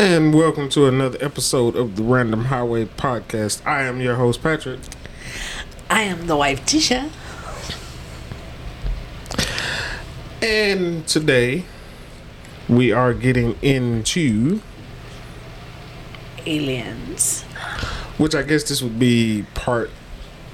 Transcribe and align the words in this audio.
And 0.00 0.32
welcome 0.32 0.70
to 0.70 0.86
another 0.86 1.18
episode 1.20 1.76
of 1.76 1.96
the 1.96 2.02
Random 2.02 2.46
Highway 2.46 2.86
Podcast. 2.86 3.60
I 3.66 3.82
am 3.82 4.00
your 4.00 4.14
host, 4.14 4.42
Patrick. 4.42 4.80
I 5.90 6.04
am 6.04 6.26
the 6.26 6.36
wife, 6.38 6.64
Tisha. 6.64 7.10
And 10.40 11.06
today 11.06 11.66
we 12.66 12.92
are 12.92 13.12
getting 13.12 13.58
into, 13.60 14.62
Aliens. 16.46 17.42
which 18.16 18.34
I 18.34 18.40
guess 18.40 18.62
this 18.62 18.80
would 18.80 18.98
be 18.98 19.44
part 19.52 19.90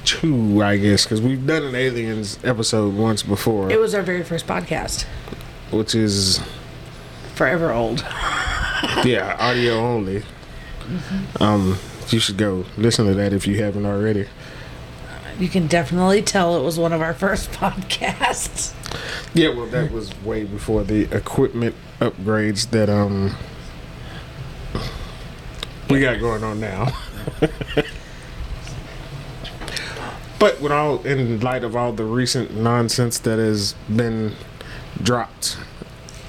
two, 0.04 0.60
I 0.60 0.76
guess, 0.76 1.04
because 1.04 1.20
we've 1.22 1.46
done 1.46 1.62
an 1.62 1.76
aliens 1.76 2.40
episode 2.42 2.94
once 2.96 3.22
before, 3.22 3.70
It 3.70 3.78
was 3.78 3.94
our 3.94 4.02
very 4.02 4.24
first 4.24 4.48
podcast. 4.48 5.04
which 5.70 5.94
is, 5.94 6.40
Forever 7.36 7.70
old. 7.70 8.04
yeah, 9.04 9.36
audio 9.38 9.78
only. 9.78 10.22
Um, 11.40 11.78
you 12.08 12.20
should 12.20 12.36
go 12.36 12.64
listen 12.76 13.06
to 13.06 13.14
that 13.14 13.32
if 13.32 13.46
you 13.46 13.62
haven't 13.62 13.84
already. 13.84 14.28
You 15.40 15.48
can 15.48 15.66
definitely 15.66 16.22
tell 16.22 16.56
it 16.56 16.62
was 16.62 16.78
one 16.78 16.92
of 16.92 17.00
our 17.00 17.14
first 17.14 17.50
podcasts. 17.52 18.74
Yeah, 19.34 19.48
well, 19.48 19.66
that 19.66 19.90
was 19.90 20.16
way 20.22 20.44
before 20.44 20.84
the 20.84 21.12
equipment 21.14 21.74
upgrades 22.00 22.70
that 22.70 22.88
um 22.88 23.34
we 25.90 26.00
got 26.00 26.20
going 26.20 26.44
on 26.44 26.60
now. 26.60 26.92
but 30.38 30.60
with 30.60 30.70
all 30.72 31.02
in 31.04 31.40
light 31.40 31.64
of 31.64 31.74
all 31.74 31.92
the 31.92 32.04
recent 32.04 32.54
nonsense 32.56 33.18
that 33.18 33.38
has 33.38 33.74
been 33.94 34.34
dropped 35.02 35.58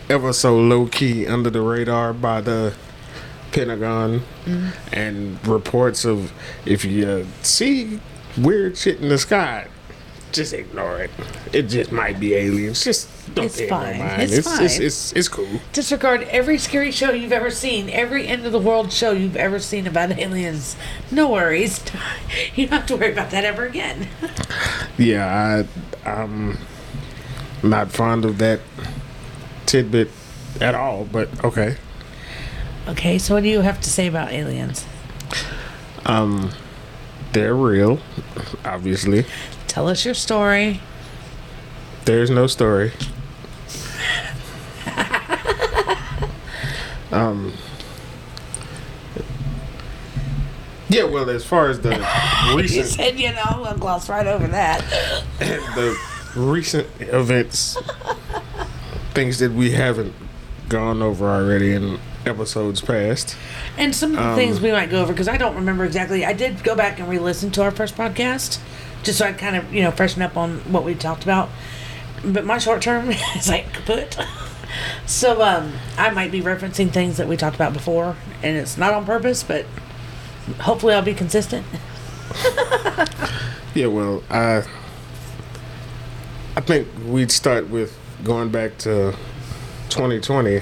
ever 0.09 0.33
so 0.33 0.57
low 0.57 0.87
key 0.87 1.27
under 1.27 1.49
the 1.49 1.61
radar 1.61 2.13
by 2.13 2.41
the 2.41 2.73
Pentagon 3.51 4.21
mm-hmm. 4.45 4.69
and 4.93 5.45
reports 5.47 6.05
of 6.05 6.31
if 6.65 6.83
you 6.85 7.27
see 7.41 7.99
weird 8.37 8.77
shit 8.77 8.99
in 9.01 9.09
the 9.09 9.17
sky, 9.17 9.67
just 10.31 10.53
ignore 10.53 10.99
it. 10.99 11.09
It 11.53 11.63
just 11.63 11.91
might 11.91 12.19
be 12.19 12.35
aliens. 12.35 12.83
Just 12.83 13.09
don't 13.33 13.45
It's 13.45 13.57
pay 13.57 13.65
it 13.65 13.69
no 13.69 13.77
fine. 13.77 13.97
mind. 13.99 14.21
It's 14.21 14.33
it's, 14.33 14.47
It's, 14.47 14.75
fine. 14.77 14.85
it's 14.85 15.13
it's 15.13 15.27
cool. 15.29 15.61
Disregard 15.73 16.23
every 16.23 16.57
scary 16.57 16.91
show 16.91 17.11
you've 17.11 17.31
ever 17.31 17.49
seen, 17.49 17.89
every 17.89 18.27
end 18.27 18.45
of 18.45 18.51
the 18.51 18.59
world 18.59 18.91
show 18.91 19.11
you've 19.11 19.37
ever 19.37 19.59
seen 19.59 19.87
about 19.87 20.11
aliens. 20.11 20.75
No 21.11 21.29
worries. 21.31 21.83
You 22.55 22.67
don't 22.67 22.79
have 22.79 22.87
to 22.87 22.97
worry 22.97 23.11
about 23.11 23.31
that 23.31 23.45
ever 23.45 23.65
again. 23.65 24.07
Yeah, 24.97 25.65
I 26.05 26.09
I'm 26.09 26.57
not 27.63 27.91
fond 27.91 28.25
of 28.25 28.39
that 28.39 28.59
tidbit 29.67 30.09
at 30.59 30.73
all. 30.73 31.05
But 31.05 31.43
okay. 31.43 31.77
Okay, 32.87 33.17
so 33.19 33.35
what 33.35 33.43
do 33.43 33.49
you 33.49 33.61
have 33.61 33.79
to 33.81 33.89
say 33.89 34.07
about 34.07 34.31
aliens? 34.31 34.85
Um, 36.05 36.51
they're 37.33 37.55
real. 37.55 37.99
Obviously, 38.65 39.25
Tell 39.67 39.87
us 39.89 40.03
your 40.05 40.13
story. 40.13 40.79
there's 42.05 42.29
no 42.29 42.47
story. 42.47 42.91
um. 47.11 47.53
Yeah, 50.89 51.03
well, 51.03 51.29
as 51.29 51.45
far 51.45 51.67
as 51.69 51.81
the 51.81 51.89
recent, 52.55 52.71
You 52.77 52.83
said, 52.85 53.19
you 53.19 53.33
know, 53.33 53.59
we'll 53.61 53.77
gloss 53.77 54.07
right 54.07 54.25
over 54.25 54.47
that. 54.47 54.79
the 55.39 55.97
recent 56.33 56.87
events, 57.01 57.77
things 59.17 59.39
that 59.39 59.51
we 59.51 59.71
haven't 59.71 60.13
gone 60.69 61.01
over 61.01 61.27
already 61.27 61.73
in 61.73 61.97
episodes 62.23 62.81
past. 62.81 63.35
And 63.75 63.95
some 63.95 64.11
of 64.11 64.17
the 64.17 64.29
Um, 64.29 64.35
things 64.35 64.61
we 64.61 64.71
might 64.71 64.91
go 64.91 65.01
over 65.01 65.11
because 65.11 65.27
I 65.27 65.37
don't 65.37 65.55
remember 65.55 65.85
exactly. 65.85 66.23
I 66.23 66.33
did 66.33 66.63
go 66.63 66.75
back 66.75 66.99
and 66.99 67.09
re-listen 67.09 67.49
to 67.53 67.63
our 67.63 67.71
first 67.71 67.95
podcast, 67.97 68.59
just 69.01 69.17
so 69.17 69.25
I 69.25 69.31
kind 69.33 69.55
of 69.55 69.73
you 69.73 69.81
know 69.81 69.89
freshen 69.89 70.21
up 70.21 70.37
on 70.37 70.59
what 70.71 70.83
we 70.83 70.93
talked 70.93 71.23
about. 71.23 71.49
But 72.23 72.45
my 72.45 72.59
short 72.59 72.83
term 72.83 73.09
is 73.35 73.49
like 73.49 73.73
kaput. 73.73 74.17
So 75.07 75.41
um, 75.41 75.71
I 75.97 76.09
might 76.11 76.29
be 76.29 76.41
referencing 76.41 76.91
things 76.91 77.15
that 77.17 77.27
we 77.27 77.37
talked 77.37 77.55
about 77.55 77.71
before, 77.73 78.17
and 78.43 78.57
it's 78.57 78.77
not 78.77 78.93
on 78.93 79.05
purpose, 79.05 79.41
but 79.41 79.65
hopefully 80.59 80.93
I'll 80.93 81.01
be 81.01 81.15
consistent. 81.15 81.65
Yeah, 83.73 83.87
well, 83.87 84.23
I 84.29 84.63
I 86.55 86.61
think 86.61 86.87
we'd 87.05 87.31
start 87.31 87.69
with 87.69 87.97
going 88.23 88.49
back 88.49 88.77
to 88.79 89.13
2020, 89.89 90.61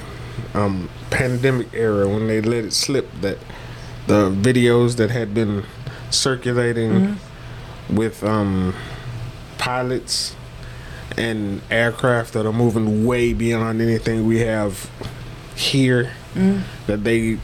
um, 0.53 0.89
pandemic 1.09 1.73
era 1.73 2.07
when 2.07 2.27
they 2.27 2.41
let 2.41 2.66
it 2.66 2.73
slip 2.73 3.09
that 3.21 3.38
the 4.07 4.29
videos 4.29 4.97
that 4.97 5.09
had 5.09 5.33
been 5.33 5.63
circulating 6.11 7.17
with 7.89 8.23
um, 8.23 8.73
pilots 9.57 10.35
and 11.17 11.61
aircraft 11.71 12.33
that 12.33 12.45
are 12.45 12.53
moving 12.53 13.05
way 13.05 13.33
beyond 13.33 13.81
anything 13.81 14.25
we 14.25 14.39
have 14.39 14.89
here 15.55 16.11
that 16.87 17.03
they 17.03 17.37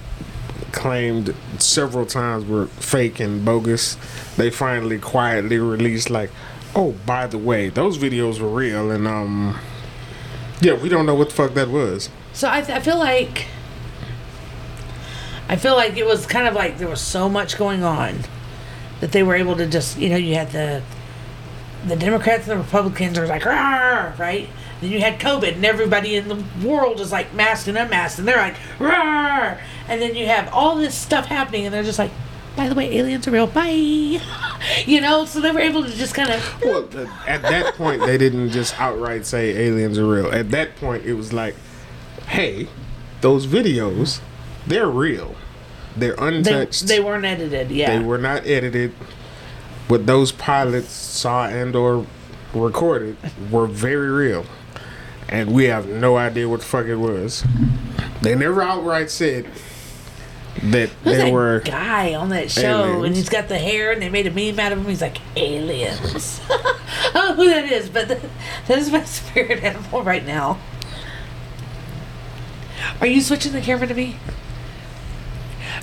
claimed 0.74 1.34
several 1.60 2.06
times 2.06 2.46
were 2.46 2.66
fake 2.68 3.20
and 3.20 3.46
bogus. 3.46 3.96
They 4.36 4.50
finally 4.50 5.00
quietly 5.00 5.58
released 5.60 6.10
like, 6.10 6.30
oh, 6.76 6.94
by 7.06 7.28
the 7.28 7.38
way, 7.38 7.70
those 7.70 7.98
videos 7.98 8.40
were 8.40 8.50
real 8.50 8.92
and 8.92 9.08
um 9.08 9.60
yeah, 10.62 10.74
we 10.74 10.90
don't 10.90 11.06
know 11.06 11.16
what 11.16 11.30
the 11.30 11.36
fuck 11.36 11.54
that 11.56 11.70
was. 11.70 12.10
So 12.34 12.48
I, 12.48 12.60
I 12.60 12.80
feel 12.80 12.98
like 12.98 13.48
I 15.50 15.58
feel 15.58 15.76
like 15.76 15.98
it 15.98 16.06
was 16.06 16.26
kind 16.26 16.48
of 16.48 16.54
like 16.54 16.78
there 16.78 16.88
was 16.88 17.02
so 17.02 17.28
much 17.28 17.58
going 17.58 17.84
on 17.84 18.20
that 19.02 19.12
they 19.12 19.24
were 19.24 19.36
able 19.36 19.58
to 19.58 19.68
just 19.68 19.98
you 19.98 20.10
know 20.10 20.16
you 20.16 20.36
had 20.36 20.52
the 20.52 20.82
the 21.86 21.96
Democrats 21.96 22.48
and 22.48 22.52
the 22.52 22.64
Republicans 22.64 23.18
are 23.18 23.28
like 23.28 23.44
right. 23.46 24.48
Then 24.80 24.92
you 24.92 25.00
had 25.00 25.20
COVID 25.20 25.56
and 25.56 25.66
everybody 25.66 26.16
in 26.16 26.28
the 26.28 26.44
world 26.66 27.00
is 27.00 27.12
like 27.12 27.34
masked 27.34 27.68
and 27.68 27.78
unmasked 27.78 28.20
and 28.20 28.28
they're 28.28 28.38
like 28.38 28.56
Rawr! 28.80 29.60
and 29.88 30.02
then 30.02 30.16
you 30.16 30.26
have 30.28 30.52
all 30.54 30.76
this 30.76 30.96
stuff 30.96 31.26
happening 31.26 31.66
and 31.66 31.74
they're 31.74 31.84
just 31.84 32.00
like. 32.00 32.12
By 32.62 32.70
the 32.70 32.76
way, 32.76 32.96
aliens 32.96 33.28
are 33.28 33.32
real. 33.32 33.48
Bye. 33.48 34.22
You 34.86 35.02
know, 35.02 35.26
so 35.26 35.42
they 35.42 35.50
were 35.52 35.60
able 35.60 35.84
to 35.84 35.90
just 35.90 36.14
kind 36.14 36.30
of. 36.30 36.62
Well, 36.64 36.84
at 37.26 37.42
that 37.42 37.74
point 37.74 38.06
they 38.06 38.16
didn't 38.20 38.52
just 38.52 38.80
outright 38.80 39.26
say 39.26 39.50
aliens 39.66 39.98
are 39.98 40.06
real. 40.06 40.32
At 40.32 40.52
that 40.52 40.76
point 40.76 41.04
it 41.04 41.16
was 41.16 41.34
like, 41.34 41.56
hey, 42.28 42.68
those 43.22 43.48
videos, 43.48 44.22
they're 44.68 44.88
real. 44.88 45.34
They're 45.98 46.16
They, 46.16 46.28
untouched. 46.28 46.88
they 46.88 47.00
weren't 47.00 47.26
edited. 47.26 47.72
Yeah. 47.72 47.98
They 47.98 48.06
were 48.06 48.20
not 48.20 48.46
edited. 48.46 48.92
What 49.88 50.06
those 50.06 50.32
pilots 50.32 50.92
saw 50.92 51.48
and 51.48 51.76
or 51.76 52.06
recorded 52.54 53.18
were 53.50 53.66
very 53.66 54.12
real. 54.12 54.46
And 55.28 55.54
we 55.54 55.64
have 55.66 55.88
no 55.88 56.18
idea 56.18 56.48
what 56.48 56.60
the 56.60 56.68
fuck 56.68 56.86
it 56.86 56.98
was. 56.98 57.44
They 58.22 58.36
never 58.36 58.62
outright 58.62 59.10
said 59.10 59.48
that 60.64 60.90
Who's 60.90 61.04
they 61.04 61.18
that 61.18 61.32
were 61.34 61.62
guy 61.66 62.14
on 62.14 62.30
that 62.30 62.52
show? 62.52 62.84
aliens. 62.84 63.06
And 63.06 63.16
he's 63.16 63.30
got 63.30 63.48
the 63.48 63.58
hair, 63.58 63.92
and 63.92 64.02
they 64.02 64.10
made 64.10 64.28
a 64.28 64.32
meme 64.32 64.60
out 64.60 64.72
of 64.72 64.80
him. 64.80 64.86
He's 64.86 65.02
like 65.02 65.18
aliens. 65.36 66.40
I 66.50 67.12
don't 67.14 67.38
know 67.38 67.44
who 67.44 67.50
that 67.50 67.66
is, 67.72 67.90
but 67.90 68.08
th- 68.08 68.22
that 68.68 68.78
is 68.78 68.92
my 68.92 69.04
spirit 69.06 69.64
animal 69.64 70.04
right 70.04 70.26
now. 70.26 70.60
Are 73.00 73.08
you 73.08 73.22
switching 73.22 73.54
the 73.54 73.62
camera 73.62 73.88
to 73.88 73.94
me? 73.94 74.18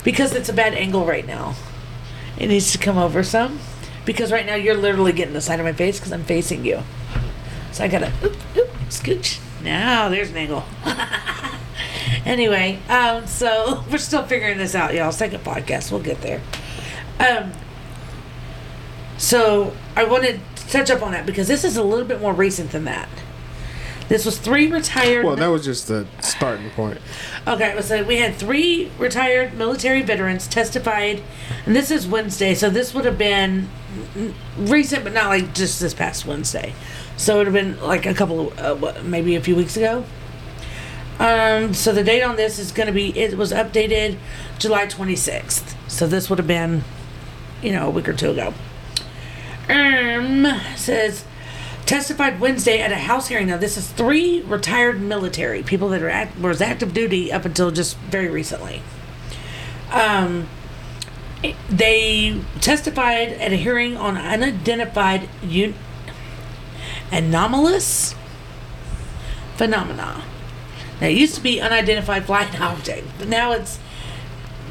Because 0.03 0.33
it's 0.33 0.49
a 0.49 0.53
bad 0.53 0.73
angle 0.73 1.05
right 1.05 1.25
now. 1.25 1.55
It 2.37 2.47
needs 2.47 2.71
to 2.71 2.77
come 2.77 2.97
over 2.97 3.23
some. 3.23 3.59
Because 4.05 4.31
right 4.31 4.45
now 4.45 4.55
you're 4.55 4.75
literally 4.77 5.11
getting 5.11 5.33
the 5.33 5.41
side 5.41 5.59
of 5.59 5.65
my 5.65 5.73
face 5.73 5.99
because 5.99 6.11
I'm 6.13 6.23
facing 6.23 6.65
you. 6.65 6.81
So 7.71 7.83
I 7.83 7.87
gotta 7.89 8.11
oop, 8.23 8.35
oop, 8.57 8.69
scooch. 8.89 9.39
Now 9.61 10.09
there's 10.09 10.31
an 10.31 10.37
angle. 10.37 10.63
anyway, 12.25 12.79
um, 12.89 13.27
so 13.27 13.83
we're 13.91 13.97
still 13.97 14.23
figuring 14.23 14.57
this 14.57 14.75
out, 14.75 14.93
y'all. 14.93 15.11
Second 15.11 15.43
podcast, 15.43 15.91
we'll 15.91 16.01
get 16.01 16.21
there. 16.21 16.41
Um, 17.19 17.51
so 19.17 19.75
I 19.95 20.05
wanted 20.05 20.39
to 20.55 20.67
touch 20.67 20.89
up 20.89 21.01
on 21.01 21.11
that 21.11 21.25
because 21.25 21.47
this 21.47 21.63
is 21.63 21.77
a 21.77 21.83
little 21.83 22.05
bit 22.05 22.21
more 22.21 22.33
recent 22.33 22.71
than 22.71 22.85
that. 22.85 23.09
This 24.07 24.25
was 24.25 24.39
three 24.39 24.71
retired. 24.71 25.23
Well, 25.23 25.35
that 25.35 25.47
was 25.47 25.63
just 25.63 25.87
the 25.87 26.07
starting 26.19 26.71
point. 26.71 26.97
Okay, 27.47 27.79
so 27.81 28.03
we 28.03 28.17
had 28.17 28.33
three 28.33 28.91
retired 28.97 29.53
military 29.53 30.01
veterans 30.01 30.47
testified, 30.47 31.21
and 31.67 31.75
this 31.75 31.91
is 31.91 32.07
Wednesday, 32.07 32.55
so 32.55 32.71
this 32.71 32.95
would 32.95 33.05
have 33.05 33.19
been 33.19 33.69
recent, 34.57 35.03
but 35.03 35.13
not 35.13 35.27
like 35.27 35.53
just 35.53 35.79
this 35.79 35.93
past 35.93 36.25
Wednesday. 36.25 36.73
So 37.17 37.35
it 37.35 37.37
would 37.37 37.47
have 37.47 37.53
been 37.53 37.79
like 37.85 38.07
a 38.07 38.15
couple 38.15 38.51
of, 38.53 38.83
uh, 38.83 38.99
maybe 39.03 39.35
a 39.35 39.41
few 39.41 39.55
weeks 39.55 39.77
ago. 39.77 40.03
Um, 41.19 41.73
so 41.73 41.91
the 41.91 42.03
date 42.03 42.21
on 42.23 42.37
this 42.37 42.57
is 42.59 42.71
going 42.71 42.87
to 42.87 42.93
be, 42.93 43.17
it 43.17 43.37
was 43.37 43.51
updated 43.51 44.17
July 44.57 44.85
26th. 44.85 45.75
So 45.89 46.07
this 46.07 46.29
would 46.29 46.39
have 46.39 46.47
been, 46.47 46.83
you 47.61 47.73
know, 47.73 47.87
a 47.87 47.89
week 47.89 48.07
or 48.07 48.13
two 48.13 48.31
ago. 48.31 48.53
Um, 49.67 50.47
says 50.75 51.25
testified 51.85 52.39
Wednesday 52.39 52.79
at 52.81 52.91
a 52.91 52.95
House 52.95 53.27
hearing. 53.27 53.47
Now, 53.47 53.57
this 53.57 53.75
is 53.75 53.89
three 53.89 54.41
retired 54.41 55.01
military 55.01 55.63
people 55.63 55.89
that 55.89 56.01
are 56.01 56.09
act, 56.09 56.39
was 56.39 56.61
active 56.61 56.93
duty 56.93 57.33
up 57.33 57.45
until 57.45 57.71
just 57.71 57.97
very 57.97 58.29
recently. 58.29 58.81
Um, 59.91 60.47
they 61.69 62.41
testified 62.61 63.29
at 63.29 63.51
a 63.51 63.55
hearing 63.55 63.97
on 63.97 64.17
unidentified 64.17 65.29
un- 65.43 65.73
anomalous 67.11 68.13
phenomena. 69.55 70.23
Now, 71.01 71.07
it 71.07 71.17
used 71.17 71.35
to 71.35 71.41
be 71.41 71.61
unidentified 71.61 72.25
flying 72.25 72.55
object, 72.57 73.07
but 73.19 73.27
now 73.27 73.51
it's 73.51 73.79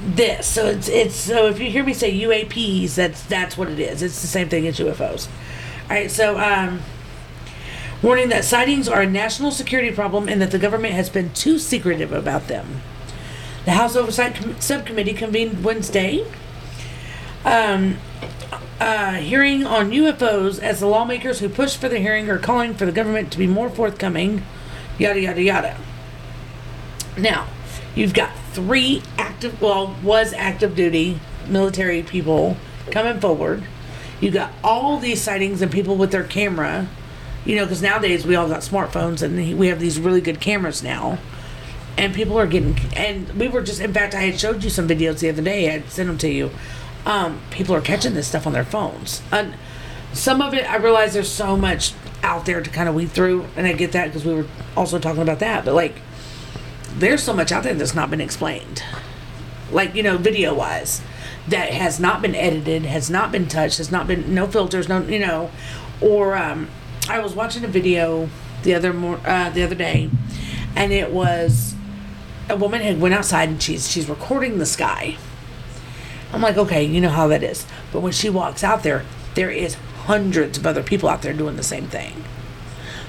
this. 0.05 0.47
So 0.47 0.67
it's 0.67 0.89
it's 0.89 1.15
so 1.15 1.49
if 1.49 1.59
you 1.61 1.71
hear 1.71 1.85
me 1.85 1.93
say 1.95 2.13
UAPs, 2.13 2.95
that's 2.95 3.23
that's 3.25 3.57
what 3.57 3.69
it 3.69 3.79
is. 3.79 4.03
It's 4.03 4.21
the 4.21 4.27
same 4.27 4.49
thing 4.49 4.67
as 4.67 4.79
UFOs. 4.79 5.29
All 5.85 5.97
right, 5.97 6.11
so 6.11 6.39
um, 6.39 6.83
warning 8.03 8.29
that 8.29 8.45
sightings 8.45 8.89
are 8.89 9.03
a 9.03 9.07
national 9.09 9.51
security 9.51 9.91
problem 9.91 10.29
and 10.29 10.41
that 10.43 10.51
the 10.51 10.59
government 10.59 10.95
has 10.95 11.09
been 11.09 11.33
too 11.33 11.59
secretive 11.59 12.13
about 12.13 12.47
them. 12.49 12.83
The 13.65 13.73
House 13.73 13.97
Oversight 13.97 14.35
Com- 14.35 14.61
Subcommittee 14.61 15.15
convened 15.15 15.65
Wednesday. 15.65 16.27
Um, 17.45 17.97
uh, 18.81 19.15
hearing 19.15 19.65
on 19.65 19.91
UFOs 19.91 20.61
as 20.63 20.81
the 20.81 20.87
lawmakers 20.87 21.41
who 21.41 21.49
pushed 21.49 21.79
for 21.79 21.89
the 21.89 21.99
hearing 21.99 22.31
are 22.31 22.39
calling 22.39 22.75
for 22.75 22.87
the 22.87 22.93
government 22.93 23.33
to 23.33 23.39
be 23.39 23.47
more 23.47 23.69
forthcoming, 23.69 24.45
yada 24.99 25.21
yada 25.21 25.43
yada. 25.43 25.77
Now, 27.19 27.49
you've 27.95 28.15
got 28.15 28.31
three 28.53 29.03
active, 29.17 29.61
well, 29.61 29.97
was 30.03 30.33
active 30.33 30.75
duty 30.75 31.21
military 31.49 32.03
people 32.03 32.57
coming 32.91 33.21
forward. 33.21 33.65
You 34.21 34.31
got 34.31 34.53
all 34.63 34.99
these 34.99 35.21
sightings 35.23 35.63
and 35.63 35.71
people 35.71 35.97
with 35.97 36.11
their 36.11 36.25
camera, 36.25 36.89
you 37.45 37.57
know, 37.57 37.65
because 37.65 37.83
nowadays 37.83 38.27
we 38.27 38.35
all 38.35 38.49
got 38.49 38.61
smartphones 38.61 39.23
and 39.23 39.59
we 39.59 39.69
have 39.69 39.81
these 39.81 39.99
really 39.99 40.21
good 40.21 40.41
cameras 40.41 40.83
now. 40.83 41.19
And 41.97 42.15
people 42.15 42.39
are 42.39 42.47
getting, 42.47 42.79
and 42.95 43.29
we 43.31 43.49
were 43.49 43.63
just, 43.63 43.81
in 43.81 43.93
fact, 43.93 44.15
I 44.15 44.21
had 44.21 44.39
showed 44.39 44.63
you 44.63 44.71
some 44.71 44.87
videos 44.87 45.19
the 45.19 45.31
other 45.31 45.43
day. 45.43 45.75
I 45.75 45.83
sent 45.83 46.07
them 46.07 46.19
to 46.19 46.29
you. 46.29 46.51
Um, 47.05 47.41
people 47.51 47.75
are 47.75 47.81
catching 47.81 48.15
this 48.15 48.29
stuff 48.29 48.47
on 48.47 48.53
their 48.53 48.65
phones. 48.65 49.23
And 49.33 49.55
some 50.13 50.41
of 50.41 50.55
it, 50.55 50.71
I 50.71 50.77
realize 50.77 51.15
there's 51.15 51.31
so 51.31 51.57
much 51.57 51.95
out 52.23 52.47
there 52.47 52.61
to 52.61 52.71
kind 52.71 52.89
of 52.89 52.95
weed 52.95 53.11
through, 53.11 53.47
and 53.57 53.67
I 53.67 53.73
get 53.73 53.93
that 53.93 54.07
because 54.07 54.25
we 54.25 54.35
were 54.35 54.47
also 54.77 54.99
talking 54.99 55.23
about 55.23 55.41
that. 55.41 55.65
But 55.65 55.75
like, 55.75 56.01
there's 56.99 57.23
so 57.23 57.33
much 57.33 57.53
out 57.53 57.63
there 57.63 57.75
that's 57.75 57.95
not 57.95 58.11
been 58.11 58.21
explained, 58.21 58.83
like 59.71 59.95
you 59.95 60.03
know, 60.03 60.17
video 60.17 60.55
wise, 60.55 61.01
that 61.49 61.71
has 61.71 61.99
not 61.99 62.23
been 62.23 62.35
edited, 62.35 62.85
has 62.85 63.09
not 63.09 63.33
been 63.33 63.47
touched, 63.47 63.79
has 63.79 63.91
not 63.91 64.07
been 64.07 64.35
no 64.35 64.47
filters, 64.47 64.89
no 64.89 65.03
you 65.03 65.19
know, 65.19 65.51
or 66.01 66.37
um, 66.37 66.69
I 67.09 67.21
was 67.21 67.35
watching 67.35 67.65
a 67.65 67.69
video 67.69 68.29
the 68.63 68.75
other 68.75 68.93
mor- 68.93 69.21
uh, 69.25 69.51
the 69.51 69.63
other 69.63 69.75
day, 69.75 70.11
and 70.77 70.93
it 70.93 71.11
was 71.11 71.75
a 72.51 72.57
woman 72.57 72.81
had 72.81 73.01
went 73.01 73.15
outside 73.15 73.49
and 73.49 73.63
she's 73.63 73.91
she's 73.91 74.09
recording 74.09 74.59
the 74.59 74.67
sky. 74.67 75.17
I'm 76.33 76.43
like, 76.43 76.57
okay, 76.57 76.85
you 76.85 77.01
know 77.01 77.09
how 77.09 77.29
that 77.29 77.43
is. 77.43 77.67
But 77.93 78.01
when 78.01 78.13
she 78.13 78.29
walks 78.29 78.63
out 78.63 78.83
there, 78.83 79.05
there 79.35 79.51
is 79.51 79.75
hundreds 80.05 80.59
of 80.59 80.67
other 80.67 80.83
people 80.83 81.09
out 81.09 81.23
there 81.23 81.33
doing 81.33 81.57
the 81.57 81.63
same 81.63 81.87
thing. 81.87 82.25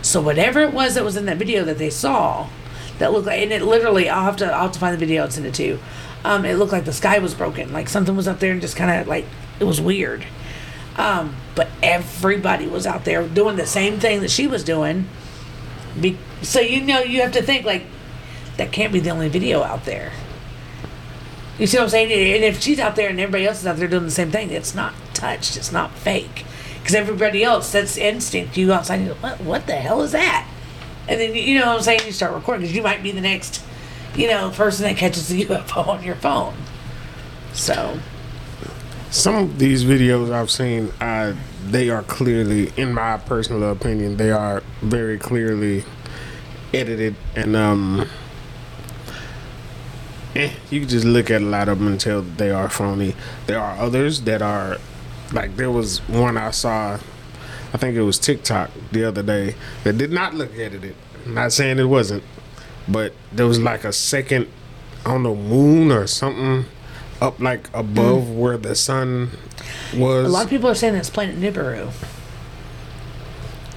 So 0.01 0.21
whatever 0.21 0.61
it 0.61 0.73
was 0.73 0.95
that 0.95 1.03
was 1.03 1.17
in 1.17 1.25
that 1.25 1.37
video 1.37 1.65
that 1.65 1.77
they 1.77 1.89
saw, 1.89 2.47
that 2.99 3.11
looked 3.11 3.27
like, 3.27 3.41
and 3.41 3.51
it 3.51 3.63
literally, 3.63 4.09
I'll 4.09 4.23
have 4.23 4.37
to, 4.37 4.51
I'll 4.51 4.63
have 4.63 4.71
to 4.73 4.79
find 4.79 4.93
the 4.93 4.99
video 4.99 5.23
and 5.23 5.33
send 5.33 5.45
it 5.45 5.53
to 5.55 5.63
you. 5.63 5.79
Um, 6.23 6.45
it 6.45 6.55
looked 6.55 6.71
like 6.71 6.85
the 6.85 6.93
sky 6.93 7.19
was 7.19 7.33
broken, 7.33 7.71
like 7.73 7.89
something 7.89 8.15
was 8.15 8.27
up 8.27 8.39
there 8.39 8.51
and 8.51 8.61
just 8.61 8.75
kind 8.75 9.01
of 9.01 9.07
like 9.07 9.25
it 9.59 9.63
was 9.63 9.79
weird. 9.81 10.25
Um, 10.97 11.35
but 11.55 11.69
everybody 11.81 12.67
was 12.67 12.85
out 12.85 13.05
there 13.05 13.25
doing 13.25 13.55
the 13.55 13.65
same 13.65 13.99
thing 13.99 14.19
that 14.21 14.29
she 14.29 14.47
was 14.47 14.63
doing. 14.63 15.07
Be- 15.99 16.17
so 16.41 16.59
you 16.59 16.81
know, 16.81 16.99
you 16.99 17.21
have 17.21 17.31
to 17.33 17.41
think 17.41 17.65
like 17.65 17.85
that 18.57 18.71
can't 18.71 18.91
be 18.91 18.99
the 18.99 19.09
only 19.09 19.29
video 19.29 19.63
out 19.63 19.85
there. 19.85 20.11
You 21.57 21.67
see 21.67 21.77
what 21.77 21.83
I'm 21.83 21.89
saying? 21.89 22.11
And 22.35 22.43
if 22.43 22.61
she's 22.61 22.79
out 22.79 22.95
there 22.95 23.09
and 23.09 23.19
everybody 23.19 23.45
else 23.45 23.59
is 23.59 23.67
out 23.67 23.77
there 23.77 23.87
doing 23.87 24.05
the 24.05 24.11
same 24.11 24.31
thing, 24.31 24.49
it's 24.49 24.75
not 24.75 24.93
touched. 25.13 25.57
It's 25.57 25.71
not 25.71 25.91
fake. 25.93 26.45
Because 26.79 26.95
everybody 26.95 27.43
else, 27.43 27.71
that's 27.71 27.97
instinct. 27.97 28.55
You 28.55 28.67
go 28.67 28.73
outside 28.73 28.95
and 28.95 29.07
you 29.07 29.13
go, 29.13 29.19
what, 29.19 29.41
what 29.41 29.67
the 29.67 29.75
hell 29.75 30.01
is 30.01 30.13
that? 30.13 30.47
And 31.09 31.19
then, 31.19 31.33
you 31.33 31.59
know 31.59 31.65
what 31.65 31.77
I'm 31.77 31.81
saying? 31.81 32.01
You 32.05 32.11
start 32.11 32.33
recording 32.33 32.61
because 32.61 32.75
you 32.75 32.83
might 32.83 33.01
be 33.01 33.11
the 33.11 33.19
next, 33.19 33.63
you 34.15 34.27
know, 34.27 34.51
person 34.51 34.83
that 34.85 34.95
catches 34.95 35.31
a 35.31 35.35
UFO 35.45 35.87
on 35.87 36.03
your 36.03 36.15
phone. 36.15 36.53
So, 37.53 37.99
Some 39.09 39.33
of 39.35 39.57
these 39.57 39.83
videos 39.83 40.31
I've 40.31 40.51
seen, 40.51 40.93
uh, 41.01 41.33
they 41.65 41.89
are 41.89 42.03
clearly, 42.03 42.71
in 42.77 42.93
my 42.93 43.17
personal 43.17 43.71
opinion, 43.71 44.17
they 44.17 44.29
are 44.29 44.61
very 44.81 45.17
clearly 45.17 45.83
edited 46.73 47.15
and 47.35 47.55
um. 47.55 48.07
Eh, 50.35 50.51
you 50.69 50.81
can 50.81 50.89
just 50.89 51.05
look 51.05 51.31
at 51.31 51.41
a 51.41 51.45
lot 51.45 51.67
of 51.67 51.79
them 51.79 51.87
and 51.87 51.99
tell 51.99 52.21
they 52.21 52.51
are 52.51 52.69
phony. 52.69 53.15
There 53.47 53.59
are 53.59 53.75
others 53.79 54.21
that 54.21 54.43
are, 54.43 54.77
like 55.33 55.55
there 55.55 55.71
was 55.71 56.07
one 56.07 56.37
I 56.37 56.51
saw, 56.51 56.99
I 57.73 57.77
think 57.77 57.95
it 57.95 58.01
was 58.01 58.17
TikTok 58.17 58.71
the 58.91 59.05
other 59.05 59.21
day 59.23 59.55
that 59.83 59.97
did 59.97 60.11
not 60.11 60.33
look 60.33 60.57
edited. 60.57 60.95
I'm 61.25 61.33
not 61.35 61.51
saying 61.53 61.77
it 61.79 61.83
wasn't, 61.85 62.23
but 62.87 63.13
there 63.31 63.45
was 63.45 63.59
like 63.59 63.83
a 63.83 63.93
second, 63.93 64.47
don't 65.05 65.23
know, 65.23 65.35
moon 65.35 65.91
or 65.91 66.07
something 66.07 66.65
up 67.21 67.39
like 67.39 67.69
above 67.73 68.29
where 68.31 68.57
the 68.57 68.73
sun 68.75 69.29
was. 69.95 70.25
a 70.25 70.29
lot 70.29 70.45
of 70.45 70.49
people 70.49 70.69
are 70.69 70.75
saying 70.75 70.95
it's 70.95 71.09
Planet 71.09 71.37
Nibiru. 71.37 71.91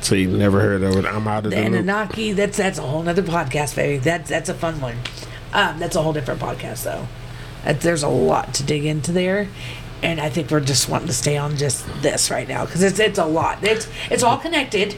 so 0.01 0.15
you 0.15 0.29
never 0.29 0.61
heard 0.61 0.83
of 0.83 0.97
it. 0.97 1.05
I'm 1.05 1.27
out 1.29 1.45
of 1.45 1.51
The 1.51 1.57
the 1.57 1.63
loop. 1.63 1.73
Anunnaki, 1.73 2.33
that's 2.33 2.57
that's 2.57 2.79
a 2.79 2.83
whole 2.83 3.07
other 3.09 3.23
podcast, 3.23 3.77
baby. 3.77 3.99
That's 3.99 4.31
that's 4.31 4.49
a 4.49 4.55
fun 4.55 4.81
one. 4.81 4.97
Um, 5.53 5.79
that's 5.79 5.97
a 5.97 6.03
whole 6.03 6.13
different 6.13 6.41
podcast, 6.41 6.85
though. 6.85 7.07
Uh, 7.67 7.73
There's 7.75 8.03
a 8.03 8.09
lot 8.09 8.55
to 8.55 8.63
dig 8.63 8.85
into 8.87 9.13
there, 9.13 9.49
and 10.03 10.21
I 10.21 10.29
think 10.29 10.51
we're 10.51 10.61
just 10.61 10.89
wanting 10.89 11.07
to 11.07 11.13
stay 11.13 11.37
on 11.37 11.57
just 11.57 11.87
this 12.03 12.31
right 12.31 12.49
now 12.49 12.65
because 12.65 12.83
it's 12.83 12.99
it's 12.99 13.19
a 13.19 13.25
lot. 13.25 13.63
It's 13.63 13.89
it's 14.11 14.23
all 14.23 14.39
connected. 14.39 14.97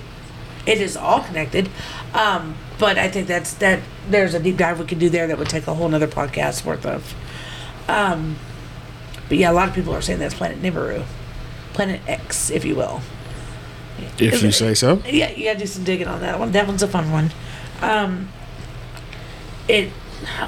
It 0.67 0.81
is 0.81 0.97
all 0.97 1.21
connected. 1.23 1.69
Um, 2.15 2.56
but 2.79 2.99
I 2.99 3.09
think 3.09 3.27
that's 3.29 3.55
that. 3.55 3.81
There's 4.09 4.35
a 4.35 4.41
deep 4.41 4.56
dive 4.56 4.79
we 4.79 4.87
could 4.87 4.99
do 4.99 5.11
there 5.11 5.27
that 5.27 5.39
would 5.39 5.49
take 5.49 5.67
a 5.67 5.75
whole 5.75 5.89
nother 5.89 6.09
podcast 6.09 6.65
worth 6.65 6.87
of. 6.87 7.15
Um, 7.89 8.37
but 9.29 9.39
yeah, 9.39 9.51
a 9.51 9.55
lot 9.55 9.69
of 9.69 9.75
people 9.75 9.95
are 9.95 10.03
saying 10.03 10.19
that's 10.19 10.35
Planet 10.35 10.61
Nibiru, 10.61 11.05
Planet 11.73 12.01
X, 12.06 12.51
if 12.51 12.65
you 12.65 12.75
will. 12.75 13.01
if 14.19 14.43
you 14.43 14.53
say 14.53 14.75
so. 14.75 15.03
Yeah, 15.06 15.31
you 15.31 15.45
gotta 15.45 15.59
do 15.59 15.67
some 15.67 15.85
digging 15.85 16.09
on 16.09 16.21
that 16.21 16.39
one. 16.39 16.53
That 16.53 16.67
one's 16.67 16.83
a 16.83 16.89
fun 16.89 17.11
one. 17.11 17.31
Um, 17.81 18.29
it, 19.69 19.91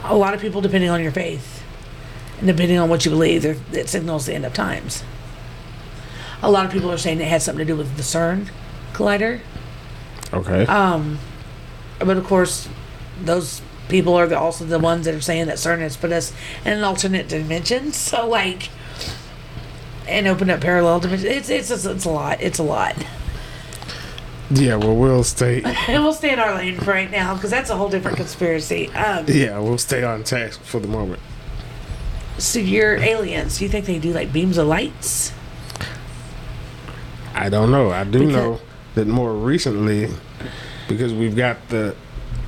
a 0.04 0.16
lot 0.16 0.34
of 0.34 0.40
people, 0.40 0.60
depending 0.60 0.90
on 0.90 1.02
your 1.02 1.12
faith, 1.12 1.55
and 2.38 2.46
depending 2.46 2.78
on 2.78 2.88
what 2.88 3.04
you 3.04 3.10
believe, 3.10 3.42
there- 3.42 3.56
it 3.72 3.88
signals 3.88 4.26
the 4.26 4.34
end 4.34 4.44
of 4.46 4.52
times. 4.52 5.02
A 6.42 6.50
lot 6.50 6.66
of 6.66 6.72
people 6.72 6.90
are 6.92 6.98
saying 6.98 7.20
it 7.20 7.28
has 7.28 7.44
something 7.44 7.66
to 7.66 7.72
do 7.72 7.76
with 7.76 7.96
the 7.96 8.02
CERN 8.02 8.48
collider. 8.92 9.40
Okay. 10.32 10.66
Um, 10.66 11.18
but 11.98 12.16
of 12.16 12.24
course, 12.24 12.68
those 13.24 13.62
people 13.88 14.14
are 14.18 14.32
also 14.34 14.64
the 14.64 14.78
ones 14.78 15.06
that 15.06 15.14
are 15.14 15.20
saying 15.20 15.46
that 15.46 15.56
CERN 15.56 15.78
has 15.78 15.96
put 15.96 16.12
us 16.12 16.32
in 16.64 16.72
an 16.72 16.84
alternate 16.84 17.28
dimension. 17.28 17.92
So 17.92 18.28
like, 18.28 18.68
and 20.06 20.26
opened 20.26 20.50
up 20.50 20.60
parallel 20.60 21.00
dimensions. 21.00 21.30
It's 21.30 21.48
it's 21.48 21.70
it's, 21.70 21.84
it's 21.86 22.04
a 22.04 22.10
lot. 22.10 22.40
It's 22.40 22.58
a 22.58 22.62
lot. 22.62 22.94
yeah, 24.50 24.76
well, 24.76 24.94
we'll 24.94 25.24
stay. 25.24 25.62
And 25.62 26.02
we'll 26.04 26.12
stay 26.12 26.32
in 26.32 26.38
our 26.38 26.54
lane 26.54 26.78
for 26.78 26.90
right 26.92 27.10
now 27.10 27.34
because 27.34 27.50
that's 27.50 27.70
a 27.70 27.76
whole 27.76 27.88
different 27.88 28.16
conspiracy. 28.18 28.88
Um, 28.90 29.24
Yeah, 29.26 29.58
we'll 29.58 29.78
stay 29.78 30.04
on 30.04 30.22
task 30.22 30.60
for 30.62 30.78
the 30.80 30.86
moment. 30.88 31.20
So 32.38 32.58
your 32.58 32.96
aliens, 32.96 33.58
do 33.58 33.64
you 33.64 33.70
think 33.70 33.86
they 33.86 33.98
do 33.98 34.12
like 34.12 34.32
beams 34.32 34.58
of 34.58 34.66
lights? 34.66 35.32
I 37.34 37.48
don't 37.48 37.70
know. 37.70 37.90
I 37.90 38.04
do 38.04 38.18
Because- 38.20 38.32
know 38.34 38.60
that 38.94 39.06
more 39.06 39.32
recently, 39.34 40.08
because 40.88 41.12
we've 41.12 41.36
got 41.36 41.68
the 41.68 41.94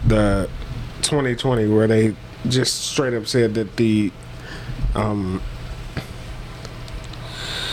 the 0.06 0.48
2020 1.02 1.66
where 1.68 1.86
they 1.86 2.14
just 2.48 2.82
straight 2.90 3.12
up 3.14 3.26
said 3.26 3.54
that 3.54 3.76
the 3.76 4.10
um 4.94 5.42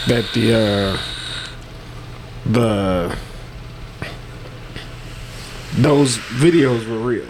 that 0.08 0.26
the 0.34 0.54
uh 0.54 0.98
the 2.52 3.16
those 5.78 6.18
videos 6.18 6.88
were 6.88 7.00
real. 7.00 7.28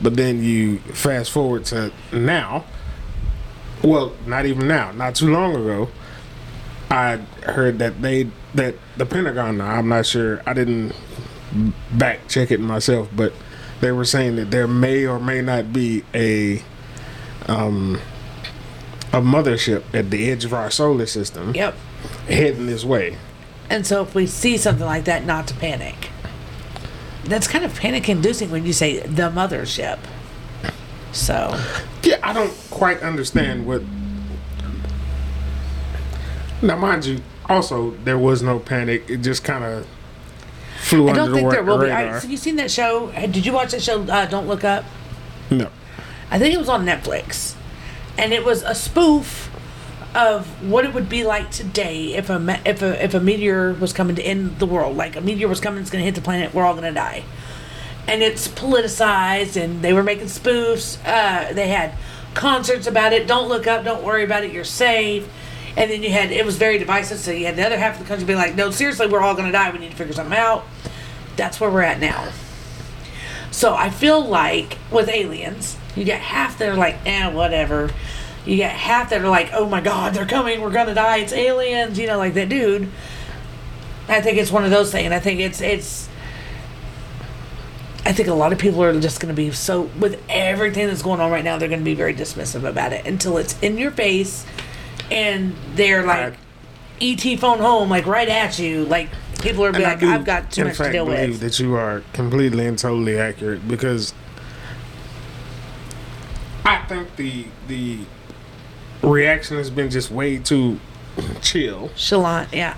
But 0.00 0.16
then 0.16 0.42
you 0.42 0.78
fast 0.78 1.30
forward 1.30 1.64
to 1.66 1.92
now. 2.12 2.64
Well, 3.82 4.12
not 4.26 4.46
even 4.46 4.68
now, 4.68 4.92
not 4.92 5.14
too 5.14 5.30
long 5.30 5.54
ago. 5.56 5.88
I 6.90 7.16
heard 7.44 7.78
that 7.78 8.02
they 8.02 8.28
that 8.54 8.74
the 8.96 9.06
Pentagon. 9.06 9.58
Now 9.58 9.70
I'm 9.70 9.88
not 9.88 10.06
sure. 10.06 10.42
I 10.46 10.52
didn't 10.54 10.92
back 11.92 12.28
check 12.28 12.50
it 12.50 12.60
myself, 12.60 13.08
but 13.14 13.32
they 13.80 13.92
were 13.92 14.04
saying 14.04 14.36
that 14.36 14.50
there 14.50 14.66
may 14.68 15.06
or 15.06 15.18
may 15.18 15.40
not 15.40 15.72
be 15.72 16.04
a 16.14 16.62
um 17.48 18.00
a 19.12 19.20
mothership 19.20 19.82
at 19.94 20.10
the 20.10 20.30
edge 20.30 20.44
of 20.44 20.52
our 20.52 20.70
solar 20.70 21.06
system 21.06 21.52
Yep. 21.54 21.74
heading 22.28 22.66
this 22.66 22.84
way. 22.84 23.16
And 23.68 23.86
so 23.86 24.02
if 24.02 24.14
we 24.14 24.26
see 24.26 24.56
something 24.56 24.84
like 24.86 25.04
that, 25.04 25.24
not 25.24 25.46
to 25.48 25.54
panic. 25.54 26.10
That's 27.24 27.46
kind 27.48 27.64
of 27.64 27.74
panic 27.74 28.08
inducing 28.08 28.50
when 28.50 28.64
you 28.66 28.72
say 28.72 29.00
the 29.00 29.30
mothership. 29.30 29.98
So, 31.12 31.58
Yeah, 32.02 32.18
I 32.22 32.32
don't 32.32 32.52
quite 32.70 33.00
understand 33.02 33.66
what 33.66 33.82
Now, 36.62 36.76
mind 36.76 37.04
you, 37.06 37.20
also 37.48 37.92
there 38.04 38.18
was 38.18 38.42
no 38.42 38.58
panic. 38.58 39.08
It 39.08 39.18
just 39.18 39.42
kind 39.44 39.64
of 39.64 39.86
flew 40.78 41.08
I 41.08 41.14
don't 41.14 41.32
think 41.32 41.50
there 41.50 41.62
will 41.64 41.78
be. 41.78 41.84
radar. 41.84 41.98
All 42.06 42.12
right, 42.12 42.22
so 42.22 42.28
you 42.28 42.36
seen 42.36 42.56
that 42.56 42.70
show? 42.70 43.10
Did 43.12 43.44
you 43.44 43.52
watch 43.52 43.72
that 43.72 43.82
show? 43.82 44.02
Uh, 44.02 44.26
Don't 44.26 44.46
look 44.46 44.62
up. 44.64 44.84
No, 45.50 45.68
I 46.30 46.38
think 46.38 46.54
it 46.54 46.58
was 46.58 46.68
on 46.68 46.84
Netflix, 46.86 47.54
and 48.16 48.32
it 48.32 48.44
was 48.44 48.62
a 48.62 48.74
spoof 48.74 49.48
of 50.14 50.46
what 50.68 50.84
it 50.84 50.92
would 50.92 51.08
be 51.08 51.24
like 51.24 51.50
today 51.50 52.14
if 52.14 52.30
a 52.30 52.60
if 52.64 52.82
a 52.82 53.02
if 53.04 53.14
a 53.14 53.20
meteor 53.20 53.72
was 53.74 53.92
coming 53.92 54.16
to 54.16 54.22
end 54.22 54.58
the 54.58 54.66
world. 54.66 54.96
Like 54.96 55.16
a 55.16 55.20
meteor 55.20 55.48
was 55.48 55.60
coming, 55.60 55.80
it's 55.80 55.90
going 55.90 56.02
to 56.02 56.06
hit 56.06 56.14
the 56.14 56.20
planet. 56.20 56.54
We're 56.54 56.64
all 56.64 56.74
going 56.74 56.84
to 56.84 56.92
die. 56.92 57.24
And 58.06 58.22
it's 58.22 58.48
politicized, 58.48 59.60
and 59.60 59.82
they 59.82 59.92
were 59.92 60.02
making 60.02 60.26
spoofs. 60.26 60.98
Uh, 61.04 61.52
they 61.52 61.68
had 61.68 61.94
concerts 62.34 62.86
about 62.86 63.12
it. 63.12 63.26
Don't 63.26 63.48
look 63.48 63.66
up. 63.66 63.84
Don't 63.84 64.02
worry 64.02 64.24
about 64.24 64.44
it. 64.44 64.52
You're 64.52 64.64
safe. 64.64 65.28
And 65.76 65.90
then 65.90 66.02
you 66.02 66.10
had 66.10 66.32
it 66.32 66.44
was 66.44 66.56
very 66.56 66.78
divisive. 66.78 67.18
So 67.18 67.30
you 67.30 67.46
had 67.46 67.56
the 67.56 67.64
other 67.64 67.78
half 67.78 67.94
of 67.94 68.00
the 68.00 68.08
country 68.08 68.26
be 68.26 68.34
like, 68.34 68.56
"No, 68.56 68.70
seriously, 68.70 69.06
we're 69.06 69.20
all 69.20 69.34
going 69.34 69.46
to 69.46 69.52
die. 69.52 69.70
We 69.70 69.78
need 69.78 69.92
to 69.92 69.96
figure 69.96 70.12
something 70.12 70.36
out." 70.36 70.64
That's 71.36 71.60
where 71.60 71.70
we're 71.70 71.82
at 71.82 72.00
now. 72.00 72.30
So 73.50 73.74
I 73.74 73.90
feel 73.90 74.20
like 74.20 74.78
with 74.90 75.08
aliens, 75.08 75.76
you 75.96 76.04
get 76.04 76.20
half 76.20 76.58
that 76.58 76.68
are 76.68 76.76
like, 76.76 76.98
eh, 77.06 77.30
whatever. 77.30 77.90
You 78.46 78.56
get 78.56 78.72
half 78.72 79.10
that 79.10 79.22
are 79.22 79.28
like, 79.28 79.50
oh 79.52 79.66
my 79.66 79.80
god, 79.80 80.14
they're 80.14 80.26
coming, 80.26 80.60
we're 80.60 80.70
gonna 80.70 80.94
die, 80.94 81.18
it's 81.18 81.32
aliens, 81.32 81.98
you 81.98 82.06
know, 82.06 82.18
like 82.18 82.34
that 82.34 82.48
dude. 82.48 82.90
I 84.08 84.20
think 84.20 84.38
it's 84.38 84.50
one 84.50 84.64
of 84.64 84.70
those 84.70 84.90
things. 84.90 85.12
I 85.12 85.18
think 85.18 85.40
it's 85.40 85.60
it's. 85.60 86.08
I 88.10 88.12
think 88.12 88.28
a 88.28 88.34
lot 88.34 88.52
of 88.52 88.58
people 88.58 88.82
are 88.82 89.00
just 89.00 89.20
going 89.20 89.32
to 89.32 89.40
be 89.40 89.52
so 89.52 89.82
with 90.00 90.20
everything 90.28 90.88
that's 90.88 91.00
going 91.00 91.20
on 91.20 91.30
right 91.30 91.44
now. 91.44 91.58
They're 91.58 91.68
going 91.68 91.78
to 91.78 91.84
be 91.84 91.94
very 91.94 92.12
dismissive 92.12 92.68
about 92.68 92.92
it 92.92 93.06
until 93.06 93.38
it's 93.38 93.56
in 93.60 93.78
your 93.78 93.92
face, 93.92 94.44
and 95.12 95.54
they're 95.76 96.04
like, 96.04 96.34
"ET 97.00 97.36
phone 97.38 97.60
home," 97.60 97.88
like 97.88 98.06
right 98.06 98.28
at 98.28 98.58
you. 98.58 98.84
Like 98.84 99.10
people 99.40 99.64
are 99.64 99.70
be 99.70 99.76
And 99.76 99.86
I 99.86 99.90
like, 99.90 100.00
do, 100.00 100.10
"I've 100.10 100.24
got 100.24 100.50
too 100.50 100.64
much 100.64 100.78
to 100.78 100.90
deal 100.90 101.04
believe 101.04 101.28
with." 101.28 101.40
that 101.42 101.60
you 101.60 101.76
are 101.76 102.02
completely 102.12 102.66
and 102.66 102.76
totally 102.76 103.16
accurate 103.16 103.68
because 103.68 104.12
I 106.64 106.78
think 106.88 107.14
the 107.14 107.46
the 107.68 108.00
reaction 109.04 109.56
has 109.56 109.70
been 109.70 109.88
just 109.88 110.10
way 110.10 110.38
too 110.38 110.80
chill. 111.42 111.90
Chalant, 111.90 112.52
yeah. 112.52 112.76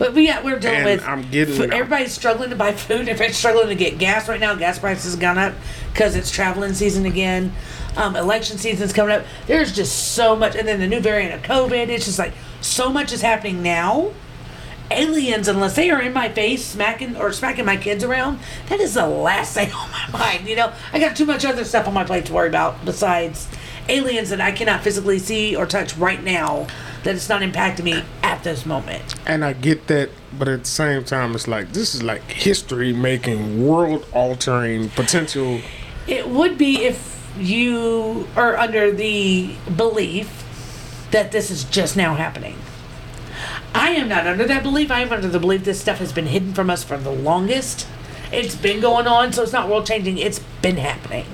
But 0.00 0.14
we 0.14 0.26
got 0.28 0.42
we're 0.44 0.58
dealing 0.58 0.76
And 0.78 0.84
with. 0.86 1.06
I'm 1.06 1.30
getting- 1.30 1.54
food. 1.54 1.74
everybody's 1.74 2.12
struggling 2.14 2.48
to 2.48 2.56
buy 2.56 2.72
food. 2.72 3.00
Everybody's 3.08 3.36
struggling 3.36 3.68
to 3.68 3.74
get 3.74 3.98
gas 3.98 4.28
right 4.30 4.40
now. 4.40 4.54
Gas 4.54 4.78
prices 4.78 5.12
have 5.12 5.20
gone 5.20 5.36
up 5.36 5.52
because 5.92 6.16
it's 6.16 6.30
traveling 6.30 6.72
season 6.72 7.04
again. 7.04 7.52
Um, 7.96 8.16
election 8.16 8.56
season's 8.56 8.94
coming 8.94 9.14
up. 9.14 9.26
There's 9.46 9.72
just 9.76 10.12
so 10.14 10.34
much, 10.34 10.56
and 10.56 10.66
then 10.66 10.80
the 10.80 10.86
new 10.86 11.00
variant 11.00 11.34
of 11.34 11.42
COVID. 11.42 11.88
It's 11.90 12.06
just 12.06 12.18
like 12.18 12.32
so 12.62 12.88
much 12.90 13.12
is 13.12 13.20
happening 13.20 13.62
now. 13.62 14.12
Aliens, 14.90 15.46
unless 15.48 15.76
they 15.76 15.90
are 15.90 16.00
in 16.00 16.12
my 16.14 16.28
face, 16.30 16.64
smacking 16.64 17.14
or 17.16 17.30
smacking 17.30 17.64
my 17.66 17.76
kids 17.76 18.02
around, 18.02 18.40
that 18.68 18.80
is 18.80 18.94
the 18.94 19.06
last 19.06 19.54
thing 19.54 19.70
on 19.74 19.90
my 19.90 20.08
mind. 20.18 20.48
You 20.48 20.56
know, 20.56 20.72
I 20.94 20.98
got 20.98 21.14
too 21.14 21.26
much 21.26 21.44
other 21.44 21.64
stuff 21.64 21.86
on 21.86 21.92
my 21.94 22.04
plate 22.04 22.24
to 22.26 22.32
worry 22.32 22.48
about 22.48 22.84
besides 22.86 23.46
aliens 23.90 24.30
that 24.30 24.40
I 24.40 24.52
cannot 24.52 24.82
physically 24.82 25.18
see 25.18 25.56
or 25.56 25.66
touch 25.66 25.96
right 25.96 26.22
now. 26.22 26.66
That 27.02 27.14
it's 27.14 27.28
not 27.28 27.42
impacting 27.42 27.84
me 27.84 28.04
at 28.22 28.44
this 28.44 28.66
moment. 28.66 29.14
And 29.26 29.44
I 29.44 29.54
get 29.54 29.86
that, 29.86 30.10
but 30.38 30.48
at 30.48 30.60
the 30.60 30.68
same 30.68 31.04
time, 31.04 31.34
it's 31.34 31.48
like 31.48 31.72
this 31.72 31.94
is 31.94 32.02
like 32.02 32.22
history 32.30 32.92
making, 32.92 33.66
world 33.66 34.06
altering 34.12 34.90
potential. 34.90 35.60
It 36.06 36.28
would 36.28 36.58
be 36.58 36.84
if 36.84 37.10
you 37.38 38.28
are 38.36 38.56
under 38.56 38.90
the 38.90 39.54
belief 39.76 40.44
that 41.10 41.32
this 41.32 41.50
is 41.50 41.64
just 41.64 41.96
now 41.96 42.14
happening. 42.14 42.56
I 43.74 43.90
am 43.90 44.08
not 44.08 44.26
under 44.26 44.46
that 44.46 44.62
belief. 44.62 44.90
I 44.90 45.00
am 45.00 45.12
under 45.12 45.28
the 45.28 45.38
belief 45.38 45.64
this 45.64 45.80
stuff 45.80 45.98
has 45.98 46.12
been 46.12 46.26
hidden 46.26 46.54
from 46.54 46.70
us 46.70 46.84
for 46.84 46.96
the 46.96 47.10
longest. 47.10 47.86
It's 48.32 48.54
been 48.54 48.80
going 48.80 49.06
on, 49.06 49.32
so 49.32 49.42
it's 49.42 49.52
not 49.52 49.68
world 49.68 49.86
changing. 49.86 50.18
It's 50.18 50.40
been 50.60 50.76
happening. 50.76 51.26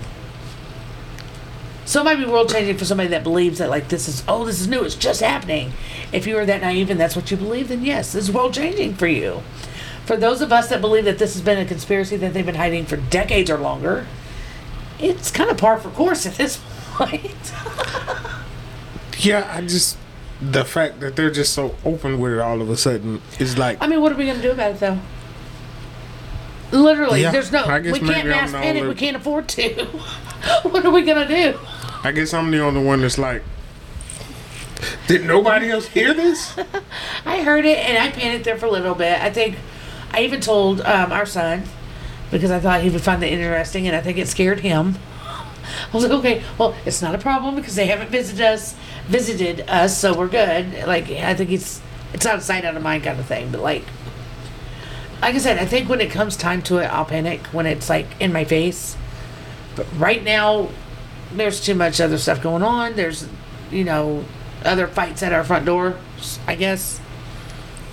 So 1.87 2.01
it 2.01 2.05
might 2.05 2.17
be 2.17 2.27
world 2.27 2.51
changing 2.51 2.77
for 2.77 2.85
somebody 2.85 3.09
that 3.11 3.23
believes 3.23 3.59
that 3.59 3.71
like 3.71 3.89
this 3.89 4.09
is 4.09 4.25
oh 4.27 4.45
this 4.45 4.61
is 4.61 4.67
new. 4.67 4.83
It's 4.83 4.97
just 4.97 5.21
happening. 5.21 5.73
If 6.13 6.27
you 6.27 6.37
are 6.37 6.45
that 6.45 6.61
naive 6.61 6.91
and 6.91 6.99
that's 6.99 7.15
what 7.15 7.31
you 7.31 7.37
believe, 7.37 7.69
then 7.69 7.85
yes, 7.85 8.13
this 8.13 8.29
is 8.29 8.35
world 8.35 8.55
changing 8.55 8.97
for 8.97 9.07
you. 9.07 9.43
For 10.05 10.17
those 10.17 10.41
of 10.43 10.53
us 10.53 10.69
that 10.69 10.81
believe 10.81 11.05
that 11.05 11.19
this 11.19 11.35
has 11.35 11.43
been 11.43 11.59
a 11.59 11.65
conspiracy 11.65 12.17
that 12.17 12.35
they've 12.35 12.45
been 12.45 12.57
hiding 12.57 12.87
for 12.87 12.97
decades 12.97 13.51
or 13.51 13.59
longer, 13.59 14.07
it's 14.99 15.31
kind 15.31 15.49
of 15.49 15.59
par 15.59 15.79
for 15.79 15.91
course 15.91 16.27
at 16.27 16.35
this 16.35 16.61
point. 16.91 17.53
Yeah, 19.19 19.49
I 19.53 19.61
just 19.63 19.97
the 20.41 20.65
fact 20.65 20.99
that 21.01 21.15
they're 21.15 21.31
just 21.31 21.55
so 21.55 21.77
open 21.85 22.19
with 22.19 22.33
it 22.33 22.41
all 22.41 22.61
of 22.61 22.69
a 22.69 22.77
sudden 22.77 23.23
is 23.39 23.57
like 23.57 23.79
I 23.81 23.87
mean, 23.87 24.01
what 24.03 24.11
are 24.11 24.17
we 24.17 24.25
going 24.25 24.37
to 24.37 24.43
do 24.43 24.51
about 24.51 24.73
it 24.73 24.81
though? 24.81 24.99
Literally, 26.73 27.23
Yeah, 27.23 27.31
there's 27.31 27.53
no. 27.53 27.65
We 27.81 28.01
can't 28.01 28.27
mass 28.27 28.51
panic. 28.51 28.89
We 28.89 28.97
can't 28.97 29.17
afford 29.17 29.49
to. 29.51 29.89
what 30.63 30.85
are 30.85 30.91
we 30.91 31.05
to 31.05 31.27
do? 31.27 31.59
I 32.03 32.13
guess 32.13 32.33
I'm 32.35 32.51
the 32.51 32.61
only 32.61 32.83
one 32.83 33.01
that's 33.01 33.19
like. 33.19 33.43
Did 35.07 35.25
nobody 35.25 35.71
else 35.71 35.87
hear 35.87 36.13
this? 36.13 36.57
I 37.27 37.43
heard 37.43 37.65
it 37.65 37.79
and 37.79 37.97
I 37.97 38.11
panicked 38.11 38.45
there 38.45 38.59
for 38.59 38.67
a 38.67 38.71
little 38.71 38.95
bit. 38.95 39.21
I 39.21 39.31
think 39.31 39.57
I 40.13 40.23
even 40.23 40.41
told 40.41 40.81
um, 40.83 41.13
our 41.13 41.27
son 41.27 41.65
because 42.31 42.51
I 42.51 42.61
thought 42.61 42.83
he 42.83 42.91
would 42.91 43.03
find 43.03 43.23
it 43.23 43.33
interesting, 43.33 43.87
and 43.87 43.97
I 43.97 44.01
think 44.01 44.19
it 44.19 44.29
scared 44.29 44.61
him. 44.61 44.99
I 45.27 45.91
was 45.93 46.05
like, 46.05 46.13
okay, 46.13 46.43
well, 46.59 46.75
it's 46.85 47.01
not 47.01 47.15
a 47.15 47.19
problem 47.19 47.55
because 47.55 47.77
they 47.77 47.87
haven't 47.87 48.11
visited 48.11 48.45
us, 48.45 48.75
visited 49.07 49.69
us, 49.69 49.97
so 49.97 50.17
we're 50.17 50.29
good. 50.29 50.87
Like, 50.87 51.09
I 51.11 51.35
think 51.35 51.51
it's 51.51 51.81
it's 52.13 52.27
out 52.27 52.37
of 52.37 52.43
sight, 52.43 52.65
out 52.65 52.77
of 52.77 52.83
mind 52.83 53.05
kind 53.05 53.19
of 53.19 53.27
thing. 53.27 53.51
But 53.51 53.61
like, 53.61 53.85
like 55.23 55.35
I 55.35 55.39
said, 55.39 55.59
I 55.59 55.67
think 55.67 55.89
when 55.89 56.01
it 56.01 56.11
comes 56.11 56.37
time 56.37 56.63
to 56.63 56.79
it, 56.79 56.87
I'll 56.87 57.05
panic 57.05 57.47
when 57.49 57.67
it's 57.67 57.89
like 57.89 58.07
in 58.21 58.33
my 58.33 58.45
face. 58.45 58.97
But 59.77 59.87
right 59.97 60.25
now, 60.25 60.71
there's 61.33 61.61
too 61.65 61.75
much 61.75 62.01
other 62.01 62.19
stuff 62.19 62.43
going 62.43 62.63
on. 62.63 62.95
There's, 62.97 63.29
you 63.71 63.85
know, 63.85 64.25
other 64.65 64.87
fights 64.87 65.23
at 65.23 65.33
our 65.33 65.45
front 65.45 65.67
door. 65.67 65.97
I 66.47 66.55
guess. 66.57 67.01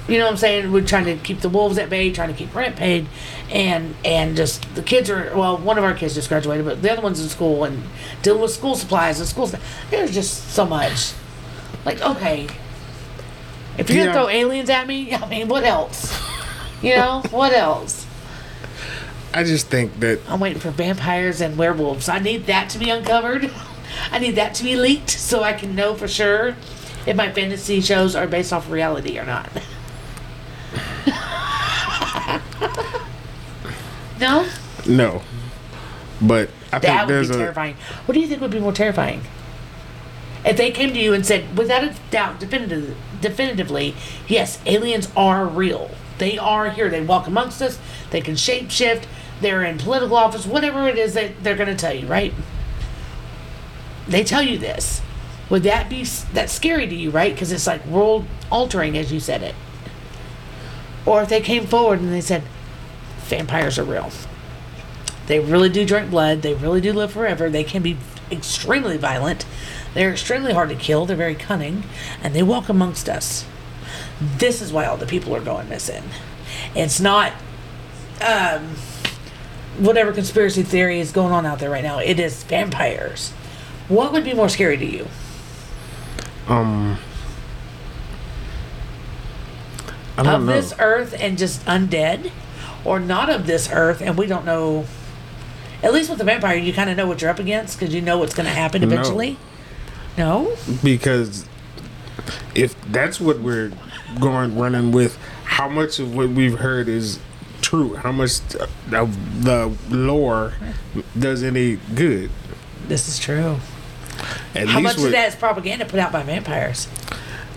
You 0.08 0.18
know 0.18 0.26
what 0.26 0.32
I'm 0.32 0.38
saying? 0.38 0.72
We're 0.72 0.84
trying 0.86 1.06
to 1.06 1.16
keep 1.16 1.40
the 1.40 1.48
wolves 1.50 1.78
at 1.78 1.90
bay, 1.90 2.12
trying 2.12 2.28
to 2.30 2.36
keep 2.36 2.54
rent 2.54 2.76
paid, 2.76 3.08
and 3.50 3.96
and 4.04 4.36
just 4.36 4.76
the 4.76 4.82
kids 4.82 5.10
are 5.10 5.32
well. 5.36 5.58
One 5.58 5.78
of 5.78 5.84
our 5.86 5.94
kids 5.94 6.14
just 6.16 6.28
graduated, 6.28 6.66
but 6.66 6.82
the 6.82 6.92
other 6.92 7.02
one's 7.02 7.22
in 7.22 7.30
school 7.30 7.64
and 7.64 7.84
dealing 8.22 8.42
with 8.42 8.52
school 8.52 8.76
supplies 8.76 9.20
and 9.20 9.30
school 9.30 9.48
stuff. 9.48 9.64
There's 9.92 10.14
just 10.14 10.50
so 10.52 10.66
much. 10.66 11.14
Like 11.86 12.02
okay, 12.02 12.48
if 13.78 13.90
you're 13.90 14.00
Yeah. 14.00 14.06
gonna 14.14 14.26
throw 14.26 14.30
aliens 14.30 14.70
at 14.70 14.88
me, 14.88 15.14
I 15.16 15.26
mean, 15.28 15.48
what 15.48 15.64
else? 15.64 16.14
You 16.82 16.96
know 16.98 17.22
what 17.32 17.54
else? 17.54 18.03
I 19.34 19.44
just 19.44 19.68
think 19.68 20.00
that 20.00 20.20
I'm 20.28 20.40
waiting 20.40 20.60
for 20.60 20.70
vampires 20.72 21.42
and 21.42 21.58
werewolves. 21.58 22.08
I 22.08 22.20
need 22.20 22.46
that 22.46 22.70
to 22.72 22.80
be 22.80 22.90
uncovered. 22.90 23.52
I 24.12 24.20
need 24.20 24.36
that 24.36 24.54
to 24.56 24.64
be 24.64 24.76
leaked 24.76 25.10
so 25.10 25.44
I 25.44 25.54
can 25.54 25.76
know 25.76 25.96
for 25.96 26.08
sure 26.08 26.56
if 27.06 27.16
my 27.16 27.32
fantasy 27.32 27.82
shows 27.82 28.16
are 28.16 28.28
based 28.28 28.54
off 28.54 28.70
reality 28.70 29.20
or 29.20 29.26
not. 29.26 29.50
no? 34.20 34.48
no, 34.88 35.22
but 36.22 36.50
I 36.72 36.80
That 36.80 36.82
think 36.82 37.00
would 37.00 37.08
be 37.08 37.14
there's 37.14 37.30
a 37.30 37.34
terrifying. 37.38 37.76
What 38.06 38.14
do 38.14 38.20
you 38.20 38.28
think 38.28 38.42
would 38.42 38.52
be 38.52 38.60
more 38.60 38.72
terrifying? 38.72 39.22
If 40.46 40.58
they 40.58 40.72
came 40.72 40.94
to 40.94 41.00
you 41.00 41.14
and 41.14 41.26
said, 41.26 41.58
without 41.58 41.84
a 41.84 41.96
doubt, 42.12 42.40
definitive, 42.40 42.96
definitively, 43.22 43.96
yes, 44.28 44.60
aliens 44.66 45.10
are 45.16 45.46
real. 45.46 45.92
They 46.18 46.38
are 46.38 46.70
here. 46.70 46.90
They 46.90 47.02
walk 47.02 47.28
amongst 47.28 47.62
us. 47.62 47.80
They 48.12 48.22
can 48.22 48.36
shapeshift. 48.36 49.06
They're 49.44 49.64
in 49.64 49.78
political 49.78 50.18
office. 50.18 50.46
Whatever 50.46 50.88
it 50.88 50.98
is 50.98 51.14
that 51.14 51.44
they're 51.44 51.56
going 51.56 51.70
to 51.70 51.76
tell 51.76 51.94
you, 51.94 52.08
right? 52.08 52.34
They 54.08 54.24
tell 54.24 54.42
you 54.42 54.58
this. 54.58 55.02
Would 55.50 55.64
that 55.64 55.90
be 55.90 56.04
that 56.34 56.50
scary 56.50 56.88
to 56.88 56.96
you, 56.96 57.12
right? 57.12 57.34
Because 57.34 57.52
it's 57.52 57.68
like 57.68 57.86
world 57.86 58.26
altering, 58.52 58.98
as 58.98 59.12
you 59.12 59.20
said 59.20 59.44
it. 59.44 59.54
Or 61.06 61.22
if 61.22 61.30
they 61.30 61.42
came 61.42 61.68
forward 61.68 62.00
and 62.00 62.12
they 62.12 62.22
said, 62.22 62.44
vampires 63.20 63.78
are 63.78 63.84
real. 63.84 64.10
They 65.28 65.40
really 65.40 65.70
do 65.70 65.86
drink 65.86 66.10
blood. 66.10 66.42
They 66.42 66.54
really 66.54 66.82
do 66.82 66.94
live 66.94 67.12
forever. 67.12 67.50
They 67.50 67.64
can 67.64 67.82
be 67.82 67.98
extremely 68.32 68.98
violent. 68.98 69.46
They're 69.94 70.12
extremely 70.12 70.54
hard 70.54 70.70
to 70.70 70.76
kill. 70.76 71.06
They're 71.06 71.16
very 71.16 71.36
cunning. 71.36 71.84
And 72.22 72.34
they 72.34 72.44
walk 72.44 72.70
amongst 72.70 73.10
us. 73.10 73.46
This 74.38 74.62
is 74.62 74.72
why 74.72 74.86
all 74.86 74.98
the 74.98 75.06
people 75.06 75.36
are 75.36 75.42
going 75.42 75.70
missing. 75.70 76.04
It's 76.76 77.00
not 77.00 77.34
um, 78.22 78.76
whatever 79.80 80.12
conspiracy 80.12 80.64
theory 80.64 81.00
is 81.00 81.12
going 81.12 81.32
on 81.34 81.46
out 81.46 81.60
there 81.60 81.70
right 81.70 81.84
now. 81.84 82.00
It 82.00 82.20
is 82.20 82.44
vampires. 82.44 83.32
What 83.88 84.12
would 84.14 84.24
be 84.24 84.34
more 84.34 84.50
scary 84.50 84.78
to 84.78 84.86
you? 84.86 85.08
um. 86.48 86.98
I 90.18 90.22
don't 90.24 90.36
of 90.36 90.44
know. 90.46 90.54
this 90.54 90.74
earth 90.80 91.16
and 91.20 91.38
just 91.38 91.66
undead? 91.66 92.32
Or 92.86 93.00
not 93.00 93.30
of 93.30 93.48
this 93.48 93.70
earth 93.72 94.02
and 94.02 94.18
we 94.18 94.28
don't 94.28 94.46
know. 94.46 94.86
At 95.82 95.92
least 95.94 96.10
with 96.10 96.20
the 96.20 96.24
vampire, 96.26 96.56
you 96.56 96.72
kind 96.72 96.90
of 96.90 96.96
know 96.98 97.08
what 97.08 97.22
you're 97.22 97.32
up 97.32 97.40
against 97.40 97.80
because 97.80 97.94
you 97.96 98.02
know 98.02 98.18
what's 98.20 98.34
going 98.34 98.46
to 98.46 98.52
happen 98.54 98.82
No. 98.82 98.88
eventually. 98.88 99.38
No? 100.18 100.56
because 100.84 101.46
if 102.54 102.80
that's 102.92 103.20
what 103.20 103.40
we're 103.40 103.72
going 104.20 104.56
running 104.56 104.92
with, 104.92 105.18
how 105.46 105.68
much 105.68 105.98
of 106.00 106.16
what 106.16 106.30
we've 106.30 106.60
heard 106.60 106.88
is 106.88 107.20
true? 107.64 107.96
How 107.96 108.12
much 108.12 108.40
of 108.92 109.44
the 109.44 109.76
lore 109.90 110.54
does 111.18 111.42
any 111.44 111.78
good? 111.96 112.30
This 112.88 113.08
is 113.08 113.18
true. 113.18 113.58
At 114.54 114.68
How 114.68 114.80
much 114.80 114.98
with, 114.98 115.08
of 115.08 115.12
that 115.14 115.30
is 115.30 115.36
propaganda 115.36 115.86
put 115.86 116.00
out 116.00 116.12
by 116.12 116.22
vampires? 116.24 116.88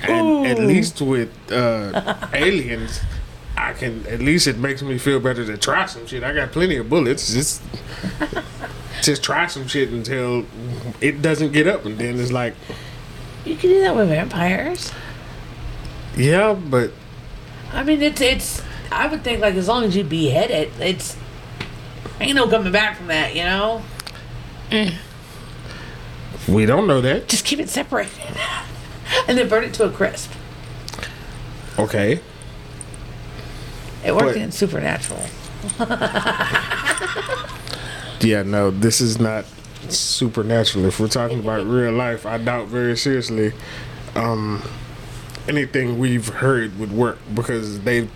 and 0.02 0.46
at 0.46 0.58
least 0.58 1.00
with 1.02 1.30
uh, 1.52 2.16
aliens, 2.32 3.00
I 3.56 3.72
can 3.72 4.06
at 4.06 4.20
least 4.20 4.46
it 4.46 4.58
makes 4.58 4.82
me 4.82 4.98
feel 4.98 5.20
better 5.20 5.44
to 5.44 5.56
try 5.58 5.86
some 5.86 6.06
shit. 6.06 6.22
I 6.22 6.32
got 6.32 6.52
plenty 6.52 6.76
of 6.76 6.88
bullets. 6.88 7.32
Just 7.32 7.62
just 9.02 9.22
try 9.22 9.46
some 9.46 9.66
shit 9.68 9.90
until 9.90 10.46
it 11.00 11.20
doesn't 11.22 11.52
get 11.52 11.66
up, 11.66 11.84
and 11.84 11.98
then 11.98 12.18
it's 12.20 12.32
like, 12.32 12.54
You 13.44 13.56
can 13.56 13.70
do 13.70 13.80
that 13.82 13.96
with 13.96 14.08
vampires. 14.08 14.92
yeah, 16.16 16.54
but 16.54 16.92
I 17.72 17.82
mean, 17.82 18.00
it's 18.02 18.20
it's. 18.20 18.62
I 18.92 19.06
would 19.08 19.22
think 19.24 19.40
like 19.40 19.54
as 19.54 19.68
long 19.68 19.84
as 19.84 19.96
you 19.96 20.04
behead 20.04 20.50
it, 20.50 20.70
it's 20.80 21.16
ain't 22.20 22.34
no 22.36 22.48
coming 22.48 22.72
back 22.72 22.96
from 22.96 23.08
that. 23.08 23.34
You 23.34 23.44
know, 23.44 23.82
we 26.48 26.66
don't 26.66 26.86
know 26.86 27.00
that. 27.00 27.28
just 27.28 27.44
keep 27.44 27.58
it 27.58 27.68
separated, 27.68 28.12
and 29.28 29.36
then 29.38 29.48
burn 29.48 29.64
it 29.64 29.74
to 29.74 29.84
a 29.84 29.90
crisp. 29.90 30.32
Okay. 31.78 32.20
It 34.04 34.12
worked 34.12 34.26
But- 34.26 34.36
in 34.36 34.52
Supernatural. 34.52 35.22
Yeah, 38.20 38.42
no, 38.42 38.70
this 38.70 39.00
is 39.00 39.20
not 39.20 39.44
supernatural. 39.88 40.86
If 40.86 40.98
we're 40.98 41.06
talking 41.08 41.38
about 41.38 41.66
real 41.66 41.92
life, 41.92 42.24
I 42.24 42.38
doubt 42.38 42.68
very 42.68 42.96
seriously 42.96 43.52
um, 44.14 44.62
anything 45.46 45.98
we've 45.98 46.26
heard 46.28 46.78
would 46.78 46.92
work 46.92 47.18
because 47.34 47.80
they've 47.82 48.10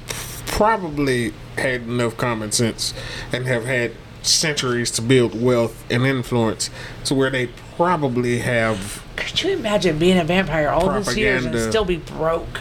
probably 0.61 1.33
had 1.57 1.81
enough 1.81 2.19
common 2.19 2.52
sense 2.52 2.93
and 3.33 3.47
have 3.47 3.64
had 3.64 3.90
centuries 4.21 4.90
to 4.90 5.00
build 5.00 5.40
wealth 5.40 5.83
and 5.90 6.05
influence 6.05 6.69
to 7.02 7.14
where 7.14 7.31
they 7.31 7.47
probably 7.76 8.40
have 8.40 9.02
Could 9.17 9.43
you 9.43 9.52
imagine 9.52 9.99
being 9.99 10.19
a 10.19 10.25
vampire 10.25 10.69
all 10.69 10.93
these 10.93 11.17
years 11.17 11.47
and 11.47 11.59
still 11.71 11.87
be 11.87 11.97
broke? 11.97 12.61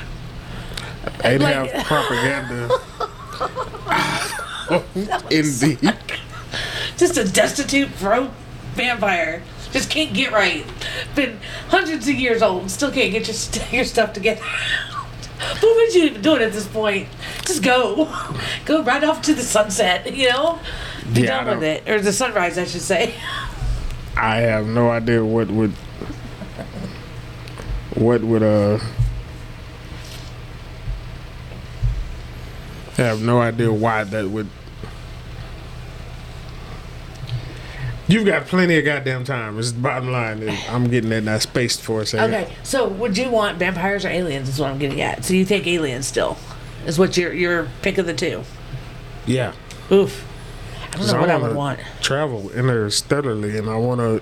they'd 1.21 1.39
Like- 1.39 1.71
have 1.71 1.85
propaganda 1.85 2.69
in 5.29 5.43
the 5.43 5.97
Just 6.95 7.17
a 7.17 7.29
destitute, 7.29 7.99
broke 7.99 8.31
vampire. 8.75 9.43
Just 9.73 9.89
can't 9.89 10.13
get 10.13 10.31
right. 10.31 10.65
Been 11.15 11.37
hundreds 11.67 12.07
of 12.07 12.15
years 12.15 12.41
old, 12.41 12.71
still 12.71 12.91
can't 12.91 13.11
get 13.11 13.27
your, 13.27 13.65
your 13.73 13.83
stuff 13.83 14.13
together. 14.13 14.41
what 15.59 15.75
would 15.75 15.93
you 15.95 16.03
even 16.05 16.21
doing 16.21 16.41
at 16.41 16.51
this 16.53 16.67
point? 16.67 17.07
Just 17.45 17.63
go. 17.63 18.05
Go 18.65 18.83
right 18.83 19.03
off 19.03 19.21
to 19.23 19.33
the 19.33 19.41
sunset, 19.43 20.13
you 20.15 20.29
know? 20.29 20.59
Be 21.13 21.21
Yeah, 21.21 21.43
done 21.43 21.59
with 21.59 21.63
it. 21.63 21.89
Or 21.89 21.99
the 22.01 22.13
sunrise, 22.13 22.57
I 22.57 22.65
should 22.65 22.81
say. 22.81 23.15
I 24.15 24.37
have 24.37 24.67
no 24.67 24.89
idea 24.91 25.23
what 25.23 25.49
would 25.49 25.71
what 27.95 28.21
would 28.21 28.43
uh 28.43 28.79
I 32.97 33.01
have 33.03 33.21
no 33.21 33.39
idea 33.41 33.71
why 33.71 34.03
that 34.03 34.29
would 34.29 34.47
You've 38.09 38.25
got 38.25 38.47
plenty 38.47 38.75
of 38.77 38.85
goddamn 38.85 39.23
time. 39.23 39.59
Is 39.59 39.73
the 39.75 39.79
bottom 39.81 40.11
line. 40.11 40.49
I'm 40.67 40.89
getting 40.89 41.11
that 41.11 41.23
now 41.23 41.37
spaced 41.37 41.81
for 41.81 42.01
a 42.01 42.05
second. 42.07 42.33
Okay, 42.33 42.51
so 42.63 42.87
would 42.87 43.15
you 43.17 43.29
want 43.29 43.59
vampires 43.59 44.03
or 44.03 44.09
aliens? 44.09 44.49
Is 44.49 44.59
what 44.59 44.71
I'm 44.71 44.79
getting 44.79 44.99
at. 44.99 45.23
So 45.23 45.35
you 45.35 45.45
think 45.45 45.67
aliens 45.67 46.07
still 46.07 46.35
is 46.87 46.97
what 46.97 47.15
your 47.17 47.31
your 47.33 47.67
pick 47.83 47.99
of 47.99 48.07
the 48.07 48.15
two? 48.15 48.43
Yeah. 49.27 49.53
Oof. 49.91 50.25
I 50.93 50.97
don't 50.97 51.07
know 51.07 51.19
what 51.19 51.29
I 51.29 51.37
would 51.37 51.55
want. 51.55 51.79
Travel 52.01 52.49
interstellarly, 52.49 53.57
and 53.59 53.69
I 53.69 53.75
want 53.75 53.99
to. 54.01 54.21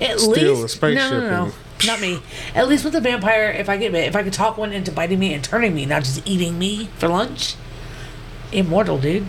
At 0.00 0.18
steal 0.18 0.54
least 0.54 0.64
a 0.64 0.68
spaceship 0.68 1.10
no, 1.10 1.20
no, 1.20 1.30
no, 1.30 1.44
and- 1.44 1.54
not 1.86 2.00
me. 2.00 2.20
At 2.54 2.68
least 2.68 2.84
with 2.86 2.94
a 2.94 3.00
vampire, 3.00 3.50
if 3.50 3.68
I 3.68 3.76
get 3.76 3.92
bit, 3.92 4.08
if 4.08 4.16
I 4.16 4.22
could 4.22 4.32
talk 4.32 4.56
one 4.56 4.72
into 4.72 4.90
biting 4.90 5.18
me 5.18 5.34
and 5.34 5.44
turning 5.44 5.74
me, 5.74 5.84
not 5.84 6.04
just 6.04 6.26
eating 6.26 6.58
me 6.58 6.86
for 6.96 7.08
lunch, 7.08 7.54
immortal, 8.50 8.96
dude. 8.98 9.26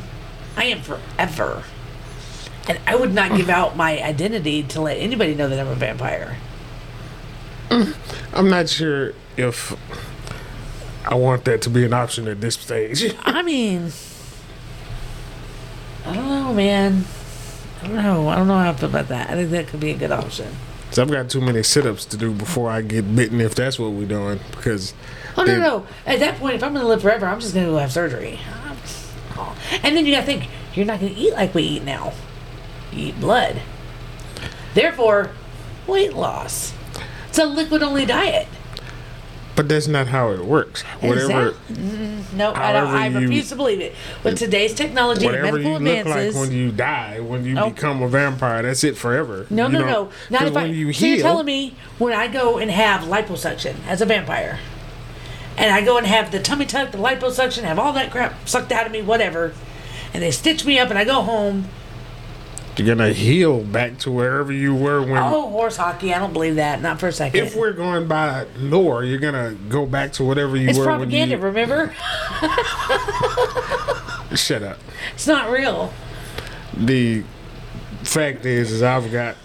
I 0.55 0.63
am 0.65 0.79
forever, 0.81 1.63
and 2.67 2.79
I 2.87 2.95
would 2.95 3.13
not 3.13 3.35
give 3.35 3.49
out 3.49 3.75
my 3.75 4.01
identity 4.01 4.63
to 4.63 4.81
let 4.81 4.97
anybody 4.97 5.35
know 5.35 5.49
that 5.49 5.59
I'm 5.59 5.67
a 5.67 5.75
vampire. 5.75 6.37
I'm 8.33 8.49
not 8.49 8.69
sure 8.69 9.13
if 9.37 9.75
I 11.05 11.15
want 11.15 11.45
that 11.45 11.61
to 11.63 11.69
be 11.69 11.85
an 11.85 11.93
option 11.93 12.27
at 12.27 12.41
this 12.41 12.55
stage. 12.55 13.13
I 13.23 13.41
mean, 13.41 13.91
I 16.05 16.13
don't 16.13 16.29
know, 16.29 16.53
man. 16.53 17.05
I 17.81 17.87
don't 17.87 17.95
know. 17.95 18.27
I 18.29 18.35
don't 18.35 18.47
know 18.47 18.57
how 18.57 18.69
I 18.69 18.73
feel 18.73 18.89
about 18.89 19.09
that. 19.09 19.29
I 19.29 19.33
think 19.33 19.51
that 19.51 19.67
could 19.67 19.79
be 19.79 19.91
a 19.91 19.97
good 19.97 20.11
option. 20.11 20.47
So 20.91 21.01
I've 21.01 21.11
got 21.11 21.29
too 21.29 21.41
many 21.41 21.61
sit-ups 21.61 22.05
to 22.05 22.17
do 22.17 22.31
before 22.31 22.69
I 22.69 22.81
get 22.81 23.15
bitten. 23.15 23.41
If 23.41 23.55
that's 23.55 23.77
what 23.77 23.91
we're 23.91 24.07
doing, 24.07 24.39
because 24.51 24.93
Oh 25.37 25.43
no, 25.43 25.59
no! 25.59 25.87
At 26.05 26.19
that 26.19 26.37
point, 26.39 26.55
if 26.55 26.63
I'm 26.63 26.73
gonna 26.73 26.87
live 26.87 27.01
forever, 27.01 27.25
I'm 27.25 27.39
just 27.39 27.53
gonna 27.53 27.67
go 27.67 27.77
have 27.77 27.91
surgery. 27.91 28.39
Oh. 29.37 29.55
And 29.83 29.95
then 29.95 30.05
you 30.05 30.13
gotta 30.13 30.25
think, 30.25 30.47
you're 30.73 30.85
not 30.85 31.01
gonna 31.01 31.13
eat 31.15 31.33
like 31.33 31.53
we 31.53 31.63
eat 31.63 31.83
now. 31.83 32.13
You 32.95 33.07
eat 33.09 33.19
blood. 33.19 33.61
Therefore, 34.73 35.31
weight 35.87 36.13
loss. 36.13 36.73
It's 37.29 37.37
a 37.39 37.45
liquid-only 37.45 38.05
diet. 38.05 38.47
but 39.57 39.69
that's 39.69 39.87
not 39.87 40.07
how 40.07 40.31
it 40.31 40.43
works. 40.43 40.81
Whatever, 40.99 41.51
that- 41.51 41.73
Mm, 41.73 42.33
no, 42.33 42.51
I, 42.51 42.73
I 42.73 43.07
you- 43.07 43.19
refuse 43.21 43.47
to 43.49 43.55
believe 43.55 43.79
it. 43.79 43.95
With 44.21 44.37
today's 44.37 44.73
technology 44.73 45.25
and 45.27 45.33
whatever 45.33 45.57
you 45.59 45.79
medical 45.79 46.11
look 46.11 46.15
like 46.17 46.35
when 46.35 46.51
you 46.51 46.71
die, 46.73 47.21
when 47.21 47.45
you 47.45 47.57
Oh. 47.57 47.69
become 47.69 48.01
a 48.01 48.09
vampire, 48.09 48.63
that's 48.63 48.83
it 48.83 48.97
forever. 48.97 49.45
no, 49.49 49.67
You 49.67 49.71
no, 49.71 49.79
don't- 49.79 49.89
no, 49.89 50.09
not 50.29 50.41
if 50.47 50.53
when 50.53 50.63
I. 50.65 50.67
you 50.67 50.91
so 50.91 51.05
you're 51.05 51.21
telling 51.21 51.45
me 51.45 51.73
when 51.99 52.11
I 52.11 52.27
go 52.27 52.57
and 52.57 52.69
have 52.69 53.03
liposuction 53.03 53.75
as 53.87 54.01
a 54.01 54.05
vampire, 54.05 54.59
and 55.57 55.73
I 55.73 55.79
go 55.79 55.97
and 55.97 56.05
have 56.05 56.31
the 56.31 56.39
tummy 56.41 56.65
tuck, 56.65 56.91
the 56.91 56.97
liposuction, 56.97 57.63
have 57.63 57.79
all 57.79 57.93
that 57.93 58.11
crap 58.11 58.49
sucked 58.49 58.73
out 58.73 58.85
of 58.85 58.91
me, 58.91 59.01
whatever, 59.01 59.53
and 60.13 60.21
they 60.21 60.31
stitch 60.31 60.65
me 60.65 60.77
up, 60.79 60.89
and 60.89 60.99
I 60.99 61.05
go 61.05 61.21
home. 61.21 61.69
You're 62.77 62.95
gonna 62.95 63.13
heal 63.13 63.61
back 63.61 63.97
to 63.99 64.11
wherever 64.11 64.51
you 64.51 64.75
were 64.75 65.01
when. 65.01 65.17
Oh, 65.17 65.49
horse 65.49 65.77
hockey! 65.77 66.13
I 66.13 66.19
don't 66.19 66.33
believe 66.33 66.55
that. 66.55 66.81
Not 66.81 66.99
for 66.99 67.07
a 67.07 67.11
second. 67.11 67.45
If 67.45 67.55
we're 67.55 67.73
going 67.73 68.07
by 68.07 68.45
lore, 68.57 69.03
you're 69.03 69.19
gonna 69.19 69.55
go 69.69 69.85
back 69.85 70.13
to 70.13 70.23
whatever 70.23 70.57
you 70.57 70.69
it's 70.69 70.77
were 70.77 70.85
propaganda. 70.85 71.35
when 71.37 71.45
Remember. 71.45 71.93
Shut 74.35 74.63
up. 74.63 74.79
it's 75.13 75.27
not 75.27 75.49
real. 75.49 75.93
The 76.75 77.23
fact 78.03 78.45
is, 78.45 78.71
is 78.71 78.83
I've 78.83 79.11
got 79.11 79.35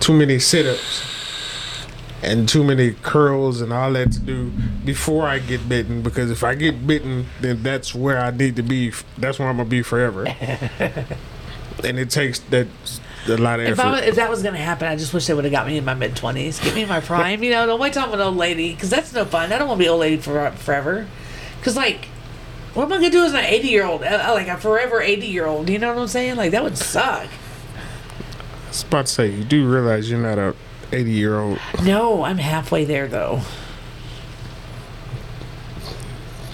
too 0.00 0.12
many 0.12 0.38
sit-ups 0.38 1.86
and 2.22 2.48
too 2.48 2.64
many 2.64 2.92
curls 2.92 3.60
and 3.60 3.72
all 3.72 3.92
that 3.92 4.12
to 4.12 4.20
do 4.20 4.50
before 4.84 5.26
I 5.26 5.38
get 5.38 5.68
bitten. 5.68 6.02
Because 6.02 6.30
if 6.30 6.44
I 6.44 6.54
get 6.54 6.86
bitten, 6.86 7.26
then 7.40 7.62
that's 7.62 7.94
where 7.94 8.18
I 8.18 8.30
need 8.30 8.56
to 8.56 8.62
be. 8.62 8.92
That's 9.16 9.38
where 9.38 9.48
I'm 9.48 9.56
gonna 9.56 9.68
be 9.68 9.82
forever. 9.82 10.26
and 11.82 11.98
it 11.98 12.10
takes 12.10 12.38
that 12.50 12.66
a 13.26 13.36
lot 13.38 13.58
of 13.60 13.66
If, 13.66 13.80
I, 13.80 13.96
effort. 13.98 14.08
if 14.08 14.14
that 14.16 14.28
was 14.30 14.42
going 14.42 14.54
to 14.54 14.60
happen, 14.60 14.86
I 14.86 14.96
just 14.96 15.14
wish 15.14 15.26
they 15.26 15.34
would 15.34 15.44
have 15.44 15.52
got 15.52 15.66
me 15.66 15.78
in 15.78 15.84
my 15.84 15.94
mid 15.94 16.14
twenties. 16.14 16.60
Get 16.60 16.74
me 16.74 16.82
in 16.82 16.88
my 16.88 17.00
prime. 17.00 17.42
You 17.42 17.50
know, 17.50 17.66
don't 17.66 17.80
wait 17.80 17.94
till 17.94 18.02
I'm 18.02 18.12
an 18.12 18.20
old 18.20 18.36
lady 18.36 18.72
because 18.74 18.90
that's 18.90 19.12
no 19.12 19.24
fun. 19.24 19.52
I 19.52 19.58
don't 19.58 19.68
want 19.68 19.78
to 19.80 19.84
be 19.84 19.88
old 19.88 20.00
lady 20.00 20.18
for 20.18 20.50
forever. 20.52 21.06
Because 21.58 21.76
like, 21.76 22.04
what 22.74 22.84
am 22.84 22.92
I 22.92 22.96
going 22.98 23.10
to 23.10 23.16
do 23.18 23.24
as 23.24 23.32
an 23.32 23.44
eighty 23.44 23.68
year 23.68 23.84
old? 23.86 24.02
Uh, 24.02 24.24
uh, 24.28 24.32
like 24.34 24.48
a 24.48 24.56
forever 24.58 25.00
eighty 25.00 25.26
year 25.26 25.46
old. 25.46 25.68
You 25.70 25.78
know 25.78 25.88
what 25.94 26.00
I'm 26.00 26.08
saying? 26.08 26.36
Like 26.36 26.50
that 26.52 26.62
would 26.62 26.76
suck. 26.76 27.28
I 27.28 28.68
was 28.68 28.82
about 28.82 29.06
to 29.06 29.12
say, 29.12 29.30
you 29.30 29.44
do 29.44 29.70
realize 29.70 30.10
you're 30.10 30.18
not 30.20 30.36
a 30.38 30.54
80 30.92 31.10
year 31.12 31.38
old. 31.38 31.58
No, 31.84 32.24
I'm 32.24 32.38
halfway 32.38 32.84
there 32.84 33.06
though. 33.08 33.40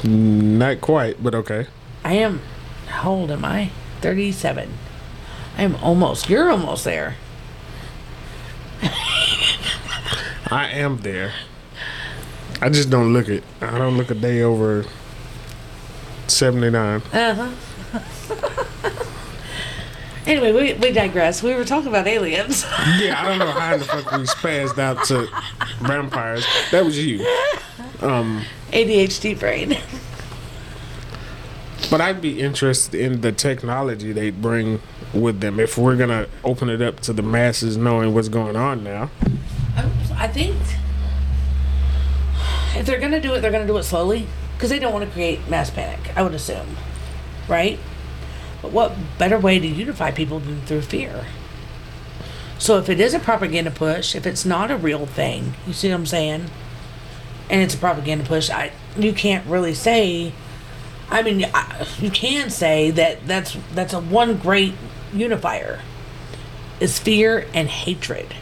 Not 0.04 0.80
quite, 0.80 1.22
but 1.22 1.34
okay. 1.34 1.66
I 2.04 2.14
am. 2.14 2.40
How 2.86 3.10
old 3.10 3.30
am 3.30 3.44
I? 3.44 3.70
Thirty-seven. 4.00 4.68
I 4.70 4.79
am 5.62 5.76
almost. 5.76 6.28
You're 6.28 6.50
almost 6.50 6.84
there. 6.84 7.16
I 10.52 10.68
am 10.72 10.98
there. 10.98 11.32
I 12.60 12.68
just 12.68 12.90
don't 12.90 13.12
look 13.12 13.28
it. 13.28 13.44
I 13.60 13.78
don't 13.78 13.96
look 13.96 14.10
a 14.10 14.14
day 14.14 14.42
over 14.42 14.84
79. 16.26 17.02
Uh 17.12 17.34
huh. 17.34 17.50
anyway, 20.26 20.52
we, 20.52 20.74
we 20.74 20.92
digress. 20.92 21.42
We 21.42 21.54
were 21.54 21.64
talking 21.64 21.88
about 21.88 22.06
aliens. 22.06 22.64
Yeah, 22.98 23.20
I 23.20 23.28
don't 23.28 23.38
know 23.38 23.50
how 23.52 23.74
in 23.74 23.80
the 23.80 23.86
fuck 23.86 24.12
we 24.12 24.24
spazzed 24.24 24.78
out 24.78 25.04
to 25.06 25.28
vampires. 25.80 26.46
That 26.70 26.84
was 26.84 26.98
you. 26.98 27.20
Um, 28.00 28.44
ADHD 28.72 29.38
brain. 29.38 29.78
but 31.90 32.00
I'd 32.00 32.20
be 32.20 32.40
interested 32.40 33.00
in 33.00 33.20
the 33.20 33.32
technology 33.32 34.12
they 34.12 34.30
bring 34.30 34.80
with 35.12 35.40
them 35.40 35.58
if 35.58 35.76
we're 35.76 35.96
gonna 35.96 36.26
open 36.44 36.68
it 36.68 36.80
up 36.80 37.00
to 37.00 37.12
the 37.12 37.22
masses 37.22 37.76
knowing 37.76 38.14
what's 38.14 38.28
going 38.28 38.56
on 38.56 38.84
now. 38.84 39.10
I, 40.16 40.28
think. 40.28 40.56
if 42.76 42.86
they're 42.86 43.00
gonna 43.00 43.20
do 43.20 43.34
it, 43.34 43.40
they're 43.40 43.50
gonna 43.50 43.66
do 43.66 43.78
it 43.78 43.84
slowly 43.84 44.26
because 44.54 44.70
they 44.70 44.78
don't 44.78 44.92
want 44.92 45.04
to 45.04 45.10
create 45.10 45.48
mass 45.48 45.70
panic. 45.70 46.16
I 46.16 46.22
would 46.22 46.34
assume, 46.34 46.76
right? 47.48 47.78
But 48.62 48.72
what 48.72 48.94
better 49.18 49.38
way 49.38 49.58
to 49.58 49.66
unify 49.66 50.10
people 50.10 50.38
than 50.38 50.60
through 50.62 50.82
fear? 50.82 51.24
So 52.58 52.76
if 52.76 52.90
it 52.90 53.00
is 53.00 53.14
a 53.14 53.18
propaganda 53.18 53.70
push, 53.70 54.14
if 54.14 54.26
it's 54.26 54.44
not 54.44 54.70
a 54.70 54.76
real 54.76 55.06
thing, 55.06 55.54
you 55.66 55.72
see 55.72 55.88
what 55.88 55.94
I'm 55.94 56.06
saying? 56.06 56.50
And 57.48 57.62
it's 57.62 57.74
a 57.74 57.78
propaganda 57.78 58.24
push, 58.24 58.50
I 58.50 58.72
you 58.96 59.12
can't 59.12 59.46
really 59.46 59.74
say. 59.74 60.32
I 61.08 61.22
mean, 61.22 61.40
you 61.98 62.10
can 62.10 62.50
say 62.50 62.90
that 62.92 63.26
that's 63.26 63.56
that's 63.74 63.92
a 63.92 64.00
one 64.00 64.36
great 64.36 64.74
unifier 65.12 65.80
is 66.80 66.98
fear 66.98 67.46
and 67.52 67.68
hatred. 67.68 68.34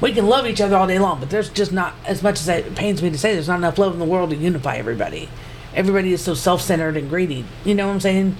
We 0.00 0.12
can 0.12 0.26
love 0.26 0.46
each 0.46 0.60
other 0.60 0.76
all 0.76 0.86
day 0.86 0.98
long, 0.98 1.20
but 1.20 1.30
there's 1.30 1.48
just 1.48 1.72
not 1.72 1.94
as 2.04 2.22
much 2.22 2.40
as 2.40 2.48
it 2.48 2.74
pains 2.74 3.02
me 3.02 3.10
to 3.10 3.18
say. 3.18 3.32
There's 3.32 3.48
not 3.48 3.58
enough 3.58 3.78
love 3.78 3.94
in 3.94 3.98
the 3.98 4.04
world 4.04 4.30
to 4.30 4.36
unify 4.36 4.76
everybody. 4.76 5.28
Everybody 5.74 6.12
is 6.12 6.22
so 6.22 6.34
self-centered 6.34 6.96
and 6.96 7.08
greedy. 7.08 7.44
You 7.64 7.74
know 7.74 7.86
what 7.86 7.94
I'm 7.94 8.00
saying? 8.00 8.36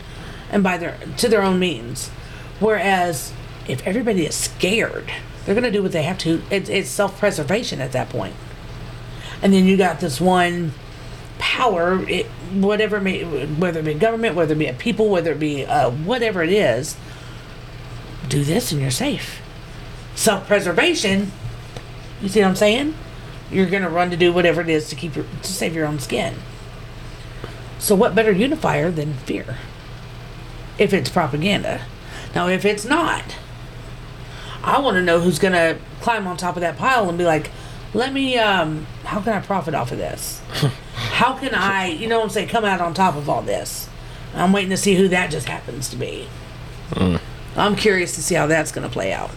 And 0.50 0.62
by 0.62 0.76
their 0.78 0.98
to 1.16 1.28
their 1.28 1.42
own 1.42 1.58
means. 1.58 2.08
Whereas 2.60 3.32
if 3.68 3.86
everybody 3.86 4.26
is 4.26 4.34
scared, 4.34 5.10
they're 5.44 5.54
going 5.54 5.64
to 5.64 5.70
do 5.70 5.82
what 5.82 5.92
they 5.92 6.02
have 6.02 6.18
to. 6.18 6.42
It's, 6.50 6.68
it's 6.68 6.88
self-preservation 6.88 7.80
at 7.80 7.92
that 7.92 8.08
point. 8.08 8.34
And 9.42 9.52
then 9.52 9.64
you 9.66 9.76
got 9.76 10.00
this 10.00 10.20
one 10.20 10.72
power, 11.38 12.02
it, 12.08 12.26
whatever 12.52 12.96
it 12.96 13.02
may, 13.02 13.44
whether 13.46 13.80
it 13.80 13.84
be 13.84 13.94
government, 13.94 14.34
whether 14.34 14.54
it 14.54 14.58
be 14.58 14.66
a 14.66 14.72
people, 14.72 15.08
whether 15.08 15.32
it 15.32 15.40
be 15.40 15.66
uh, 15.66 15.90
whatever 15.90 16.42
it 16.42 16.50
is. 16.50 16.96
Do 18.28 18.44
this 18.44 18.72
and 18.72 18.80
you're 18.80 18.90
safe. 18.90 19.40
Self-preservation. 20.14 21.32
You 22.20 22.28
see 22.28 22.40
what 22.40 22.48
I'm 22.48 22.56
saying? 22.56 22.94
You're 23.50 23.70
going 23.70 23.82
to 23.82 23.88
run 23.88 24.10
to 24.10 24.16
do 24.16 24.32
whatever 24.32 24.60
it 24.60 24.68
is 24.68 24.88
to 24.88 24.96
keep 24.96 25.14
your, 25.14 25.26
to 25.42 25.52
save 25.52 25.74
your 25.74 25.86
own 25.86 25.98
skin. 25.98 26.34
So 27.78 27.94
what 27.94 28.14
better 28.14 28.32
unifier 28.32 28.90
than 28.90 29.14
fear? 29.14 29.58
If 30.78 30.92
it's 30.92 31.08
propaganda. 31.08 31.82
Now, 32.34 32.48
if 32.48 32.64
it's 32.64 32.84
not, 32.84 33.36
I 34.62 34.80
want 34.80 34.96
to 34.96 35.02
know 35.02 35.20
who's 35.20 35.38
going 35.38 35.52
to 35.52 35.78
climb 36.00 36.26
on 36.26 36.36
top 36.36 36.56
of 36.56 36.60
that 36.62 36.76
pile 36.76 37.08
and 37.08 37.16
be 37.16 37.24
like, 37.24 37.50
let 37.94 38.12
me, 38.12 38.36
um, 38.36 38.86
how 39.04 39.20
can 39.20 39.32
I 39.32 39.40
profit 39.40 39.74
off 39.74 39.92
of 39.92 39.98
this? 39.98 40.40
how 40.94 41.34
can 41.34 41.54
I, 41.54 41.86
you 41.86 42.08
know 42.08 42.18
what 42.18 42.24
I'm 42.24 42.30
saying, 42.30 42.48
come 42.48 42.64
out 42.64 42.80
on 42.80 42.92
top 42.92 43.16
of 43.16 43.28
all 43.28 43.42
this? 43.42 43.88
I'm 44.34 44.52
waiting 44.52 44.70
to 44.70 44.76
see 44.76 44.96
who 44.96 45.08
that 45.08 45.30
just 45.30 45.48
happens 45.48 45.88
to 45.90 45.96
be. 45.96 46.28
I'm 47.56 47.76
curious 47.76 48.14
to 48.16 48.22
see 48.22 48.34
how 48.34 48.46
that's 48.46 48.72
going 48.72 48.86
to 48.86 48.92
play 48.92 49.12
out. 49.12 49.30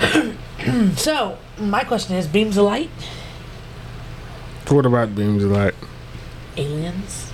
so, 0.96 1.38
my 1.58 1.84
question 1.84 2.16
is 2.16 2.26
beams 2.26 2.56
of 2.56 2.64
light, 2.64 2.90
What 4.68 4.86
about 4.86 5.14
beams 5.14 5.44
of 5.44 5.50
light? 5.50 5.74
aliens? 6.56 7.32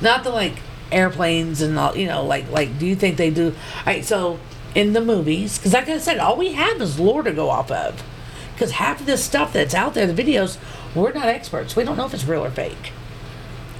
Not 0.00 0.24
the 0.24 0.30
like 0.30 0.56
airplanes 0.92 1.60
and 1.62 1.78
all, 1.78 1.96
you 1.96 2.06
know, 2.06 2.24
like, 2.24 2.50
like, 2.50 2.78
do 2.78 2.86
you 2.86 2.96
think 2.96 3.16
they 3.16 3.30
do? 3.30 3.46
All 3.78 3.84
right, 3.86 4.04
so 4.04 4.38
in 4.74 4.92
the 4.92 5.00
movies, 5.00 5.58
because 5.58 5.72
like 5.72 5.88
I 5.88 5.98
said, 5.98 6.18
all 6.18 6.36
we 6.36 6.52
have 6.52 6.80
is 6.80 6.98
lore 7.00 7.22
to 7.22 7.32
go 7.32 7.50
off 7.50 7.70
of. 7.70 8.02
Because 8.54 8.72
half 8.72 9.00
of 9.00 9.06
this 9.06 9.24
stuff 9.24 9.52
that's 9.54 9.74
out 9.74 9.94
there, 9.94 10.06
the 10.06 10.22
videos, 10.22 10.58
we're 10.94 11.12
not 11.12 11.28
experts. 11.28 11.76
We 11.76 11.84
don't 11.84 11.96
know 11.96 12.04
if 12.06 12.12
it's 12.14 12.24
real 12.26 12.44
or 12.44 12.50
fake. 12.50 12.92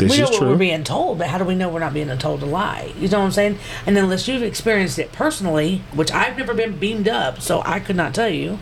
This 0.01 0.11
we 0.13 0.19
know 0.19 0.25
is 0.25 0.31
what 0.31 0.39
true. 0.39 0.49
we're 0.51 0.57
being 0.57 0.85
told, 0.85 1.19
but 1.19 1.29
how 1.29 1.39
do 1.39 1.45
we 1.45 1.55
know 1.55 1.69
we're 1.69 1.81
not 1.81 1.95
being 1.95 2.09
told 2.19 2.43
a 2.43 2.47
lie? 2.47 2.93
You 2.99 3.09
know 3.09 3.21
what 3.21 3.27
I'm 3.27 3.33
saying? 3.33 3.59
And 3.87 3.97
unless 3.97 4.27
you've 4.27 4.43
experienced 4.43 4.99
it 4.99 5.13
personally, 5.13 5.83
which 5.95 6.11
I've 6.11 6.37
never 6.37 6.55
been 6.55 6.79
beamed 6.79 7.09
up, 7.09 7.41
so 7.41 7.63
I 7.65 7.81
could 7.81 7.97
not 7.97 8.15
tell 8.15 8.29
you. 8.29 8.59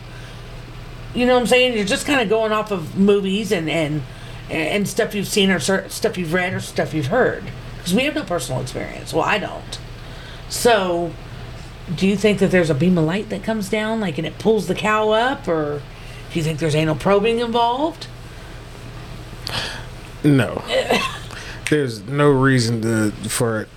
You 1.15 1.25
know 1.25 1.33
what 1.33 1.41
I'm 1.41 1.47
saying? 1.47 1.75
You're 1.75 1.85
just 1.85 2.05
kind 2.05 2.21
of 2.21 2.29
going 2.29 2.51
off 2.51 2.71
of 2.71 2.97
movies 2.97 3.51
and 3.51 3.69
and 3.69 4.03
and 4.49 4.87
stuff 4.87 5.13
you've 5.13 5.27
seen 5.27 5.51
or 5.51 5.59
stuff 5.59 6.17
you've 6.17 6.33
read 6.33 6.53
or 6.53 6.59
stuff 6.59 6.93
you've 6.93 7.07
heard. 7.07 7.43
Because 7.77 7.93
we 7.93 8.03
have 8.03 8.15
no 8.15 8.23
personal 8.23 8.61
experience. 8.61 9.13
Well, 9.13 9.23
I 9.23 9.37
don't. 9.37 9.79
So, 10.49 11.13
do 11.95 12.07
you 12.07 12.17
think 12.17 12.39
that 12.39 12.51
there's 12.51 12.69
a 12.69 12.75
beam 12.75 12.97
of 12.97 13.05
light 13.05 13.29
that 13.29 13.43
comes 13.43 13.69
down, 13.69 13.99
like, 13.99 14.17
and 14.17 14.25
it 14.27 14.39
pulls 14.39 14.67
the 14.67 14.75
cow 14.75 15.11
up, 15.11 15.47
or 15.47 15.81
do 16.31 16.39
you 16.39 16.43
think 16.43 16.59
there's 16.59 16.75
anal 16.75 16.95
probing 16.95 17.39
involved? 17.39 18.07
No. 20.23 20.63
There's 21.69 22.01
no 22.01 22.31
reason 22.31 22.81
to 22.81 23.11
for 23.29 23.67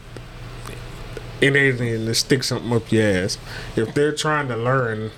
an 1.43 1.57
alien 1.57 2.07
to 2.07 2.15
stick 2.15 2.43
something 2.43 2.73
up 2.73 2.91
your 2.91 3.07
ass. 3.07 3.39
If 3.77 3.95
they're 3.95 4.15
trying 4.15 4.49
to 4.49 4.57
learn 4.57 5.11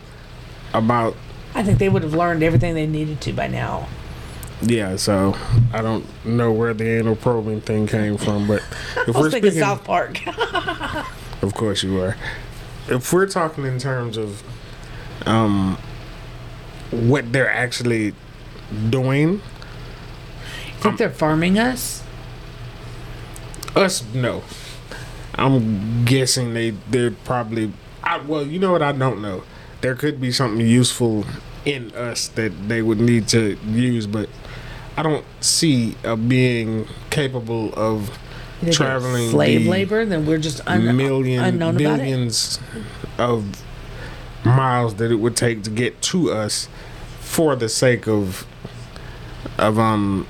about 0.72 1.16
I 1.54 1.62
think 1.62 1.78
they 1.78 1.88
would 1.88 2.02
have 2.02 2.14
learned 2.14 2.42
everything 2.42 2.74
they 2.74 2.86
needed 2.86 3.20
to 3.22 3.32
by 3.32 3.46
now. 3.46 3.86
yeah, 4.60 4.96
so 4.96 5.36
I 5.72 5.82
don't 5.82 6.04
know 6.24 6.50
where 6.52 6.74
the 6.74 6.98
anal 6.98 7.14
probing 7.14 7.60
thing 7.60 7.86
came 7.86 8.16
from, 8.16 8.48
but 8.48 8.58
if 9.06 9.14
I 9.16 9.20
we're 9.20 9.30
speaking, 9.30 9.52
South 9.52 9.84
Park. 9.84 10.26
of 11.42 11.54
course 11.54 11.82
you 11.82 12.00
are. 12.00 12.16
If 12.88 13.12
we're 13.12 13.28
talking 13.28 13.64
in 13.64 13.78
terms 13.78 14.16
of 14.16 14.42
um 15.26 15.78
what 16.90 17.32
they're 17.32 17.50
actually 17.50 18.14
doing, 18.90 19.40
think 20.84 20.98
they're 20.98 21.10
farming 21.10 21.58
us? 21.58 22.03
Us, 23.74 24.04
no. 24.14 24.42
I'm 25.34 26.04
guessing 26.04 26.54
they 26.54 26.70
they're 26.90 27.10
probably. 27.10 27.72
I, 28.02 28.18
well, 28.18 28.46
you 28.46 28.58
know 28.58 28.72
what? 28.72 28.82
I 28.82 28.92
don't 28.92 29.20
know. 29.20 29.42
There 29.80 29.94
could 29.94 30.20
be 30.20 30.30
something 30.30 30.64
useful 30.66 31.24
in 31.64 31.90
us 31.94 32.28
that 32.28 32.68
they 32.68 32.82
would 32.82 33.00
need 33.00 33.26
to 33.28 33.56
use, 33.66 34.06
but 34.06 34.28
I 34.96 35.02
don't 35.02 35.24
see 35.40 35.96
a 36.04 36.16
being 36.16 36.86
capable 37.10 37.72
of 37.74 38.08
You 38.08 38.08
think 38.60 38.68
it's 38.68 38.76
traveling 38.76 39.30
slave 39.30 39.64
the 39.64 39.70
labor, 39.70 40.04
then 40.04 40.26
we're 40.26 40.38
just 40.38 40.60
un- 40.66 40.96
million 40.96 41.42
it. 42.28 42.58
of 43.18 43.62
miles 44.44 44.94
that 44.96 45.10
it 45.10 45.16
would 45.16 45.36
take 45.36 45.62
to 45.64 45.70
get 45.70 46.00
to 46.02 46.30
us 46.30 46.68
for 47.20 47.56
the 47.56 47.68
sake 47.68 48.06
of 48.06 48.46
of 49.58 49.78
um 49.78 50.26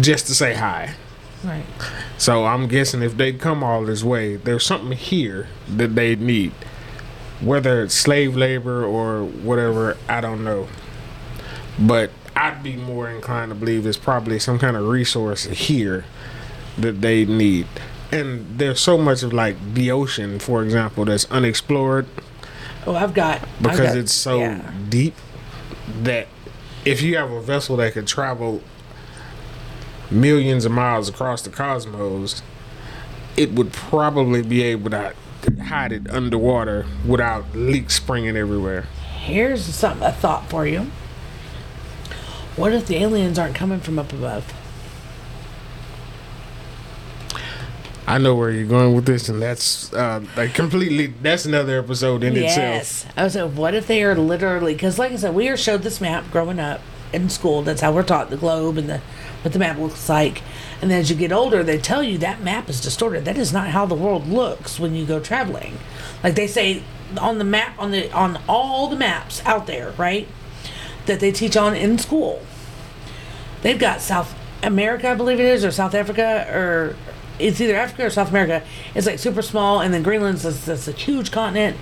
just 0.00 0.26
to 0.28 0.34
say 0.34 0.54
hi. 0.54 0.94
Right. 1.44 1.64
So 2.18 2.44
I'm 2.46 2.66
guessing 2.68 3.02
if 3.02 3.16
they 3.16 3.32
come 3.32 3.62
all 3.62 3.84
this 3.84 4.02
way, 4.02 4.36
there's 4.36 4.64
something 4.66 4.96
here 4.96 5.48
that 5.68 5.94
they 5.94 6.16
need. 6.16 6.52
Whether 7.40 7.82
it's 7.82 7.94
slave 7.94 8.34
labor 8.36 8.84
or 8.84 9.24
whatever, 9.24 9.96
I 10.08 10.20
don't 10.20 10.42
know. 10.42 10.68
But 11.78 12.10
I'd 12.34 12.62
be 12.62 12.76
more 12.76 13.08
inclined 13.10 13.50
to 13.50 13.54
believe 13.54 13.82
there's 13.84 13.96
probably 13.98 14.38
some 14.38 14.58
kind 14.58 14.76
of 14.76 14.86
resource 14.88 15.44
here 15.44 16.04
that 16.78 17.00
they 17.02 17.24
need. 17.26 17.66
And 18.10 18.58
there's 18.58 18.80
so 18.80 18.96
much 18.96 19.22
of 19.22 19.32
like 19.32 19.56
the 19.74 19.90
ocean, 19.90 20.38
for 20.38 20.62
example, 20.62 21.04
that's 21.04 21.30
unexplored 21.30 22.06
Oh, 22.86 22.94
I've 22.94 23.14
got 23.14 23.42
I've 23.42 23.62
because 23.62 23.78
got- 23.80 23.96
it's 23.96 24.12
so 24.12 24.38
yeah. 24.38 24.70
deep 24.88 25.14
that 26.02 26.28
if 26.84 27.02
you 27.02 27.16
have 27.16 27.32
a 27.32 27.40
vessel 27.42 27.76
that 27.78 27.94
can 27.94 28.06
travel 28.06 28.62
millions 30.10 30.64
of 30.64 30.72
miles 30.72 31.08
across 31.08 31.42
the 31.42 31.50
cosmos, 31.50 32.42
it 33.36 33.52
would 33.52 33.72
probably 33.72 34.42
be 34.42 34.62
able 34.62 34.90
to 34.90 35.14
hide 35.64 35.92
it 35.92 36.08
underwater 36.10 36.86
without 37.06 37.44
leaks 37.54 37.94
springing 37.94 38.36
everywhere. 38.36 38.82
Here's 39.18 39.64
something 39.64 40.06
a 40.06 40.12
thought 40.12 40.48
for 40.48 40.66
you. 40.66 40.90
What 42.56 42.72
if 42.72 42.86
the 42.86 42.96
aliens 42.96 43.38
aren't 43.38 43.54
coming 43.54 43.80
from 43.80 43.98
up 43.98 44.12
above? 44.12 44.52
I 48.06 48.18
know 48.18 48.36
where 48.36 48.50
you're 48.50 48.66
going 48.66 48.94
with 48.94 49.04
this, 49.04 49.28
and 49.28 49.42
that's 49.42 49.92
uh, 49.92 50.24
like 50.36 50.54
completely. 50.54 51.08
That's 51.08 51.44
another 51.44 51.80
episode 51.80 52.22
in 52.22 52.36
itself. 52.36 52.56
Yes. 52.56 53.06
I 53.16 53.24
was 53.24 53.34
like, 53.34 53.50
what 53.52 53.74
if 53.74 53.88
they 53.88 54.04
are 54.04 54.14
literally? 54.14 54.74
Because, 54.74 54.96
like 54.96 55.10
I 55.10 55.16
said, 55.16 55.34
we 55.34 55.48
are 55.48 55.56
showed 55.56 55.82
this 55.82 56.00
map 56.00 56.30
growing 56.30 56.60
up 56.60 56.80
in 57.12 57.28
school. 57.28 57.62
That's 57.62 57.80
how 57.80 57.92
we're 57.92 58.04
taught 58.04 58.30
the 58.30 58.36
globe 58.36 58.78
and 58.78 58.88
the 58.88 59.00
what 59.46 59.52
the 59.52 59.60
map 59.60 59.78
looks 59.78 60.08
like. 60.08 60.42
And 60.82 60.90
then 60.90 60.98
as 60.98 61.08
you 61.08 61.14
get 61.14 61.30
older, 61.30 61.62
they 61.62 61.78
tell 61.78 62.02
you 62.02 62.18
that 62.18 62.42
map 62.42 62.68
is 62.68 62.80
distorted. 62.80 63.24
That 63.24 63.38
is 63.38 63.52
not 63.52 63.68
how 63.68 63.86
the 63.86 63.94
world 63.94 64.26
looks 64.26 64.80
when 64.80 64.96
you 64.96 65.06
go 65.06 65.20
traveling. 65.20 65.78
Like 66.24 66.34
they 66.34 66.48
say 66.48 66.82
on 67.16 67.38
the 67.38 67.44
map 67.44 67.78
on 67.78 67.92
the 67.92 68.10
on 68.10 68.40
all 68.48 68.88
the 68.88 68.96
maps 68.96 69.40
out 69.46 69.68
there, 69.68 69.92
right? 69.92 70.26
That 71.06 71.20
they 71.20 71.30
teach 71.30 71.56
on 71.56 71.76
in 71.76 71.96
school. 71.98 72.42
They've 73.62 73.78
got 73.78 74.00
South 74.00 74.34
America, 74.64 75.10
I 75.10 75.14
believe 75.14 75.38
it 75.38 75.46
is, 75.46 75.64
or 75.64 75.70
South 75.70 75.94
Africa, 75.94 76.44
or 76.52 76.96
it's 77.38 77.60
either 77.60 77.76
Africa 77.76 78.06
or 78.06 78.10
South 78.10 78.30
America. 78.30 78.66
It's 78.96 79.06
like 79.06 79.20
super 79.20 79.42
small, 79.42 79.80
and 79.80 79.94
then 79.94 80.02
Greenland's 80.02 80.42
this, 80.42 80.64
this 80.64 80.88
a 80.88 80.92
huge 80.92 81.30
continent, 81.30 81.76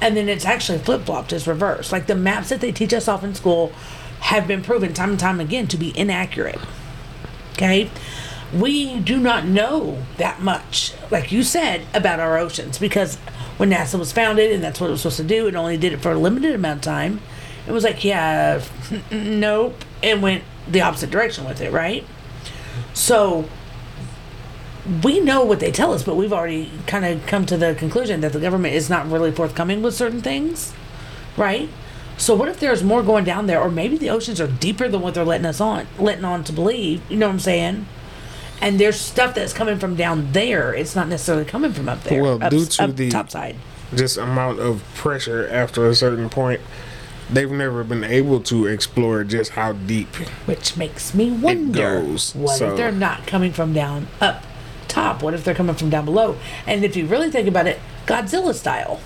and 0.00 0.16
then 0.16 0.26
it's 0.30 0.46
actually 0.46 0.78
flip 0.78 1.04
flopped, 1.04 1.34
it's 1.34 1.46
reversed. 1.46 1.92
Like 1.92 2.06
the 2.06 2.14
maps 2.14 2.48
that 2.48 2.62
they 2.62 2.72
teach 2.72 2.94
us 2.94 3.08
off 3.08 3.22
in 3.22 3.34
school 3.34 3.72
have 4.20 4.46
been 4.46 4.62
proven 4.62 4.94
time 4.94 5.10
and 5.10 5.20
time 5.20 5.38
again 5.38 5.66
to 5.66 5.76
be 5.76 5.96
inaccurate. 5.98 6.58
Okay? 7.60 7.90
We 8.54 8.98
do 9.00 9.20
not 9.20 9.44
know 9.44 10.02
that 10.16 10.40
much, 10.40 10.94
like 11.10 11.30
you 11.30 11.42
said, 11.42 11.82
about 11.92 12.18
our 12.18 12.38
oceans 12.38 12.78
because 12.78 13.16
when 13.58 13.70
NASA 13.70 13.98
was 13.98 14.12
founded 14.12 14.50
and 14.50 14.64
that's 14.64 14.80
what 14.80 14.86
it 14.86 14.92
was 14.92 15.02
supposed 15.02 15.18
to 15.18 15.24
do, 15.24 15.46
it 15.46 15.54
only 15.54 15.76
did 15.76 15.92
it 15.92 15.98
for 15.98 16.12
a 16.12 16.18
limited 16.18 16.54
amount 16.54 16.78
of 16.78 16.82
time. 16.82 17.20
It 17.68 17.72
was 17.72 17.84
like, 17.84 18.02
yeah, 18.02 18.64
nope, 19.10 19.84
and 20.02 20.22
went 20.22 20.42
the 20.66 20.80
opposite 20.80 21.10
direction 21.10 21.44
with 21.44 21.60
it, 21.60 21.70
right? 21.70 22.06
So 22.94 23.46
we 25.04 25.20
know 25.20 25.44
what 25.44 25.60
they 25.60 25.70
tell 25.70 25.92
us, 25.92 26.02
but 26.02 26.16
we've 26.16 26.32
already 26.32 26.72
kind 26.86 27.04
of 27.04 27.26
come 27.26 27.44
to 27.44 27.58
the 27.58 27.74
conclusion 27.74 28.22
that 28.22 28.32
the 28.32 28.40
government 28.40 28.74
is 28.74 28.88
not 28.88 29.08
really 29.10 29.30
forthcoming 29.30 29.82
with 29.82 29.94
certain 29.94 30.22
things, 30.22 30.72
right? 31.36 31.68
So 32.20 32.34
what 32.34 32.50
if 32.50 32.60
there's 32.60 32.84
more 32.84 33.02
going 33.02 33.24
down 33.24 33.46
there, 33.46 33.58
or 33.60 33.70
maybe 33.70 33.96
the 33.96 34.10
oceans 34.10 34.42
are 34.42 34.46
deeper 34.46 34.88
than 34.88 35.00
what 35.00 35.14
they're 35.14 35.24
letting 35.24 35.46
us 35.46 35.58
on, 35.58 35.86
letting 35.98 36.24
on 36.24 36.44
to 36.44 36.52
believe? 36.52 37.00
You 37.10 37.16
know 37.16 37.26
what 37.26 37.32
I'm 37.32 37.40
saying? 37.40 37.86
And 38.60 38.78
there's 38.78 39.00
stuff 39.00 39.34
that's 39.34 39.54
coming 39.54 39.78
from 39.78 39.96
down 39.96 40.32
there. 40.32 40.74
It's 40.74 40.94
not 40.94 41.08
necessarily 41.08 41.46
coming 41.46 41.72
from 41.72 41.88
up 41.88 42.04
there. 42.04 42.22
Well, 42.22 42.42
up, 42.42 42.50
due 42.50 42.66
to 42.66 42.88
the- 42.88 43.10
top 43.10 43.30
side. 43.30 43.56
Just 43.94 44.18
amount 44.18 44.60
of 44.60 44.84
pressure 44.94 45.48
after 45.50 45.88
a 45.88 45.94
certain 45.94 46.28
point, 46.28 46.60
they've 47.32 47.50
never 47.50 47.82
been 47.84 48.04
able 48.04 48.40
to 48.40 48.66
explore 48.66 49.24
just 49.24 49.52
how 49.52 49.72
deep. 49.72 50.14
Which 50.44 50.76
makes 50.76 51.14
me 51.14 51.30
wonder 51.30 52.02
goes, 52.02 52.34
what 52.34 52.58
so- 52.58 52.72
if 52.72 52.76
they're 52.76 52.92
not 52.92 53.26
coming 53.26 53.52
from 53.52 53.72
down 53.72 54.08
up 54.20 54.44
top? 54.88 55.22
What 55.22 55.32
if 55.32 55.42
they're 55.42 55.54
coming 55.54 55.74
from 55.74 55.88
down 55.88 56.04
below? 56.04 56.36
And 56.66 56.84
if 56.84 56.96
you 56.96 57.06
really 57.06 57.30
think 57.30 57.48
about 57.48 57.66
it, 57.66 57.80
Godzilla 58.06 58.52
style. 58.52 59.00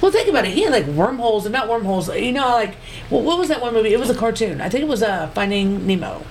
Well, 0.00 0.10
think 0.10 0.28
about 0.28 0.46
it. 0.46 0.52
He 0.52 0.62
had 0.62 0.72
like 0.72 0.86
wormholes 0.86 1.44
and 1.46 1.52
not 1.52 1.68
wormholes. 1.68 2.08
You 2.08 2.32
know, 2.32 2.48
like 2.48 2.76
well, 3.10 3.22
what 3.22 3.38
was 3.38 3.48
that 3.48 3.60
one 3.60 3.74
movie? 3.74 3.92
It 3.92 4.00
was 4.00 4.10
a 4.10 4.14
cartoon. 4.14 4.60
I 4.60 4.68
think 4.68 4.82
it 4.82 4.88
was 4.88 5.02
uh, 5.02 5.28
Finding 5.28 5.86
Nemo, 5.86 6.24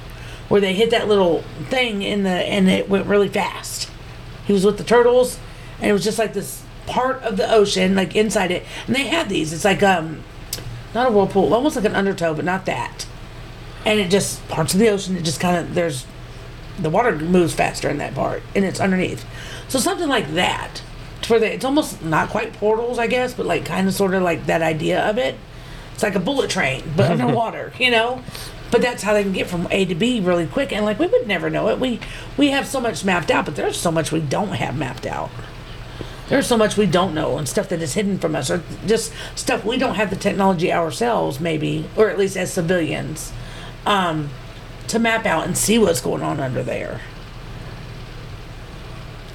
where 0.48 0.62
they 0.62 0.74
hit 0.74 0.92
that 0.92 1.08
little 1.08 1.44
thing 1.70 2.02
in 2.02 2.24
the 2.24 2.30
and 2.30 2.70
it 2.70 2.90
went 2.90 3.06
really 3.06 3.30
fast. 3.30 3.90
He 4.46 4.54
was 4.54 4.66
with 4.66 4.78
the 4.78 4.84
turtles, 4.84 5.40
and 5.80 5.90
it 5.90 5.94
was 5.94 6.04
just 6.04 6.18
like 6.18 6.34
this 6.34 6.64
part 6.88 7.22
of 7.22 7.38
the 7.38 7.52
ocean, 7.52 7.96
like 7.96 8.16
inside 8.16 8.52
it. 8.52 8.66
And 8.88 8.96
they 8.96 9.08
had 9.08 9.30
these. 9.30 9.54
It's 9.54 9.66
like 9.66 9.84
um, 9.84 10.24
not 10.94 11.08
a 11.08 11.12
whirlpool, 11.12 11.54
almost 11.54 11.76
like 11.76 11.86
an 11.86 11.96
undertow, 11.96 12.34
but 12.34 12.46
not 12.46 12.66
that 12.66 13.06
and 13.86 14.00
it 14.00 14.10
just 14.10 14.46
parts 14.50 14.74
of 14.74 14.80
the 14.80 14.90
ocean 14.90 15.16
it 15.16 15.24
just 15.24 15.40
kind 15.40 15.58
of 15.58 15.74
there's 15.74 16.06
the 16.78 16.90
water 16.90 17.16
moves 17.18 17.54
faster 17.54 17.90
in 17.90 17.98
that 17.98 18.14
part 18.14 18.42
and 18.56 18.66
it's 18.66 18.80
underneath 18.80 19.26
so 19.68 19.80
something 19.80 20.08
like 20.08 20.34
that 20.34 20.82
it's 21.36 21.66
almost 21.66 22.04
not 22.04 22.30
quite 22.30 22.54
portals 22.54 22.98
i 23.00 23.08
guess 23.08 23.34
but 23.34 23.46
like 23.46 23.66
kind 23.66 23.88
of 23.88 23.94
sort 23.94 24.14
of 24.14 24.24
like 24.24 24.46
that 24.48 24.62
idea 24.62 25.08
of 25.10 25.18
it. 25.18 25.36
It's 25.94 26.04
like 26.04 26.16
a 26.16 26.20
bullet 26.20 26.50
train 26.50 26.84
but 26.96 27.12
underwater 27.20 27.74
you 27.80 27.92
know? 27.92 28.24
But 28.72 28.82
that's 28.82 29.02
how 29.02 29.14
they 29.14 29.24
can 29.24 29.34
get 29.34 29.48
from 29.48 29.68
a 29.72 29.86
to 29.86 29.96
b 29.96 30.20
really 30.20 30.46
quick 30.46 30.72
and 30.72 30.86
like 30.86 31.00
we 31.00 31.08
would 31.08 31.28
never 31.28 31.50
know 31.50 31.70
it. 31.70 31.80
We 31.80 32.00
we 32.38 32.50
have 32.50 32.68
so 32.68 32.80
much 32.80 33.04
mapped 33.04 33.32
out 33.32 33.46
but 33.46 33.56
there's 33.56 33.78
so 33.78 33.92
much 33.92 34.12
we 34.12 34.20
don't 34.20 34.50
have 34.50 34.78
mapped 34.78 35.06
out. 35.06 35.30
There's 36.28 36.46
so 36.46 36.58
much 36.58 36.78
we 36.78 36.86
don't 36.86 37.16
know 37.16 37.38
and 37.38 37.50
stuff 37.50 37.70
that 37.70 37.82
is 37.82 37.96
hidden 37.96 38.20
from 38.20 38.36
us 38.36 38.52
or 38.52 38.64
just 38.86 39.12
stuff 39.36 39.66
we 39.66 39.78
don't 39.78 39.96
have 39.96 40.12
the 40.12 40.16
technology 40.16 40.72
ourselves 40.72 41.40
maybe 41.40 41.90
or 41.96 42.10
at 42.10 42.20
least 42.20 42.38
as 42.38 42.54
civilians 42.54 43.34
um, 43.86 44.30
to 44.88 45.00
map 45.00 45.26
out 45.26 45.48
and 45.48 45.58
see 45.58 45.80
what's 45.80 46.02
going 46.02 46.22
on 46.22 46.40
under 46.40 46.62
there. 46.62 47.02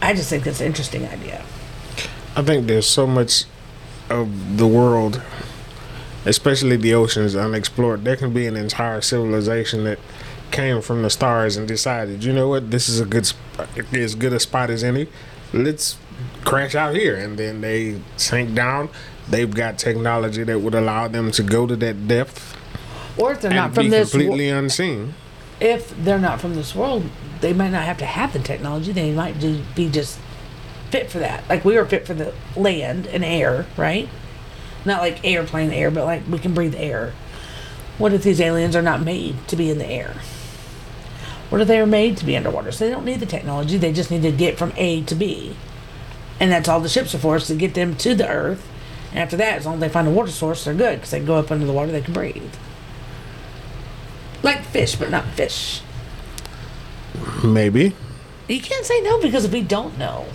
I 0.00 0.14
just 0.14 0.28
think 0.28 0.44
that's 0.44 0.60
an 0.60 0.66
interesting 0.66 1.06
idea 1.06 1.44
I 2.36 2.42
think 2.42 2.66
there's 2.66 2.86
so 2.86 3.06
much 3.06 3.44
of 4.10 4.58
the 4.58 4.66
world, 4.66 5.22
especially 6.24 6.76
the 6.76 6.94
oceans, 6.94 7.36
unexplored. 7.36 8.04
There 8.04 8.16
can 8.16 8.32
be 8.32 8.46
an 8.46 8.56
entire 8.56 9.00
civilization 9.00 9.84
that 9.84 9.98
came 10.50 10.80
from 10.82 11.02
the 11.02 11.10
stars 11.10 11.56
and 11.56 11.66
decided, 11.66 12.24
you 12.24 12.32
know 12.32 12.48
what, 12.48 12.70
this 12.70 12.88
is 12.88 13.00
a 13.00 13.04
good, 13.04 13.26
sp- 13.26 13.38
as 13.92 14.14
good 14.14 14.32
a 14.32 14.40
spot 14.40 14.70
as 14.70 14.82
any. 14.84 15.08
Let's 15.52 15.96
crash 16.44 16.74
out 16.74 16.94
here, 16.94 17.16
and 17.16 17.38
then 17.38 17.60
they 17.60 18.00
sink 18.16 18.54
down. 18.54 18.88
They've 19.28 19.52
got 19.52 19.78
technology 19.78 20.42
that 20.44 20.60
would 20.60 20.74
allow 20.74 21.08
them 21.08 21.30
to 21.32 21.42
go 21.42 21.66
to 21.66 21.76
that 21.76 22.06
depth 22.08 22.56
or 23.16 23.32
if 23.32 23.40
they're 23.40 23.52
not 23.52 23.74
from 23.74 23.88
this 23.90 24.12
wo- 24.12 24.34
unseen. 24.38 25.14
if 25.60 25.94
they're 26.04 26.18
not 26.18 26.40
from 26.40 26.54
this 26.54 26.74
world 26.74 27.04
they 27.40 27.52
might 27.52 27.70
not 27.70 27.84
have 27.84 27.96
to 27.98 28.04
have 28.04 28.32
the 28.32 28.38
technology 28.40 28.92
they 28.92 29.12
might 29.12 29.40
be 29.74 29.88
just 29.88 30.18
fit 30.94 31.10
for 31.10 31.18
that. 31.18 31.42
Like 31.48 31.64
we 31.64 31.74
were 31.74 31.84
fit 31.86 32.06
for 32.06 32.14
the 32.14 32.32
land 32.54 33.08
and 33.08 33.24
air 33.24 33.66
right? 33.76 34.08
Not 34.84 35.00
like 35.00 35.24
airplane 35.24 35.72
air 35.72 35.90
but 35.90 36.04
like 36.04 36.22
we 36.28 36.38
can 36.38 36.54
breathe 36.54 36.76
air. 36.76 37.12
What 37.98 38.12
if 38.12 38.22
these 38.22 38.40
aliens 38.40 38.76
are 38.76 38.82
not 38.82 39.02
made 39.02 39.48
to 39.48 39.56
be 39.56 39.70
in 39.70 39.78
the 39.78 39.86
air? 39.86 40.14
What 41.50 41.60
if 41.60 41.66
they 41.66 41.80
are 41.80 41.86
made 41.86 42.16
to 42.18 42.24
be 42.24 42.36
underwater? 42.36 42.70
So 42.70 42.84
they 42.84 42.92
don't 42.92 43.04
need 43.04 43.18
the 43.18 43.26
technology. 43.26 43.76
They 43.76 43.92
just 43.92 44.12
need 44.12 44.22
to 44.22 44.30
get 44.30 44.56
from 44.56 44.72
a 44.76 45.02
to 45.02 45.16
b. 45.16 45.56
And 46.38 46.52
that's 46.52 46.68
all 46.68 46.78
the 46.78 46.88
ships 46.88 47.12
are 47.12 47.18
for 47.18 47.36
is 47.36 47.48
to 47.48 47.56
get 47.56 47.74
them 47.74 47.96
to 47.96 48.14
the 48.14 48.28
earth. 48.28 48.64
And 49.10 49.18
after 49.18 49.36
that 49.36 49.58
as 49.58 49.66
long 49.66 49.74
as 49.74 49.80
they 49.80 49.88
find 49.88 50.06
a 50.06 50.12
water 50.12 50.30
source 50.30 50.64
they're 50.64 50.74
good 50.74 50.98
because 50.98 51.10
they 51.10 51.18
can 51.18 51.26
go 51.26 51.38
up 51.38 51.50
under 51.50 51.66
the 51.66 51.72
water 51.72 51.90
they 51.90 52.02
can 52.02 52.14
breathe. 52.14 52.54
Like 54.44 54.64
fish 54.64 54.94
but 54.94 55.10
not 55.10 55.26
fish. 55.30 55.82
Maybe. 57.42 57.96
you 58.46 58.60
can't 58.60 58.86
say 58.86 59.00
no 59.00 59.20
because 59.20 59.48
we 59.48 59.60
don't 59.60 59.98
know. 59.98 60.26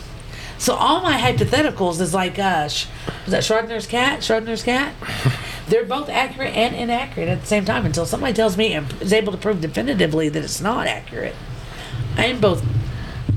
So 0.59 0.75
all 0.75 1.01
my 1.01 1.17
hypotheticals 1.17 2.01
is 2.01 2.13
like, 2.13 2.37
uh, 2.37 2.67
sh- 2.67 2.85
was 3.25 3.31
that 3.31 3.43
Schrodinger's 3.43 3.87
cat? 3.87 4.19
Schrodinger's 4.19 4.61
cat? 4.61 4.93
They're 5.69 5.85
both 5.85 6.09
accurate 6.09 6.53
and 6.53 6.75
inaccurate 6.75 7.29
at 7.29 7.41
the 7.41 7.47
same 7.47 7.63
time 7.63 7.85
until 7.85 8.05
somebody 8.05 8.33
tells 8.33 8.57
me 8.57 8.73
and 8.73 8.91
is 9.01 9.13
able 9.13 9.31
to 9.31 9.37
prove 9.37 9.61
definitively 9.61 10.27
that 10.27 10.43
it's 10.43 10.59
not 10.59 10.85
accurate. 10.85 11.35
I 12.17 12.25
am 12.25 12.41
both 12.41 12.61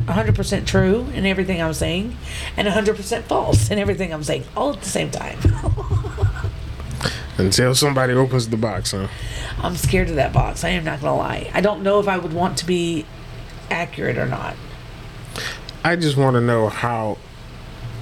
100% 0.06 0.66
true 0.66 1.06
in 1.14 1.24
everything 1.24 1.62
I'm 1.62 1.74
saying 1.74 2.16
and 2.56 2.66
100% 2.66 3.22
false 3.24 3.70
in 3.70 3.78
everything 3.78 4.12
I'm 4.12 4.24
saying 4.24 4.44
all 4.56 4.72
at 4.72 4.80
the 4.80 4.88
same 4.88 5.10
time. 5.10 5.38
Until 7.38 7.74
somebody 7.74 8.14
opens 8.14 8.48
the 8.48 8.56
box, 8.56 8.90
huh? 8.90 9.06
I'm 9.58 9.76
scared 9.76 10.10
of 10.10 10.16
that 10.16 10.32
box. 10.32 10.64
I 10.64 10.70
am 10.70 10.84
not 10.84 11.00
going 11.00 11.12
to 11.12 11.18
lie. 11.18 11.50
I 11.54 11.60
don't 11.60 11.82
know 11.82 12.00
if 12.00 12.08
I 12.08 12.18
would 12.18 12.32
want 12.32 12.58
to 12.58 12.66
be 12.66 13.06
accurate 13.70 14.18
or 14.18 14.26
not. 14.26 14.56
I 15.84 15.96
just 15.96 16.16
want 16.16 16.34
to 16.34 16.40
know 16.40 16.68
how 16.68 17.18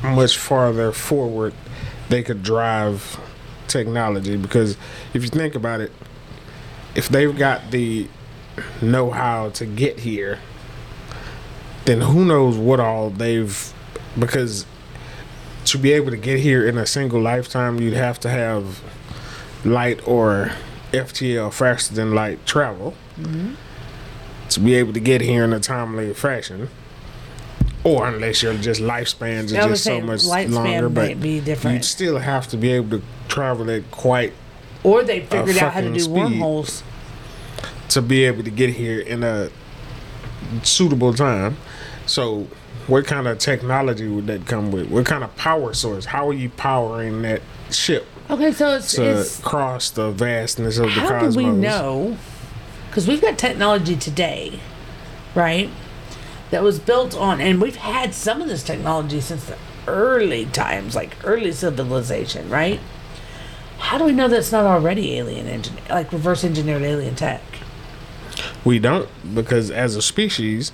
much 0.03 0.37
farther 0.37 0.93
forward 0.93 1.55
they 2.09 2.23
could 2.23 2.43
drive 2.43 3.19
technology 3.69 4.37
because 4.37 4.77
if 5.15 5.23
you 5.23 5.29
think 5.29 5.55
about 5.55 5.81
it, 5.81 5.93
if 6.95 7.09
they've 7.09 7.37
got 7.37 7.71
the 7.71 8.09
know 8.83 9.11
how 9.11 9.51
to 9.51 9.65
get 9.65 10.01
here, 10.01 10.41
then 11.85 12.03
who 12.03 12.25
knows 12.25 12.57
what 12.57 12.81
all 12.81 13.11
they've 13.11 13.73
because 14.19 14.67
to 15.65 15.79
be 15.79 15.93
able 15.93 16.11
to 16.11 16.17
get 16.17 16.41
here 16.41 16.67
in 16.67 16.77
a 16.77 16.87
single 16.87 17.21
lifetime, 17.21 17.81
you'd 17.81 17.95
have 17.95 18.19
to 18.21 18.29
have 18.29 18.83
light 19.65 20.07
or 20.07 20.53
FTL 20.93 21.53
faster 21.53 21.95
than 21.95 22.15
light 22.15 22.45
travel 22.45 22.95
mm-hmm. 23.17 23.55
to 24.49 24.61
be 24.61 24.75
able 24.75 24.93
to 24.93 25.01
get 25.01 25.21
here 25.21 25.45
in 25.45 25.53
a 25.53 25.61
timely 25.61 26.13
fashion. 26.13 26.69
Or 27.83 28.07
unless 28.09 28.43
your 28.43 28.55
just 28.55 28.81
lifespans 28.81 29.53
are 29.53 29.69
just 29.69 29.85
so 29.85 30.01
much 30.01 30.25
longer, 30.25 30.89
but 30.89 31.21
be 31.21 31.41
different. 31.41 31.77
you'd 31.77 31.85
still 31.85 32.19
have 32.19 32.47
to 32.49 32.57
be 32.57 32.73
able 32.73 32.99
to 32.99 33.05
travel 33.29 33.71
at 33.71 33.91
quite 33.91 34.35
Or 34.85 35.03
they 35.03 35.21
figured 35.21 35.57
out 35.59 35.73
how 35.73 35.81
to 35.81 35.93
do 35.93 36.09
wormholes. 36.11 36.83
to 37.89 38.03
be 38.03 38.25
able 38.25 38.45
to 38.45 38.51
get 38.51 38.71
here 38.71 39.01
in 39.01 39.23
a 39.23 39.51
suitable 40.63 41.15
time. 41.15 41.57
So, 42.07 42.49
what 42.87 43.07
kind 43.07 43.27
of 43.29 43.39
technology 43.39 44.09
would 44.09 44.27
that 44.27 44.47
come 44.47 44.73
with? 44.73 44.91
What 44.91 45.07
kind 45.07 45.23
of 45.25 45.35
power 45.37 45.73
source? 45.73 46.07
How 46.07 46.29
are 46.29 46.33
you 46.35 46.51
powering 46.51 47.23
that 47.23 47.41
ship 47.71 48.07
Okay, 48.29 48.53
so 48.53 48.77
it's, 48.77 48.95
to 48.95 49.21
it's 49.21 49.41
cross 49.41 49.91
the 49.91 50.13
vastness 50.13 50.79
of 50.79 50.87
the 50.95 51.01
how 51.01 51.09
cosmos? 51.09 51.35
do 51.35 51.39
we 51.39 51.51
know? 51.51 52.17
Because 52.89 53.09
we've 53.09 53.21
got 53.21 53.39
technology 53.39 53.97
today, 53.97 54.61
right? 55.35 55.69
That 56.51 56.63
was 56.63 56.81
built 56.81 57.17
on, 57.17 57.41
and 57.41 57.61
we've 57.61 57.77
had 57.77 58.13
some 58.13 58.43
of 58.43 58.49
this 58.49 58.65
technology 58.65 59.21
since 59.21 59.45
the 59.45 59.57
early 59.87 60.47
times, 60.47 60.95
like 60.95 61.17
early 61.25 61.53
civilization, 61.53 62.49
right? 62.51 62.81
How 63.79 63.99
do 63.99 64.05
we 64.05 64.13
know 64.13 64.29
that's 64.29 64.53
not 64.53 64.65
already 64.65 65.17
alien 65.17 65.47
engineer, 65.47 65.83
like 65.89 66.13
reverse 66.13 66.45
engineered 66.45 66.83
alien 66.83 67.15
tech? 67.15 67.43
We 68.65 68.79
don't 68.79 69.09
because 69.35 69.71
as 69.71 69.97
a 69.97 70.03
species, 70.03 70.73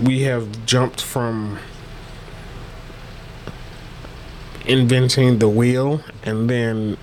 we 0.00 0.22
have 0.22 0.66
jumped 0.66 1.00
from 1.00 1.58
inventing 4.66 5.38
the 5.38 5.48
wheel 5.48 6.02
and 6.22 6.48
then 6.48 6.96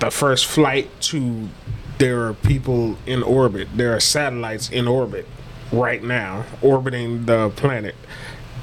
the 0.00 0.10
first 0.10 0.46
flight 0.46 0.88
to 1.00 1.48
there 1.98 2.26
are 2.26 2.34
people 2.34 2.96
in 3.06 3.22
orbit. 3.22 3.68
There 3.74 3.94
are 3.94 4.00
satellites 4.00 4.70
in 4.70 4.88
orbit 4.88 5.26
right 5.72 6.02
now 6.02 6.44
orbiting 6.60 7.24
the 7.26 7.50
planet 7.50 7.94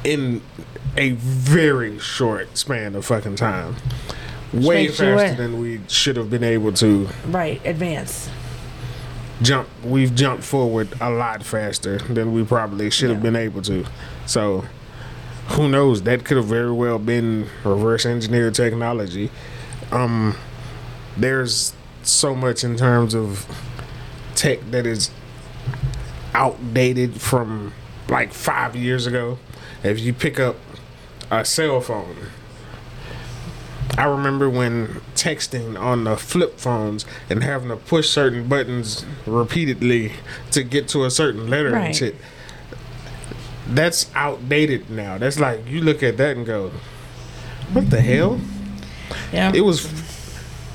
in 0.03 0.41
a 0.95 1.11
very 1.11 1.99
short 1.99 2.57
span 2.57 2.95
of 2.95 3.05
fucking 3.05 3.35
time. 3.35 3.75
Way 4.53 4.87
faster 4.87 5.35
than 5.35 5.59
we 5.59 5.81
should 5.87 6.15
have 6.15 6.29
been 6.29 6.43
able 6.43 6.71
to 6.73 7.09
Right, 7.27 7.61
advance. 7.65 8.29
jump 9.41 9.67
we've 9.83 10.13
jumped 10.15 10.43
forward 10.43 10.89
a 10.99 11.09
lot 11.09 11.43
faster 11.43 11.97
than 11.99 12.33
we 12.33 12.43
probably 12.43 12.89
should 12.89 13.09
have 13.09 13.19
Yeah. 13.19 13.23
been 13.23 13.35
able 13.37 13.61
to 13.63 13.85
so 14.25 14.65
who 15.49 15.69
knows 15.69 16.01
that 16.03 16.25
could 16.25 16.35
have 16.35 16.47
very 16.47 16.71
well 16.73 16.99
been 16.99 17.47
reverse 17.63 18.05
engineered 18.05 18.53
technology 18.53 19.31
um 19.93 20.35
there's 21.15 21.71
so 22.03 22.35
much 22.35 22.65
in 22.65 22.75
terms 22.75 23.15
of 23.15 23.45
tech 24.35 24.59
that 24.71 24.85
is 24.85 25.09
outdated 26.33 27.19
from 27.21 27.73
like 28.07 28.33
five 28.33 28.75
years 28.75 29.05
ago. 29.07 29.39
If 29.83 29.99
you 29.99 30.13
pick 30.13 30.39
up 30.39 30.55
a 31.31 31.45
cell 31.45 31.79
phone, 31.81 32.15
I 33.97 34.05
remember 34.05 34.49
when 34.49 35.01
texting 35.15 35.79
on 35.79 36.03
the 36.05 36.15
flip 36.15 36.59
phones 36.59 37.05
and 37.29 37.43
having 37.43 37.69
to 37.69 37.75
push 37.75 38.09
certain 38.09 38.47
buttons 38.47 39.05
repeatedly 39.25 40.13
to 40.51 40.63
get 40.63 40.87
to 40.89 41.03
a 41.05 41.11
certain 41.11 41.49
letter 41.49 41.71
Right. 41.71 41.85
and 41.87 41.95
shit. 41.95 42.15
That's 43.67 44.09
outdated 44.15 44.89
now. 44.89 45.17
That's 45.17 45.39
like 45.39 45.67
you 45.67 45.81
look 45.81 46.01
at 46.01 46.17
that 46.17 46.35
and 46.37 46.45
go, 46.45 46.71
"What 47.73 47.89
the 47.91 48.01
hell?" 48.01 48.39
Yeah. 49.31 49.51
It 49.53 49.61
was 49.61 49.87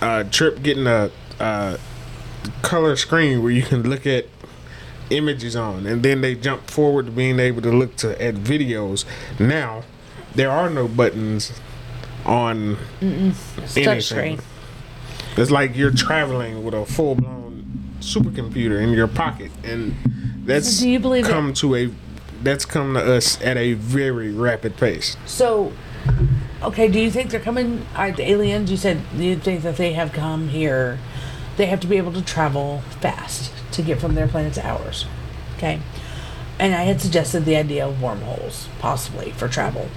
a 0.00 0.24
trip 0.24 0.62
getting 0.62 0.86
a, 0.86 1.10
a 1.40 1.78
color 2.62 2.94
screen 2.96 3.42
where 3.42 3.50
you 3.52 3.62
can 3.62 3.88
look 3.88 4.06
at 4.06 4.26
images 5.10 5.56
on, 5.56 5.86
and 5.86 6.02
then 6.02 6.20
they 6.20 6.34
jump 6.34 6.70
forward 6.70 7.06
to 7.06 7.12
being 7.12 7.38
able 7.38 7.62
to 7.62 7.70
look 7.70 7.96
to 7.96 8.20
at 8.22 8.34
videos. 8.34 9.04
Now 9.38 9.84
there 10.34 10.50
are 10.50 10.68
no 10.70 10.88
buttons 10.88 11.52
on 12.24 12.76
anything. 13.00 14.40
It's 15.36 15.50
like 15.50 15.76
you're 15.76 15.90
traveling 15.90 16.64
with 16.64 16.74
a 16.74 16.86
full 16.86 17.16
blown 17.16 17.94
supercomputer 18.00 18.80
in 18.80 18.90
your 18.90 19.08
pocket, 19.08 19.50
and 19.62 19.94
that's 20.44 20.80
Do 20.80 20.88
you 20.88 21.00
believe 21.00 21.24
come 21.24 21.52
to 21.54 21.74
a 21.74 21.90
that's 22.42 22.66
come 22.66 22.94
to 22.94 23.14
us 23.16 23.40
at 23.42 23.56
a 23.56 23.72
very 23.72 24.30
rapid 24.30 24.76
pace. 24.76 25.16
So, 25.24 25.72
okay, 26.62 26.88
do 26.88 27.00
you 27.00 27.10
think 27.10 27.30
they're 27.30 27.40
coming? 27.40 27.86
Are 27.96 28.12
the 28.12 28.30
aliens? 28.30 28.70
You 28.70 28.76
said 28.76 29.00
you 29.16 29.36
think 29.36 29.62
that 29.62 29.76
they 29.76 29.94
have 29.94 30.12
come 30.12 30.48
here. 30.48 30.98
They 31.56 31.66
have 31.66 31.80
to 31.80 31.86
be 31.86 31.96
able 31.96 32.12
to 32.12 32.22
travel 32.22 32.82
fast 33.00 33.52
to 33.74 33.82
get 33.82 34.00
from 34.00 34.14
their 34.14 34.28
planet 34.28 34.54
to 34.54 34.66
ours. 34.66 35.06
Okay, 35.56 35.80
and 36.58 36.74
I 36.74 36.82
had 36.82 37.00
suggested 37.00 37.44
the 37.44 37.56
idea 37.56 37.86
of 37.86 38.02
wormholes, 38.02 38.68
possibly 38.78 39.32
for 39.32 39.48
travel. 39.48 39.88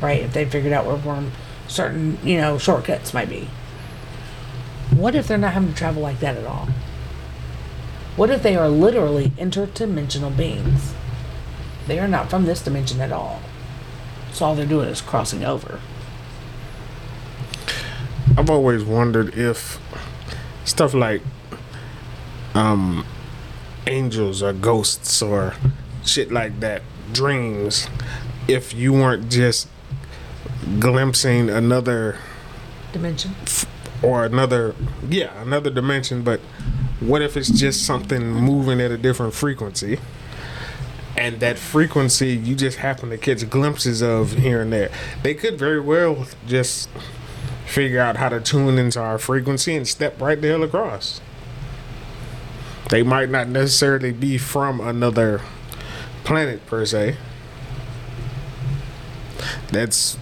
Right, 0.00 0.22
if 0.22 0.32
they 0.32 0.44
figured 0.44 0.72
out 0.72 0.86
where 0.86 0.96
worm 0.96 1.32
certain 1.66 2.18
you 2.22 2.38
know 2.38 2.58
shortcuts 2.58 3.14
might 3.14 3.28
be. 3.28 3.48
What 4.94 5.14
if 5.14 5.28
they're 5.28 5.38
not 5.38 5.52
having 5.52 5.70
to 5.70 5.74
travel 5.76 6.02
like 6.02 6.20
that 6.20 6.36
at 6.36 6.46
all? 6.46 6.68
What 8.16 8.30
if 8.30 8.42
they 8.42 8.56
are 8.56 8.68
literally 8.68 9.30
interdimensional 9.30 10.36
beings? 10.36 10.94
They 11.86 11.98
are 11.98 12.08
not 12.08 12.30
from 12.30 12.46
this 12.46 12.62
dimension 12.62 13.00
at 13.00 13.12
all. 13.12 13.40
So 14.32 14.46
all 14.46 14.54
they're 14.54 14.66
doing 14.66 14.88
is 14.88 15.00
crossing 15.00 15.44
over. 15.44 15.80
I've 18.36 18.50
always 18.50 18.84
wondered 18.84 19.34
if 19.36 19.80
stuff 20.64 20.94
like 20.94 21.22
um 22.54 23.04
angels 23.86 24.42
or 24.42 24.52
ghosts 24.52 25.22
or 25.22 25.54
shit 26.04 26.30
like 26.30 26.60
that, 26.60 26.82
dreams, 27.12 27.88
if 28.46 28.74
you 28.74 28.92
weren't 28.92 29.30
just 29.30 29.68
glimpsing 30.78 31.48
another 31.48 32.16
Dimension. 32.92 33.34
or 34.02 34.24
another 34.24 34.74
yeah, 35.08 35.40
another 35.42 35.70
dimension, 35.70 36.22
but 36.22 36.40
what 37.00 37.22
if 37.22 37.36
it's 37.36 37.48
just 37.50 37.84
something 37.86 38.26
moving 38.30 38.80
at 38.80 38.90
a 38.90 38.98
different 38.98 39.34
frequency? 39.34 40.00
And 41.16 41.40
that 41.40 41.58
frequency 41.58 42.28
you 42.36 42.54
just 42.54 42.78
happen 42.78 43.10
to 43.10 43.18
catch 43.18 43.48
glimpses 43.50 44.02
of 44.02 44.32
here 44.32 44.60
and 44.60 44.72
there. 44.72 44.90
They 45.22 45.34
could 45.34 45.58
very 45.58 45.80
well 45.80 46.26
just 46.46 46.88
figure 47.66 48.00
out 48.00 48.16
how 48.16 48.28
to 48.30 48.40
tune 48.40 48.78
into 48.78 49.00
our 49.00 49.18
frequency 49.18 49.76
and 49.76 49.86
step 49.86 50.20
right 50.20 50.40
the 50.40 50.48
hell 50.48 50.62
across. 50.62 51.20
They 52.88 53.02
might 53.02 53.28
not 53.28 53.48
necessarily 53.48 54.12
be 54.12 54.38
from 54.38 54.80
another 54.80 55.42
planet 56.24 56.64
per 56.66 56.84
se. 56.86 57.16
That's 59.70 60.16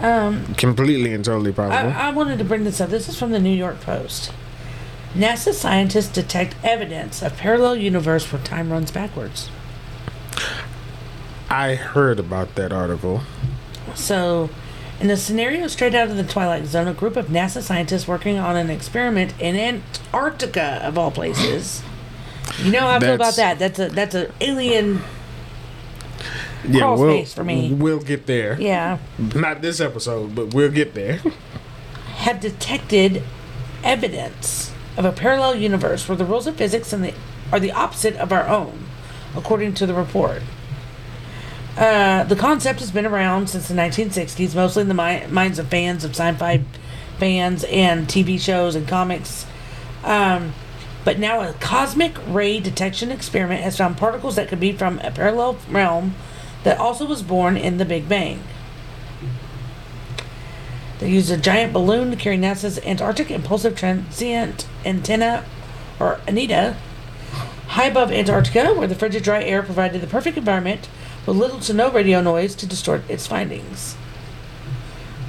Um, 0.00 0.54
completely 0.56 1.12
and 1.12 1.24
totally 1.24 1.50
I, 1.50 1.54
possible. 1.54 1.92
I 1.96 2.10
wanted 2.10 2.38
to 2.38 2.44
bring 2.44 2.64
this 2.64 2.80
up. 2.80 2.90
This 2.90 3.08
is 3.08 3.18
from 3.18 3.32
the 3.32 3.40
New 3.40 3.54
York 3.54 3.80
Post. 3.80 4.32
NASA 5.14 5.52
scientists 5.52 6.08
detect 6.12 6.54
evidence 6.62 7.22
of 7.22 7.36
parallel 7.36 7.76
universe 7.76 8.30
where 8.32 8.42
time 8.42 8.70
runs 8.70 8.90
backwards. 8.92 9.50
I 11.50 11.74
heard 11.74 12.20
about 12.20 12.54
that 12.56 12.72
article. 12.72 13.22
So, 13.94 14.50
in 15.00 15.10
a 15.10 15.16
scenario 15.16 15.66
straight 15.68 15.94
out 15.94 16.10
of 16.10 16.16
the 16.16 16.24
Twilight 16.24 16.66
Zone, 16.66 16.88
a 16.88 16.94
group 16.94 17.16
of 17.16 17.26
NASA 17.26 17.62
scientists 17.62 18.08
working 18.08 18.38
on 18.38 18.56
an 18.56 18.70
experiment 18.70 19.32
in 19.40 19.56
Antarctica, 19.56 20.80
of 20.82 20.98
all 20.98 21.10
places. 21.10 21.82
You 22.62 22.72
know 22.72 22.80
how 22.80 22.96
I 22.96 23.00
feel 23.00 23.14
about 23.14 23.36
that. 23.36 23.58
That's 23.58 23.78
a 23.78 23.88
that's 23.88 24.14
an 24.14 24.32
alien. 24.40 25.02
Yeah, 26.68 26.80
Crawl 26.80 26.98
we'll, 26.98 27.12
space 27.12 27.34
for 27.34 27.44
me. 27.44 27.72
We'll 27.72 28.00
get 28.00 28.26
there. 28.26 28.60
Yeah. 28.60 28.98
Not 29.18 29.62
this 29.62 29.80
episode, 29.80 30.34
but 30.34 30.52
we'll 30.54 30.72
get 30.72 30.94
there. 30.94 31.20
have 32.18 32.40
detected 32.40 33.22
evidence 33.84 34.72
of 34.96 35.04
a 35.04 35.12
parallel 35.12 35.54
universe 35.54 36.08
where 36.08 36.16
the 36.16 36.24
rules 36.24 36.48
of 36.48 36.56
physics 36.56 36.92
and 36.92 37.04
the, 37.04 37.14
are 37.52 37.60
the 37.60 37.70
opposite 37.70 38.16
of 38.16 38.32
our 38.32 38.48
own, 38.48 38.86
according 39.36 39.72
to 39.74 39.86
the 39.86 39.94
report. 39.94 40.42
Uh, 41.78 42.24
the 42.24 42.34
concept 42.34 42.80
has 42.80 42.90
been 42.90 43.06
around 43.06 43.48
since 43.48 43.68
the 43.68 43.74
1960s, 43.74 44.52
mostly 44.52 44.82
in 44.82 44.88
the 44.88 44.94
mi- 44.94 45.24
minds 45.28 45.60
of 45.60 45.68
fans 45.68 46.02
of 46.02 46.10
sci-fi 46.10 46.60
fans 47.18 47.62
and 47.64 48.08
TV 48.08 48.40
shows 48.40 48.74
and 48.74 48.88
comics. 48.88 49.46
Um, 50.02 50.54
but 51.04 51.20
now 51.20 51.40
a 51.40 51.52
cosmic 51.54 52.16
ray 52.26 52.58
detection 52.58 53.12
experiment 53.12 53.62
has 53.62 53.76
found 53.76 53.96
particles 53.96 54.34
that 54.34 54.48
could 54.48 54.58
be 54.58 54.72
from 54.72 54.98
a 55.04 55.12
parallel 55.12 55.56
realm 55.70 56.16
that 56.64 56.78
also 56.78 57.06
was 57.06 57.22
born 57.22 57.56
in 57.56 57.78
the 57.78 57.84
Big 57.84 58.08
Bang. 58.08 58.42
They 60.98 61.10
used 61.10 61.30
a 61.30 61.36
giant 61.36 61.72
balloon 61.72 62.10
to 62.10 62.16
carry 62.16 62.36
NASA's 62.36 62.80
Antarctic 62.80 63.30
Impulsive 63.30 63.76
Transient 63.76 64.66
Antenna, 64.84 65.44
or 66.00 66.18
ANITA, 66.26 66.74
high 67.68 67.86
above 67.86 68.10
Antarctica, 68.10 68.74
where 68.74 68.88
the 68.88 68.96
frigid 68.96 69.22
dry 69.22 69.44
air 69.44 69.62
provided 69.62 70.00
the 70.00 70.08
perfect 70.08 70.36
environment 70.36 70.88
with 71.28 71.36
little 71.36 71.60
to 71.60 71.74
no 71.74 71.90
radio 71.90 72.22
noise 72.22 72.54
to 72.54 72.66
distort 72.66 73.08
its 73.10 73.26
findings. 73.26 73.96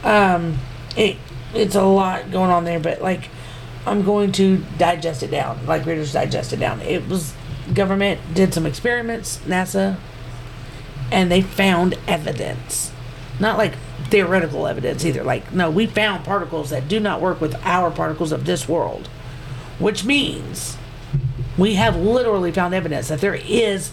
Um, 0.04 0.58
it 0.96 1.18
it's 1.54 1.76
a 1.76 1.84
lot 1.84 2.32
going 2.32 2.52
on 2.52 2.64
there, 2.64 2.80
but 2.80 3.02
like 3.02 3.30
I'm 3.86 4.04
going 4.04 4.32
to 4.34 4.64
digest 4.78 5.24
it 5.24 5.32
down, 5.32 5.66
like 5.66 5.86
Reader's 5.86 6.14
Digest 6.14 6.54
it 6.54 6.58
down. 6.58 6.80
It 6.82 7.08
was 7.10 7.34
government 7.74 8.34
did 8.34 8.54
some 8.54 8.66
experiments, 8.66 9.40
NASA, 9.40 9.98
and 11.12 11.30
they 11.30 11.42
found 11.42 11.98
evidence. 12.08 12.94
Not 13.40 13.58
like 13.58 13.74
theoretical 14.06 14.68
evidence 14.68 15.04
either. 15.04 15.24
Like, 15.24 15.52
no, 15.52 15.70
we 15.70 15.86
found 15.86 16.24
particles 16.24 16.70
that 16.70 16.88
do 16.88 17.00
not 17.00 17.20
work 17.20 17.42
with 17.42 17.56
our 17.66 17.92
particles 17.92 18.32
of 18.32 18.46
this 18.46 18.70
world. 18.70 19.08
Which 19.80 20.06
means 20.06 20.78
we 21.58 21.76
have 21.76 21.96
literally 21.96 22.52
found 22.52 22.74
evidence 22.74 23.10
that 23.10 23.22
there 23.22 23.36
is 23.36 23.92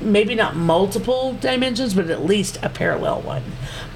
maybe 0.00 0.34
not 0.34 0.56
multiple 0.56 1.34
dimensions, 1.40 1.94
but 1.94 2.10
at 2.10 2.24
least 2.24 2.58
a 2.62 2.68
parallel 2.68 3.22
one. 3.22 3.42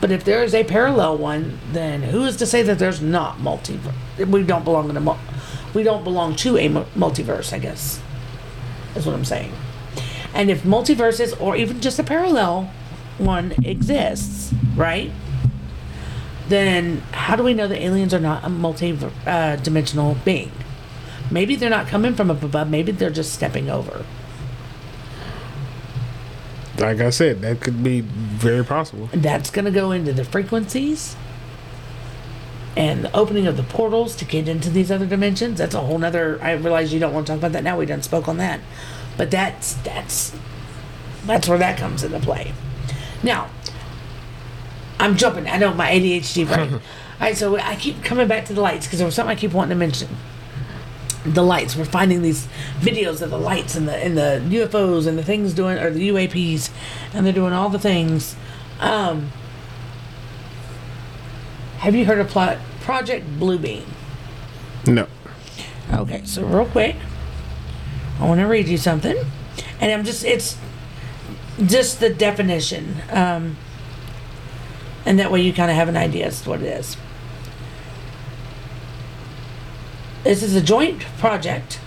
But 0.01 0.11
if 0.11 0.25
there 0.25 0.43
is 0.43 0.55
a 0.55 0.65
parallel 0.65 1.19
one, 1.19 1.59
then 1.73 2.03
who 2.03 2.25
is 2.25 2.37
to 2.37 2.47
say 2.47 2.63
that 2.63 2.79
there's 2.79 3.01
not 3.01 3.39
multiverse? 3.39 3.95
We 4.27 4.43
don't 4.43 4.65
belong 4.65 4.91
in 4.91 4.97
a 4.97 5.01
mul- 5.01 5.19
we 5.75 5.83
don't 5.83 6.05
belong 6.05 6.37
to 6.37 6.59
a 6.59 6.69
multiverse, 6.69 7.53
I 7.53 7.59
guess. 7.59 8.01
Is 8.95 9.07
what 9.07 9.15
I'm 9.15 9.25
saying. 9.25 9.53
And 10.35 10.51
if 10.51 10.63
multiverses 10.63 11.39
or 11.41 11.57
even 11.57 11.81
just 11.81 11.99
a 11.99 12.03
parallel 12.05 12.71
one 13.19 13.53
exists, 13.65 14.53
right? 14.75 15.11
Then 16.49 16.99
how 17.13 17.37
do 17.37 17.43
we 17.43 17.55
know 17.55 17.69
that 17.69 17.81
aliens 17.81 18.13
are 18.13 18.21
not 18.21 18.45
a 18.45 18.49
multi-dimensional 18.49 20.11
uh, 20.11 20.25
being? 20.25 20.53
Maybe 21.31 21.57
they're 21.57 21.71
not 21.71 21.87
coming 21.87 22.15
from 22.15 22.31
up 22.31 22.43
above. 22.43 22.69
Maybe 22.69 22.93
they're 22.93 23.11
just 23.11 23.33
stepping 23.33 23.71
over. 23.71 24.05
Like 26.79 27.01
I 27.01 27.11
said, 27.11 27.43
that 27.43 27.61
could 27.61 27.83
be 27.85 28.01
very 28.01 28.65
possible. 28.65 29.09
That's 29.13 29.51
going 29.51 29.67
to 29.67 29.71
go 29.71 29.93
into 29.93 30.13
the 30.13 30.25
frequencies 30.25 31.17
and 32.77 33.05
the 33.05 33.15
opening 33.15 33.47
of 33.47 33.57
the 33.57 33.63
portals 33.63 34.17
to 34.17 34.25
get 34.25 34.49
into 34.49 34.71
these 34.71 34.91
other 34.91 35.07
dimensions. 35.07 35.59
That's 35.59 35.75
a 35.75 35.81
whole 35.81 35.99
nother. 35.99 36.39
I 36.43 36.53
realize 36.53 36.93
you 36.93 37.01
don't 37.01 37.13
want 37.13 37.27
to 37.27 37.33
talk 37.33 37.39
about 37.39 37.53
that 37.53 37.65
now. 37.65 37.79
We 37.79 37.87
done 37.87 38.03
spoke 38.03 38.29
on 38.29 38.39
that, 38.39 38.61
but 39.17 39.31
that's 39.31 39.75
that's 39.75 40.35
that's 41.27 41.49
where 41.49 41.59
that 41.59 41.79
comes 41.79 42.03
into 42.03 42.19
play. 42.21 42.55
Now, 43.23 43.51
I'm 44.99 45.17
jumping. 45.17 45.47
I 45.47 45.59
know 45.59 45.75
my 45.75 45.91
ADHD 45.91 46.47
brain. 46.47 46.73
All 47.23 47.29
right, 47.29 47.37
so 47.37 47.57
I 47.57 47.77
keep 47.77 48.03
coming 48.03 48.27
back 48.27 48.47
to 48.47 48.55
the 48.55 48.61
lights 48.61 48.87
because 48.87 48.99
there 48.99 49.07
was 49.07 49.15
something 49.15 49.37
I 49.37 49.39
keep 49.39 49.53
wanting 49.53 49.71
to 49.71 49.77
mention. 49.77 50.09
The 51.25 51.43
lights. 51.43 51.77
We're 51.77 51.85
finding 51.85 52.23
these 52.23 52.49
videos 52.81 53.23
of 53.23 53.31
the 53.31 53.39
lights 53.39 53.77
and 53.77 53.87
the 53.87 53.97
and 53.97 54.17
the 54.17 54.43
UFOs 54.57 55.07
and 55.07 55.17
the 55.17 55.23
things 55.23 55.55
doing 55.55 55.79
or 55.79 55.91
the 55.91 56.09
UAPs, 56.09 56.71
and 57.15 57.25
they're 57.25 57.33
doing 57.33 57.53
all 57.53 57.69
the 57.69 57.79
things. 57.79 58.35
Um, 58.81 59.31
have 61.79 61.95
you 61.95 62.05
heard 62.05 62.19
of 62.19 62.29
Plot 62.29 62.59
Project 62.81 63.27
Bluebeam? 63.39 63.85
No. 64.87 65.07
Okay, 65.93 66.23
so 66.25 66.45
real 66.45 66.67
quick, 66.67 66.97
I 68.19 68.27
want 68.27 68.41
to 68.41 68.47
read 68.47 68.67
you 68.67 68.77
something, 68.77 69.17
and 69.81 69.93
I'm 69.93 70.05
just 70.05 70.25
it's 70.25 70.57
just 71.65 72.01
the 72.01 72.11
definition, 72.11 72.97
um, 73.11 73.57
and 75.05 75.19
that 75.19 75.31
way 75.31 75.41
you 75.41 75.53
kind 75.53 75.71
of 75.71 75.77
have 75.77 75.89
an 75.89 75.97
idea 75.97 76.27
as 76.27 76.41
to 76.43 76.51
what 76.51 76.63
it 76.63 76.67
is. 76.67 76.97
This 80.25 80.43
is 80.43 80.55
a 80.55 80.61
joint 80.61 81.03
project 81.19 81.81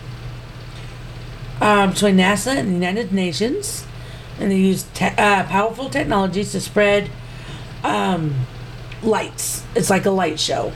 um, 1.61 1.91
between 1.91 2.17
NASA 2.17 2.55
and 2.55 2.67
the 2.69 2.73
United 2.73 3.11
Nations, 3.13 3.85
and 4.39 4.51
they 4.51 4.57
use 4.57 4.83
te- 4.93 5.05
uh, 5.17 5.43
powerful 5.45 5.89
technologies 5.89 6.51
to 6.51 6.59
spread 6.59 7.09
um, 7.83 8.35
lights. 9.01 9.63
It's 9.75 9.89
like 9.89 10.05
a 10.05 10.11
light 10.11 10.39
show. 10.39 10.73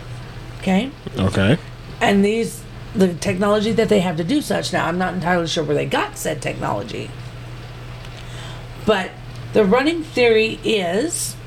Okay 0.60 0.92
Okay. 1.18 1.58
and 2.02 2.24
these 2.24 2.62
the 2.94 3.14
technology 3.14 3.72
that 3.72 3.88
they 3.88 4.02
have 4.02 4.18
to 4.18 4.24
do 4.26 4.42
such 4.42 4.74
now 4.74 4.88
i'm 4.88 4.98
not 4.98 5.14
entirely 5.14 5.48
sure 5.48 5.64
where 5.64 5.76
they 5.76 5.86
got 5.86 6.18
said 6.18 6.42
technology 6.42 7.10
but 8.86 9.12
the 9.54 9.64
running 9.64 10.04
theory 10.04 10.60
is 10.66 11.38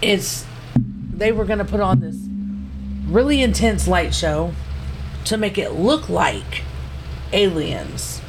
it's 0.00 0.46
they 1.12 1.32
were 1.32 1.44
going 1.44 1.58
to 1.58 1.64
put 1.64 1.80
on 1.80 1.98
this 1.98 2.27
really 3.08 3.42
intense 3.42 3.88
light 3.88 4.14
show 4.14 4.52
to 5.24 5.36
make 5.36 5.58
it 5.58 5.72
look 5.72 6.08
like 6.08 6.62
aliens 7.32 8.20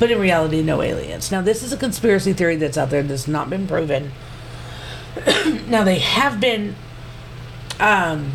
but 0.00 0.10
in 0.10 0.18
reality 0.18 0.62
no 0.62 0.82
aliens. 0.82 1.30
Now 1.30 1.42
this 1.42 1.62
is 1.62 1.72
a 1.72 1.76
conspiracy 1.76 2.32
theory 2.32 2.56
that's 2.56 2.78
out 2.78 2.90
there 2.90 3.02
that's 3.02 3.28
not 3.28 3.50
been 3.50 3.68
proven. 3.68 4.12
Now 5.68 5.84
they 5.84 5.98
have 5.98 6.40
been 6.40 6.74
um 7.78 8.32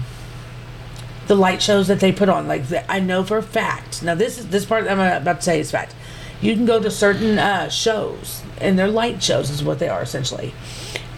the 1.27 1.35
light 1.35 1.61
shows 1.61 1.87
that 1.87 1.99
they 1.99 2.11
put 2.11 2.29
on 2.29 2.47
like 2.47 2.63
i 2.87 2.99
know 2.99 3.23
for 3.23 3.37
a 3.37 3.43
fact 3.43 4.03
now 4.03 4.13
this 4.13 4.37
is 4.37 4.49
this 4.49 4.63
part 4.65 4.87
i'm 4.87 4.99
about 4.99 5.37
to 5.37 5.41
say 5.41 5.59
is 5.59 5.71
fact. 5.71 5.95
You 6.41 6.53
can 6.53 6.65
go 6.65 6.81
to 6.81 6.91
certain 6.91 7.39
uh, 7.39 7.69
shows 7.69 8.43
and 8.59 8.77
they're 8.77 8.87
light 8.87 9.23
shows 9.23 9.49
is 9.49 9.63
what 9.63 9.79
they 9.79 9.89
are 9.89 10.01
essentially. 10.01 10.53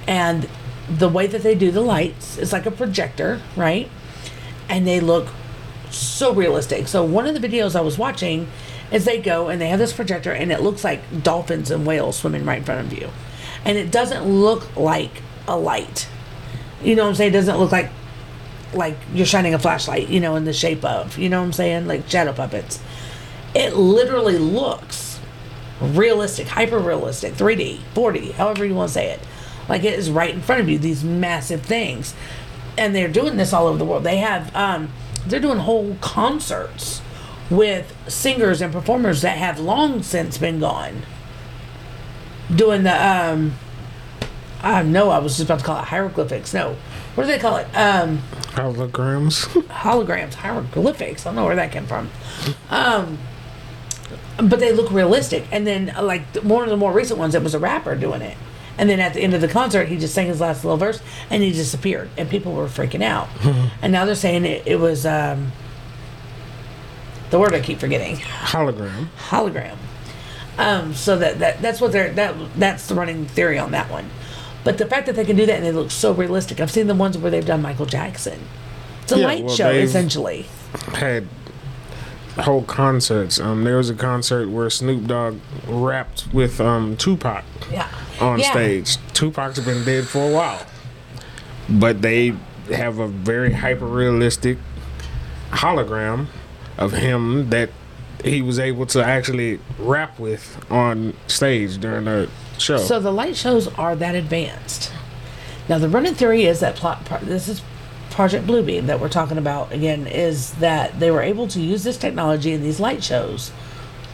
And 0.08 0.48
the 0.90 1.10
way 1.10 1.28
that 1.28 1.44
they 1.44 1.56
do 1.56 1.72
the 1.72 1.82
lights 1.82 2.38
is 2.38 2.54
like 2.54 2.66
a 2.66 2.72
projector 2.72 3.42
right 3.56 3.90
and 4.70 4.88
they 4.88 5.00
look 5.00 5.28
so 5.90 6.34
realistic 6.34 6.88
so 6.88 7.04
one 7.04 7.26
of 7.26 7.40
the 7.40 7.48
videos 7.48 7.76
i 7.76 7.82
was 7.82 7.98
watching 7.98 8.48
is 8.92 9.06
they 9.06 9.20
go 9.22 9.48
and 9.48 9.62
they 9.62 9.70
have 9.70 9.80
this 9.80 9.94
projector 9.94 10.32
and 10.32 10.52
it 10.52 10.62
looks 10.62 10.84
like 10.84 11.02
dolphins 11.24 11.72
and 11.72 11.86
whales 11.86 12.18
swimming 12.18 12.46
right 12.46 12.60
in 12.60 12.64
front 12.64 12.86
of 12.86 12.98
you 12.98 13.10
and 13.64 13.78
it 13.78 13.92
doesn't 13.92 14.26
look 14.26 14.76
like 14.76 15.22
a 15.48 15.58
light 15.58 16.08
you 16.84 16.96
know 16.96 17.04
what 17.04 17.10
i'm 17.10 17.16
saying 17.16 17.30
it 17.30 17.34
doesn't 17.34 17.58
look 17.58 17.72
like 17.72 17.90
like 18.74 18.98
you're 19.14 19.26
shining 19.26 19.54
a 19.54 19.60
flashlight, 19.60 20.10
you 20.10 20.20
know, 20.20 20.36
in 20.36 20.46
the 20.46 20.54
shape 20.54 20.84
of, 20.84 21.18
you 21.18 21.30
know 21.30 21.40
what 21.40 21.48
I'm 21.48 21.54
saying? 21.54 21.88
Like 21.88 22.10
shadow 22.10 22.34
puppets. 22.34 22.80
It 23.56 23.76
literally 23.76 24.38
looks 24.38 25.20
realistic, 25.82 26.48
hyper 26.48 26.80
realistic, 26.80 27.34
3D, 27.34 27.80
4D, 27.94 28.34
however 28.34 28.66
you 28.66 28.76
want 28.76 28.90
to 28.90 28.94
say 28.94 29.12
it. 29.12 29.20
Like 29.70 29.84
it 29.84 29.98
is 29.98 30.10
right 30.10 30.34
in 30.34 30.42
front 30.42 30.62
of 30.62 30.70
you, 30.70 30.78
these 30.78 31.04
massive 31.04 31.62
things. 31.62 32.14
And 32.78 32.96
they're 32.96 33.08
doing 33.08 33.38
this 33.38 33.54
all 33.54 33.68
over 33.68 33.78
the 33.78 33.86
world. 33.86 34.04
They 34.04 34.18
have, 34.18 34.56
um, 34.56 34.90
they're 35.26 35.40
doing 35.40 35.60
whole 35.60 35.96
concerts 36.02 37.02
with 37.50 37.96
singers 38.08 38.62
and 38.62 38.72
performers 38.74 39.22
that 39.22 39.38
have 39.38 39.60
long 39.60 40.04
since 40.04 40.38
been 40.38 40.60
gone. 40.60 41.04
Doing 42.54 42.84
the, 42.84 42.94
um, 42.94 43.56
I 44.62 44.84
know 44.84 45.10
I 45.10 45.20
was 45.20 45.38
just 45.38 45.48
about 45.48 45.60
to 45.60 45.66
call 45.66 45.80
it 45.80 45.86
hieroglyphics. 45.86 46.54
No. 46.54 46.76
What 47.16 47.24
do 47.26 47.32
they 47.32 47.40
call 47.40 47.58
it? 47.58 47.68
Um, 47.76 48.20
Holograms. 48.58 49.46
holograms, 49.68 50.36
hieroglyphics. 50.36 51.26
I 51.26 51.30
don't 51.30 51.36
know 51.36 51.46
where 51.46 51.56
that 51.56 51.72
came 51.72 51.86
from. 51.86 52.10
Um, 52.70 53.18
but 54.38 54.60
they 54.60 54.72
look 54.72 54.92
realistic. 54.92 55.46
And 55.52 55.66
then, 55.66 55.94
like 56.02 56.24
one 56.38 56.64
of 56.64 56.70
the 56.70 56.78
more 56.78 56.92
recent 56.92 57.20
ones, 57.20 57.36
it 57.36 57.44
was 57.44 57.54
a 57.54 57.60
rapper 57.60 57.96
doing 57.96 58.22
it. 58.22 58.38
And 58.78 58.90
then 58.90 59.00
at 59.00 59.14
the 59.14 59.22
end 59.22 59.34
of 59.34 59.42
the 59.42 59.48
concert, 59.48 59.88
he 59.88 59.98
just 59.98 60.14
sang 60.14 60.28
his 60.28 60.40
last 60.40 60.64
little 60.64 60.78
verse 60.78 61.02
and 61.30 61.42
he 61.42 61.52
disappeared. 61.52 62.10
And 62.18 62.30
people 62.30 62.54
were 62.54 62.68
freaking 62.68 63.02
out. 63.02 63.28
and 63.82 63.92
now 63.92 64.06
they're 64.06 64.14
saying 64.16 64.46
it, 64.46 64.64
it 64.68 64.76
was 64.80 65.06
um, 65.06 65.52
the 67.30 67.40
word 67.40 67.54
I 67.54 67.60
keep 67.60 67.80
forgetting 67.80 68.18
Hologram. 68.18 69.08
hologram. 69.30 69.78
Um, 70.58 70.94
so 70.94 71.18
that, 71.20 71.40
that 71.40 71.62
that's 71.62 71.80
what 71.80 71.92
they're 71.92 72.12
that 72.14 72.36
that's 72.56 72.88
the 72.88 72.96
running 72.96 73.26
theory 73.28 73.60
on 73.60 73.72
that 73.72 73.92
one. 73.92 74.10
But 74.64 74.78
the 74.80 74.86
fact 74.88 75.06
that 75.06 75.16
they 75.16 75.24
can 75.26 75.36
do 75.36 75.46
that 75.46 75.56
and 75.56 75.66
they 75.66 75.72
look 75.72 75.92
so 75.92 76.14
realistic, 76.14 76.60
I've 76.60 76.72
seen 76.72 76.88
the 76.88 76.96
ones 76.96 77.18
where 77.18 77.30
they've 77.32 77.46
done 77.46 77.62
Michael 77.62 77.86
Jackson. 77.86 78.40
It's 79.04 79.12
a 79.12 79.20
Yeah, 79.20 79.26
light 79.28 79.44
well, 79.46 79.56
show 79.56 79.72
they've- 79.72 79.84
essentially. 79.88 80.46
Had 80.94 81.28
whole 82.40 82.64
concerts. 82.64 83.40
Um, 83.40 83.64
there 83.64 83.78
was 83.78 83.90
a 83.90 83.96
concert 83.96 84.50
where 84.50 84.70
Snoop 84.70 85.08
Dogg 85.08 85.40
rapped 85.68 86.28
with 86.34 86.60
um 86.62 86.96
Tupac 86.98 87.44
Yeah. 87.72 87.88
on 88.22 88.40
Yeah. 88.40 88.52
stage. 88.52 88.98
Tupac's 89.14 89.60
been 89.60 89.84
dead 89.84 90.08
for 90.08 90.30
a 90.30 90.34
while, 90.34 90.62
but 91.70 92.02
they 92.02 92.34
have 92.72 93.00
a 93.00 93.08
very 93.08 93.54
hyper 93.54 93.86
realistic 93.86 94.58
hologram 95.52 96.28
of 96.78 96.92
him 96.94 97.50
that 97.50 97.70
he 98.24 98.42
was 98.42 98.60
able 98.60 98.86
to 98.88 99.04
actually 99.04 99.60
rap 99.80 100.20
with 100.20 100.58
on 100.72 101.14
stage 101.28 101.78
during 101.80 102.06
the 102.06 102.28
show. 102.58 102.78
So 102.78 103.00
the 103.00 103.12
light 103.12 103.36
shows 103.36 103.68
are 103.76 103.96
that 103.96 104.16
advanced. 104.16 104.92
Now 105.70 105.78
the 105.78 105.90
running 105.90 106.16
theory 106.16 106.46
is 106.46 106.60
that 106.60 106.76
plot. 106.76 107.06
This 107.24 107.48
is 107.48 107.62
Project 108.18 108.48
Bluebeam 108.48 108.88
that 108.88 109.00
we're 109.00 109.10
talking 109.10 109.38
about 109.38 109.72
again. 109.72 110.08
Is 110.08 110.54
that 110.54 111.00
they 111.00 111.12
were 111.12 111.22
able 111.22 111.48
to 111.50 111.62
use 111.62 111.84
this 111.84 111.98
technology 111.98 112.52
in 112.52 112.64
these 112.64 112.80
light 112.80 113.04
shows 113.04 113.52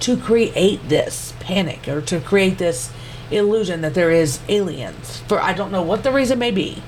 to 0.01 0.17
create 0.17 0.89
this 0.89 1.33
panic 1.39 1.87
or 1.87 2.01
to 2.01 2.19
create 2.19 2.57
this 2.57 2.91
illusion 3.31 3.79
that 3.79 3.93
there 3.93 4.11
is 4.11 4.41
aliens. 4.49 5.21
For 5.29 5.39
I 5.39 5.53
don't 5.53 5.71
know 5.71 5.81
what 5.81 6.03
the 6.03 6.11
reason 6.11 6.37
may 6.37 6.51
be, 6.51 6.83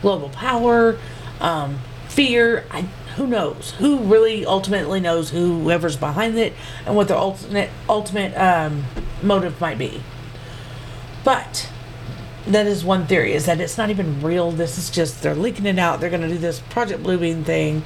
global 0.00 0.28
power, 0.28 0.96
um, 1.40 1.80
fear. 2.06 2.64
I, 2.70 2.82
who 3.16 3.26
knows? 3.26 3.72
Who 3.78 3.98
really 3.98 4.46
ultimately 4.46 5.00
knows 5.00 5.30
whoever's 5.30 5.96
behind 5.96 6.38
it 6.38 6.52
and 6.86 6.94
what 6.94 7.08
their 7.08 7.16
ultimate 7.16 7.70
ultimate 7.88 8.32
um, 8.36 8.84
motive 9.24 9.60
might 9.60 9.76
be. 9.76 10.04
But 11.24 11.68
that 12.46 12.66
is 12.66 12.84
one 12.84 13.06
theory 13.06 13.32
is 13.32 13.46
that 13.46 13.60
it's 13.60 13.78
not 13.78 13.90
even 13.90 14.20
real. 14.20 14.50
This 14.50 14.78
is 14.78 14.90
just 14.90 15.22
they're 15.22 15.34
leaking 15.34 15.66
it 15.66 15.78
out. 15.78 16.00
They're 16.00 16.10
going 16.10 16.22
to 16.22 16.28
do 16.28 16.38
this 16.38 16.60
Project 16.60 17.02
Bluebeam 17.02 17.44
thing, 17.44 17.82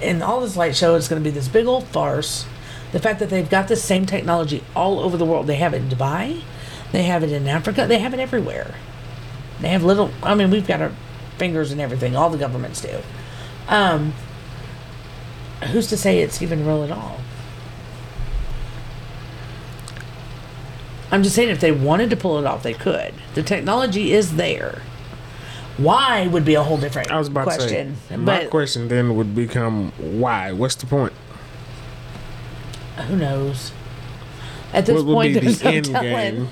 and 0.00 0.22
all 0.22 0.40
this 0.40 0.56
light 0.56 0.76
show 0.76 0.94
is 0.94 1.08
going 1.08 1.22
to 1.22 1.28
be 1.28 1.32
this 1.32 1.48
big 1.48 1.66
old 1.66 1.86
farce. 1.88 2.46
The 2.92 2.98
fact 2.98 3.20
that 3.20 3.30
they've 3.30 3.48
got 3.48 3.68
the 3.68 3.76
same 3.76 4.04
technology 4.04 4.64
all 4.74 4.98
over 4.98 5.16
the 5.16 5.24
world. 5.24 5.46
They 5.46 5.56
have 5.56 5.74
it 5.74 5.82
in 5.82 5.88
Dubai, 5.88 6.42
they 6.90 7.04
have 7.04 7.22
it 7.22 7.30
in 7.30 7.46
Africa, 7.46 7.86
they 7.86 7.98
have 7.98 8.12
it 8.12 8.20
everywhere. 8.20 8.74
They 9.60 9.68
have 9.68 9.84
little. 9.84 10.10
I 10.22 10.34
mean, 10.34 10.50
we've 10.50 10.66
got 10.66 10.80
our 10.80 10.92
fingers 11.38 11.70
and 11.70 11.80
everything. 11.80 12.16
All 12.16 12.30
the 12.30 12.38
governments 12.38 12.80
do. 12.80 13.00
Um, 13.68 14.14
who's 15.70 15.86
to 15.88 15.96
say 15.96 16.20
it's 16.20 16.42
even 16.42 16.66
real 16.66 16.82
at 16.82 16.90
all? 16.90 17.20
I'm 21.12 21.22
just 21.22 21.34
saying, 21.34 21.48
if 21.48 21.60
they 21.60 21.72
wanted 21.72 22.10
to 22.10 22.16
pull 22.16 22.38
it 22.38 22.46
off, 22.46 22.62
they 22.62 22.74
could. 22.74 23.12
The 23.34 23.42
technology 23.42 24.12
is 24.12 24.36
there. 24.36 24.80
Why 25.76 26.26
would 26.26 26.44
be 26.44 26.54
a 26.54 26.62
whole 26.62 26.76
different 26.76 27.10
I 27.10 27.18
was 27.18 27.28
about 27.28 27.44
question. 27.44 27.94
to 27.94 28.00
say, 28.08 28.16
my 28.16 28.24
but 28.42 28.50
question 28.50 28.88
then 28.88 29.16
would 29.16 29.34
become 29.34 29.92
why? 29.98 30.52
What's 30.52 30.74
the 30.74 30.86
point? 30.86 31.12
who 33.08 33.16
knows? 33.16 33.72
At 34.74 34.84
this 34.86 35.02
what 35.02 35.14
point, 35.14 35.34
there's 35.40 35.58
the 35.60 35.64
no 35.64 35.70
end 35.70 35.84
telling. 35.86 36.10
game 36.12 36.48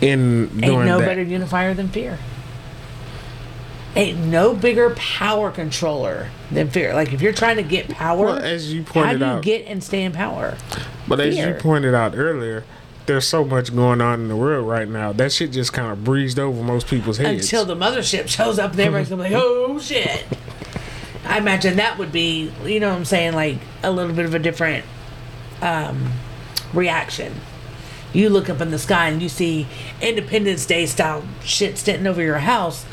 in 0.00 0.64
Ain't 0.64 0.84
no 0.86 0.98
that? 1.00 1.06
better 1.06 1.22
unifier 1.22 1.74
than 1.74 1.88
fear. 1.88 2.18
Ain't 3.96 4.18
no 4.18 4.54
bigger 4.54 4.90
power 4.90 5.50
controller 5.50 6.28
than 6.52 6.70
fear. 6.70 6.94
Like 6.94 7.12
if 7.12 7.20
you're 7.20 7.32
trying 7.32 7.56
to 7.56 7.64
get 7.64 7.88
power, 7.88 8.26
Well, 8.26 8.38
as 8.38 8.72
you 8.72 8.84
how 8.84 8.92
pointed 8.92 9.18
do 9.18 9.24
you 9.24 9.30
out, 9.32 9.42
get 9.42 9.66
and 9.66 9.82
stay 9.82 10.04
in 10.04 10.12
power? 10.12 10.56
but 11.08 11.18
as 11.18 11.36
you 11.36 11.54
pointed 11.54 11.94
out 11.94 12.14
earlier, 12.16 12.62
there's 13.08 13.26
so 13.26 13.42
much 13.42 13.74
going 13.74 14.00
on 14.00 14.20
in 14.20 14.28
the 14.28 14.36
world 14.36 14.68
right 14.68 14.88
now. 14.88 15.12
That 15.12 15.32
shit 15.32 15.50
just 15.50 15.72
kind 15.72 15.90
of 15.90 16.04
breezed 16.04 16.38
over 16.38 16.62
most 16.62 16.86
people's 16.86 17.16
heads. 17.16 17.44
Until 17.44 17.64
the 17.64 17.74
mothership 17.74 18.28
shows 18.28 18.58
up, 18.60 18.72
and 18.72 18.80
everybody's 18.80 19.08
gonna 19.08 19.24
be 19.24 19.34
like, 19.34 19.42
"Oh 19.44 19.80
shit!" 19.80 20.26
I 21.24 21.38
imagine 21.38 21.76
that 21.76 21.98
would 21.98 22.12
be, 22.12 22.52
you 22.64 22.78
know, 22.78 22.90
what 22.90 22.96
I'm 22.96 23.04
saying, 23.04 23.32
like 23.32 23.56
a 23.82 23.90
little 23.90 24.14
bit 24.14 24.26
of 24.26 24.34
a 24.34 24.38
different 24.38 24.84
um, 25.60 26.12
reaction. 26.72 27.34
You 28.12 28.28
look 28.30 28.48
up 28.48 28.60
in 28.60 28.70
the 28.70 28.78
sky 28.78 29.08
and 29.08 29.20
you 29.20 29.28
see 29.28 29.66
Independence 30.00 30.64
Day 30.64 30.86
style 30.86 31.24
shit 31.42 31.76
sitting 31.76 32.06
over 32.06 32.22
your 32.22 32.38
house. 32.38 32.86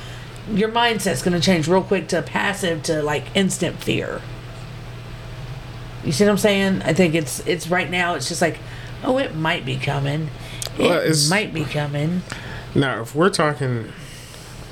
Your 0.49 0.70
mindset's 0.70 1.22
gonna 1.22 1.39
change 1.39 1.68
real 1.68 1.84
quick 1.84 2.07
to 2.09 2.22
passive 2.22 2.84
to 2.84 3.03
like 3.03 3.26
instant 3.36 3.84
fear. 3.84 4.22
You 6.05 6.11
see 6.11 6.24
what 6.24 6.32
I'm 6.32 6.38
saying? 6.38 6.82
I 6.84 6.93
think 6.93 7.16
it's 7.16 7.45
it's 7.45 7.68
right 7.68 7.89
now. 7.89 8.13
It's 8.16 8.30
just 8.30 8.41
like, 8.41 8.59
oh, 9.03 9.17
it 9.17 9.35
might 9.35 9.65
be 9.65 9.77
coming. 9.77 10.29
It 10.77 10.81
Well, 10.83 10.99
it's- 10.99 11.29
might 11.29 11.53
be 11.53 11.63
coming. 11.65 12.21
Now, 12.73 13.01
if 13.01 13.15
we're 13.15 13.29
talking 13.29 13.91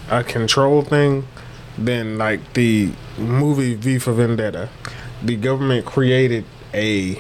a 0.09 0.24
control 0.24 0.82
thing, 0.82 1.28
then 1.78 2.17
like 2.17 2.53
the 2.53 2.91
movie 3.17 3.76
V 3.76 3.97
for 3.99 4.11
Vendetta. 4.13 4.69
The 5.24 5.36
government 5.38 5.86
created 5.86 6.43
a 6.74 7.17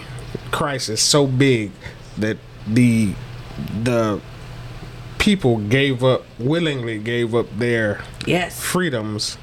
crisis 0.51 1.01
so 1.01 1.25
big 1.25 1.71
that 2.17 2.37
the 2.67 3.13
the 3.83 4.19
people 5.19 5.57
gave 5.57 6.03
up 6.03 6.25
willingly 6.37 6.97
gave 6.99 7.33
up 7.33 7.45
their 7.57 8.01
Yes. 8.25 8.59
freedoms 8.59 9.37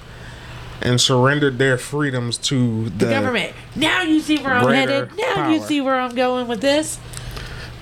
and 0.82 1.00
surrendered 1.00 1.58
their 1.58 1.78
freedoms 1.78 2.36
to 2.38 2.84
the, 2.90 3.06
the 3.06 3.10
government. 3.10 3.52
Now 3.76 4.02
you 4.02 4.20
see 4.20 4.38
where 4.38 4.54
I'm 4.54 4.68
headed. 4.68 5.10
Now 5.16 5.48
you 5.50 5.60
see 5.60 5.80
where 5.80 5.98
I'm 5.98 6.14
going 6.14 6.48
with 6.48 6.60
this. 6.60 6.98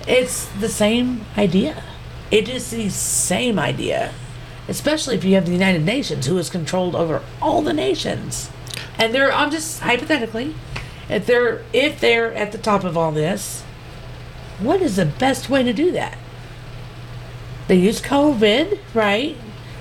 It's 0.09 0.47
the 0.47 0.71
same 0.71 1.27
idea. 1.37 1.83
It 2.31 2.49
is 2.49 2.71
the 2.71 2.89
same 2.89 3.59
idea. 3.59 4.15
Especially 4.67 5.15
if 5.15 5.23
you 5.23 5.35
have 5.35 5.45
the 5.45 5.53
United 5.53 5.85
Nations, 5.85 6.27
who 6.27 6.39
is 6.39 6.49
controlled 6.49 6.97
over 6.97 7.23
all 7.43 7.61
the 7.61 7.75
nations. 7.75 8.51
And 8.99 9.15
they're 9.15 9.33
I'm 9.33 9.51
just 9.51 9.81
hypothetically, 9.81 10.55
if 11.11 11.27
they're 11.27 11.63
if 11.75 12.01
they're 12.01 12.33
at 12.33 12.53
the 12.53 12.59
top 12.59 12.85
of 12.85 12.97
all 12.97 13.13
this, 13.13 13.63
what 14.59 14.81
is 14.81 14.97
the 14.97 15.05
best 15.05 15.51
way 15.51 15.63
to 15.63 15.75
do 15.75 15.93
that? 15.93 16.17
They 17.69 17.77
use 17.77 18.01
COVID, 18.01 18.79
right? 18.95 19.37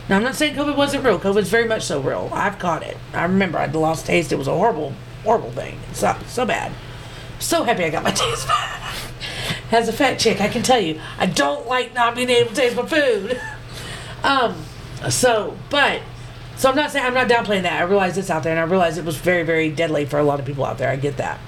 Now 0.09 0.17
I'm 0.17 0.23
not 0.23 0.35
saying 0.35 0.55
COVID 0.55 0.75
wasn't 0.75 1.05
real. 1.05 1.19
COVID's 1.19 1.49
very 1.49 1.67
much 1.67 1.83
so 1.83 2.01
real. 2.01 2.29
I've 2.33 2.59
caught 2.59 2.83
it. 2.83 2.97
I 3.13 3.23
remember 3.23 3.57
I 3.57 3.61
had 3.61 3.75
lost 3.75 4.05
taste. 4.05 4.33
It 4.33 4.37
was 4.37 4.47
a 4.47 4.55
horrible, 4.55 4.93
horrible 5.23 5.51
thing. 5.51 5.79
So 5.93 6.17
so 6.27 6.45
bad. 6.45 6.73
So 7.39 7.63
happy 7.63 7.85
I 7.85 7.89
got 7.89 8.03
my 8.03 8.11
taste 8.25 8.45
back. 8.45 9.06
As 9.71 9.89
a 9.89 9.93
fat 9.93 10.17
chick, 10.19 10.39
I 10.39 10.47
can 10.47 10.63
tell 10.63 10.79
you, 10.79 10.99
I 11.17 11.25
don't 11.25 11.67
like 11.67 11.93
not 11.93 12.15
being 12.15 12.29
able 12.29 12.49
to 12.49 12.55
taste 12.55 12.75
my 12.75 12.85
food. 12.85 13.39
Um, 14.23 14.55
so, 15.09 15.55
but, 15.69 16.01
so 16.57 16.69
I'm 16.69 16.75
not 16.75 16.89
saying, 16.89 17.05
I'm 17.05 17.13
not 17.13 17.29
downplaying 17.29 17.61
that. 17.61 17.79
I 17.79 17.83
realize 17.83 18.17
it's 18.17 18.31
out 18.31 18.41
there 18.41 18.51
and 18.51 18.59
I 18.59 18.63
realize 18.63 18.97
it 18.97 19.05
was 19.05 19.15
very, 19.15 19.43
very 19.43 19.69
deadly 19.69 20.05
for 20.05 20.17
a 20.17 20.23
lot 20.23 20.39
of 20.39 20.45
people 20.45 20.65
out 20.65 20.79
there. 20.79 20.89
I 20.89 20.95
get 20.95 21.17
that. 21.17 21.39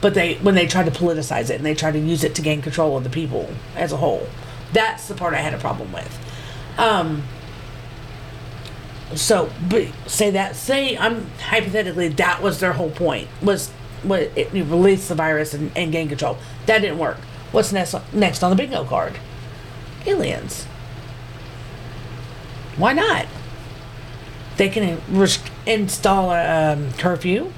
But 0.00 0.14
they, 0.14 0.34
when 0.34 0.56
they 0.56 0.66
tried 0.66 0.86
to 0.86 0.90
politicize 0.90 1.48
it 1.48 1.52
and 1.52 1.64
they 1.64 1.74
tried 1.74 1.92
to 1.92 2.00
use 2.00 2.24
it 2.24 2.34
to 2.34 2.42
gain 2.42 2.62
control 2.62 2.96
of 2.96 3.04
the 3.04 3.10
people 3.10 3.48
as 3.76 3.92
a 3.92 3.96
whole, 3.98 4.28
that's 4.72 5.06
the 5.06 5.14
part 5.14 5.32
I 5.34 5.38
had 5.38 5.54
a 5.54 5.58
problem 5.58 5.92
with. 5.92 6.18
Um, 6.76 7.22
so, 9.14 9.50
but 9.68 9.88
say 10.06 10.30
that, 10.30 10.56
say 10.56 10.96
I'm 10.96 11.26
hypothetically 11.48 12.08
that 12.08 12.42
was 12.42 12.60
their 12.60 12.72
whole 12.72 12.90
point 12.90 13.28
was 13.42 13.70
what 14.02 14.20
it, 14.36 14.54
you 14.54 14.64
release 14.64 15.08
the 15.08 15.14
virus 15.14 15.54
and, 15.54 15.70
and 15.76 15.92
gain 15.92 16.08
control. 16.08 16.38
That 16.66 16.80
didn't 16.80 16.98
work. 16.98 17.18
What's 17.52 17.72
next? 17.72 17.94
Next 18.12 18.42
on 18.42 18.50
the 18.50 18.56
bingo 18.56 18.84
card? 18.84 19.18
Aliens. 20.06 20.64
Why 22.76 22.92
not? 22.92 23.26
They 24.56 24.68
can 24.68 25.00
install 25.66 26.30
a 26.32 26.72
um, 26.72 26.92
curfew. 26.94 27.52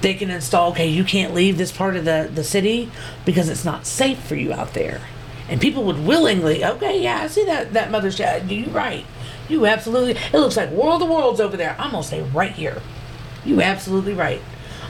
They 0.00 0.14
can 0.14 0.30
install, 0.30 0.70
okay, 0.70 0.86
you 0.86 1.02
can't 1.02 1.34
leave 1.34 1.58
this 1.58 1.72
part 1.72 1.96
of 1.96 2.04
the, 2.04 2.30
the 2.32 2.44
city 2.44 2.90
because 3.24 3.48
it's 3.48 3.64
not 3.64 3.86
safe 3.86 4.20
for 4.20 4.36
you 4.36 4.52
out 4.52 4.74
there. 4.74 5.00
And 5.48 5.60
people 5.60 5.82
would 5.84 6.06
willingly, 6.06 6.64
okay, 6.64 7.02
yeah, 7.02 7.22
I 7.22 7.26
see 7.26 7.44
that, 7.44 7.72
that 7.72 7.90
mothership. 7.90 8.48
You're 8.48 8.68
right. 8.68 9.04
You 9.48 9.66
absolutely, 9.66 10.12
it 10.12 10.34
looks 10.34 10.56
like 10.56 10.70
World 10.70 11.02
of 11.02 11.08
Worlds 11.08 11.40
over 11.40 11.56
there. 11.56 11.74
I'm 11.78 11.90
going 11.90 12.02
to 12.02 12.06
stay 12.06 12.22
right 12.22 12.52
here. 12.52 12.80
You 13.44 13.60
absolutely 13.60 14.14
right. 14.14 14.40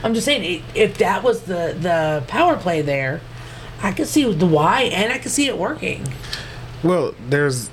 I'm 0.03 0.13
just 0.13 0.25
saying, 0.25 0.63
if 0.75 0.97
that 0.99 1.23
was 1.23 1.41
the, 1.43 1.75
the 1.79 2.23
power 2.27 2.55
play 2.57 2.81
there, 2.81 3.21
I 3.81 3.91
could 3.91 4.07
see 4.07 4.31
the 4.31 4.45
why 4.45 4.83
and 4.83 5.11
I 5.11 5.17
could 5.17 5.31
see 5.31 5.47
it 5.47 5.57
working. 5.57 6.07
well 6.83 7.13
there's 7.29 7.69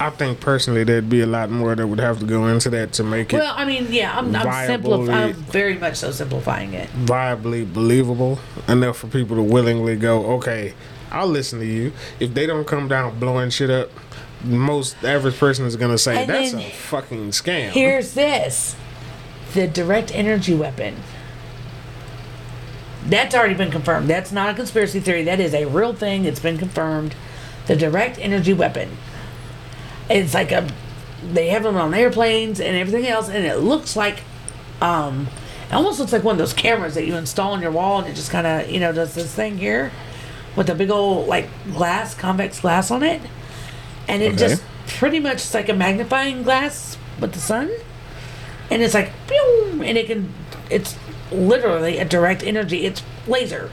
I 0.00 0.10
think 0.10 0.40
personally 0.40 0.82
there'd 0.82 1.08
be 1.08 1.20
a 1.20 1.26
lot 1.26 1.48
more 1.50 1.76
that 1.76 1.86
would 1.86 2.00
have 2.00 2.18
to 2.20 2.26
go 2.26 2.48
into 2.48 2.70
that 2.70 2.92
to 2.94 3.04
make 3.04 3.32
it 3.32 3.36
Well, 3.36 3.54
I 3.56 3.64
mean, 3.64 3.86
yeah, 3.90 4.18
I'm, 4.18 4.34
I'm 4.34 4.66
simplifying. 4.66 5.10
I'm 5.10 5.34
very 5.34 5.78
much 5.78 5.96
so 5.96 6.10
simplifying 6.10 6.74
it. 6.74 6.88
viably 6.90 7.72
believable 7.72 8.40
enough 8.66 8.98
for 8.98 9.06
people 9.06 9.36
to 9.36 9.42
willingly 9.42 9.94
go, 9.94 10.24
okay, 10.34 10.74
I'll 11.12 11.28
listen 11.28 11.60
to 11.60 11.66
you. 11.66 11.92
If 12.18 12.34
they 12.34 12.46
don't 12.46 12.66
come 12.66 12.88
down 12.88 13.16
blowing 13.20 13.50
shit 13.50 13.70
up, 13.70 13.90
most 14.42 14.96
average 15.04 15.38
person 15.38 15.66
is 15.66 15.76
gonna 15.76 15.98
say 15.98 16.22
And 16.22 16.30
that's 16.30 16.54
a 16.54 16.70
fucking 16.70 17.30
scam. 17.30 17.68
Here's 17.70 18.14
this: 18.14 18.74
the 19.54 19.68
direct 19.68 20.12
energy 20.12 20.54
weapon. 20.54 20.96
That's 23.06 23.34
already 23.34 23.54
been 23.54 23.70
confirmed. 23.70 24.08
That's 24.08 24.32
not 24.32 24.50
a 24.50 24.54
conspiracy 24.54 25.00
theory. 25.00 25.24
That 25.24 25.40
is 25.40 25.54
a 25.54 25.64
real 25.66 25.92
thing. 25.92 26.24
It's 26.24 26.40
been 26.40 26.58
confirmed. 26.58 27.14
The 27.66 27.76
direct 27.76 28.18
energy 28.18 28.52
weapon. 28.54 28.96
It's 30.08 30.34
like 30.34 30.52
a. 30.52 30.68
They 31.32 31.48
have 31.48 31.62
them 31.62 31.76
on 31.76 31.94
airplanes 31.94 32.60
and 32.60 32.76
everything 32.76 33.06
else, 33.06 33.28
and 33.28 33.44
it 33.44 33.58
looks 33.58 33.94
like, 33.94 34.22
um, 34.80 35.28
it 35.68 35.72
almost 35.74 36.00
looks 36.00 36.12
like 36.12 36.24
one 36.24 36.32
of 36.32 36.38
those 36.38 36.52
cameras 36.52 36.94
that 36.94 37.06
you 37.06 37.14
install 37.14 37.52
on 37.52 37.62
your 37.62 37.70
wall, 37.70 38.00
and 38.00 38.08
it 38.08 38.14
just 38.14 38.30
kind 38.32 38.44
of 38.46 38.68
you 38.68 38.80
know 38.80 38.92
does 38.92 39.14
this 39.14 39.32
thing 39.32 39.56
here, 39.58 39.92
with 40.56 40.68
a 40.68 40.74
big 40.74 40.90
old 40.90 41.28
like 41.28 41.48
glass, 41.72 42.14
convex 42.14 42.58
glass 42.60 42.90
on 42.90 43.04
it, 43.04 43.22
and 44.08 44.20
it 44.22 44.30
Okay. 44.34 44.36
just 44.36 44.62
pretty 44.88 45.20
much 45.20 45.34
it's 45.34 45.54
like 45.54 45.68
a 45.68 45.74
magnifying 45.74 46.42
glass 46.42 46.98
with 47.20 47.32
the 47.34 47.38
sun, 47.38 47.70
and 48.68 48.82
it's 48.82 48.94
like, 48.94 49.12
pew, 49.28 49.82
and 49.84 49.96
it 49.96 50.08
can, 50.08 50.32
it's 50.70 50.96
literally 51.32 51.98
a 51.98 52.04
direct 52.04 52.42
energy. 52.42 52.84
It's 52.84 53.02
laser, 53.26 53.70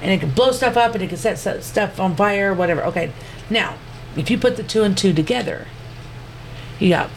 and 0.00 0.10
it 0.10 0.20
can 0.20 0.30
blow 0.30 0.52
stuff 0.52 0.76
up, 0.76 0.94
and 0.94 1.02
it 1.02 1.08
can 1.08 1.18
set 1.18 1.38
stuff 1.62 2.00
on 2.00 2.16
fire, 2.16 2.52
whatever. 2.52 2.84
Okay, 2.84 3.12
now 3.50 3.76
if 4.16 4.30
you 4.30 4.38
put 4.38 4.56
the 4.56 4.62
two 4.62 4.82
and 4.82 4.96
two 4.96 5.12
together, 5.12 5.66
you 6.78 6.90
got 6.90 7.10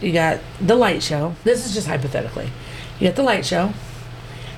you 0.00 0.12
got 0.12 0.40
the 0.60 0.76
light 0.76 1.02
show. 1.02 1.34
This 1.44 1.66
is 1.66 1.74
just 1.74 1.86
hypothetically. 1.86 2.50
You 2.98 3.08
got 3.08 3.16
the 3.16 3.22
light 3.22 3.46
show 3.46 3.72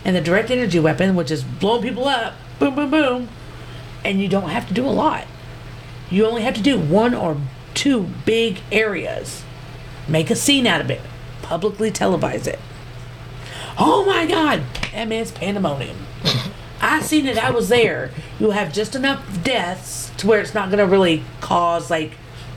and 0.04 0.16
the 0.16 0.20
direct 0.20 0.50
energy 0.50 0.78
weapon, 0.78 1.14
which 1.14 1.30
is 1.30 1.44
blowing 1.44 1.82
people 1.82 2.08
up, 2.08 2.34
boom, 2.58 2.74
boom, 2.74 2.90
boom, 2.90 3.28
and 4.04 4.20
you 4.20 4.28
don't 4.28 4.48
have 4.48 4.66
to 4.68 4.74
do 4.74 4.86
a 4.86 4.90
lot. 4.90 5.26
You 6.10 6.26
only 6.26 6.42
have 6.42 6.54
to 6.54 6.62
do 6.62 6.78
one 6.78 7.14
or 7.14 7.36
two 7.74 8.08
big 8.24 8.60
areas. 8.72 9.44
Make 10.08 10.30
a 10.30 10.36
scene 10.36 10.66
out 10.66 10.80
of 10.80 10.90
it. 10.90 11.00
Publicly 11.42 11.90
televise 11.90 12.46
it. 12.46 12.58
Oh 13.78 14.04
my 14.06 14.26
God! 14.26 14.62
That 14.92 15.10
is 15.12 15.32
pandemonium. 15.32 15.96
I 16.80 17.02
seen 17.02 17.26
it. 17.26 17.36
I 17.36 17.50
was 17.50 17.68
there. 17.68 18.10
You'll 18.38 18.52
have 18.52 18.72
just 18.72 18.94
enough 18.94 19.42
deaths 19.44 20.10
to 20.16 20.26
where 20.26 20.40
it's 20.40 20.54
not 20.54 20.70
to 20.70 20.82
really 20.84 21.22
cause 21.40 21.90
like, 21.90 22.12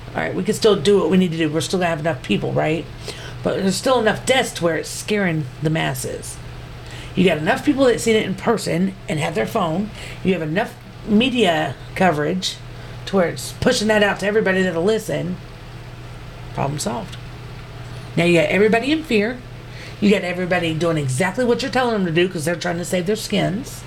all 0.09 0.21
right, 0.21 0.33
we 0.33 0.43
can 0.43 0.53
still 0.53 0.75
do 0.75 0.99
what 0.99 1.09
we 1.09 1.17
need 1.17 1.31
to 1.31 1.37
do. 1.37 1.51
We're 1.51 1.61
still 1.61 1.79
to 1.79 1.85
have 1.85 1.99
enough 1.99 2.23
people, 2.23 2.53
right? 2.53 2.85
But 3.43 3.57
there's 3.57 3.75
still 3.75 3.99
enough 3.99 4.25
deaths 4.25 4.53
to 4.53 4.63
where 4.63 4.77
it's 4.77 4.89
scaring 4.89 5.45
the 5.61 5.69
masses. 5.69 6.37
You 7.15 7.25
got 7.25 7.37
enough 7.37 7.65
people 7.65 7.85
that 7.85 7.99
seen 7.99 8.15
it 8.15 8.25
in 8.25 8.35
person 8.35 8.95
and 9.09 9.19
have 9.19 9.35
their 9.35 9.45
phone. 9.45 9.91
You 10.23 10.33
have 10.33 10.41
enough 10.41 10.75
media 11.07 11.75
coverage 11.95 12.57
to 13.07 13.15
where 13.15 13.29
it's 13.29 13.51
pushing 13.53 13.89
that 13.89 14.03
out 14.03 14.21
to 14.21 14.25
everybody 14.25 14.63
that'll 14.63 14.83
listen. 14.83 15.37
Problem 16.53 16.79
solved. 16.79 17.17
Now 18.15 18.23
you 18.23 18.39
got 18.39 18.49
everybody 18.49 18.91
in 18.91 19.03
fear. 19.03 19.39
You 20.03 20.09
got 20.09 20.23
everybody 20.25 20.73
doing 20.73 20.97
exactly 20.97 21.45
what 21.45 21.61
you're 21.61 21.71
telling 21.71 21.93
them 21.93 22.05
to 22.05 22.11
do 22.11 22.27
because 22.27 22.43
they're 22.43 22.57
trying 22.57 22.77
to 22.77 22.83
save 22.83 23.05
their 23.05 23.15
skins. 23.15 23.85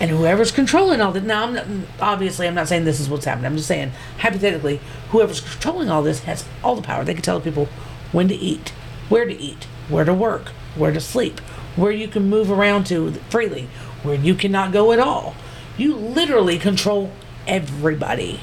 And 0.00 0.10
whoever's 0.10 0.50
controlling 0.50 1.02
all 1.02 1.12
this, 1.12 1.22
now 1.22 1.44
I'm 1.44 1.52
not, 1.52 1.66
obviously 2.00 2.48
I'm 2.48 2.54
not 2.54 2.66
saying 2.66 2.86
this 2.86 3.00
is 3.00 3.10
what's 3.10 3.26
happening. 3.26 3.44
I'm 3.44 3.56
just 3.56 3.68
saying 3.68 3.92
hypothetically, 4.20 4.80
whoever's 5.10 5.42
controlling 5.42 5.90
all 5.90 6.02
this 6.02 6.20
has 6.20 6.46
all 6.62 6.76
the 6.76 6.80
power. 6.80 7.04
They 7.04 7.12
can 7.12 7.22
tell 7.22 7.42
people 7.42 7.68
when 8.10 8.26
to 8.28 8.34
eat, 8.34 8.70
where 9.10 9.26
to 9.26 9.38
eat, 9.38 9.64
where 9.90 10.06
to 10.06 10.14
work, 10.14 10.48
where 10.74 10.92
to 10.92 11.00
sleep, 11.00 11.40
where 11.76 11.92
you 11.92 12.08
can 12.08 12.30
move 12.30 12.50
around 12.50 12.86
to 12.86 13.12
freely, 13.28 13.68
where 14.02 14.14
you 14.14 14.34
cannot 14.34 14.72
go 14.72 14.92
at 14.92 14.98
all. 14.98 15.34
You 15.76 15.94
literally 15.94 16.58
control 16.58 17.12
everybody. 17.46 18.40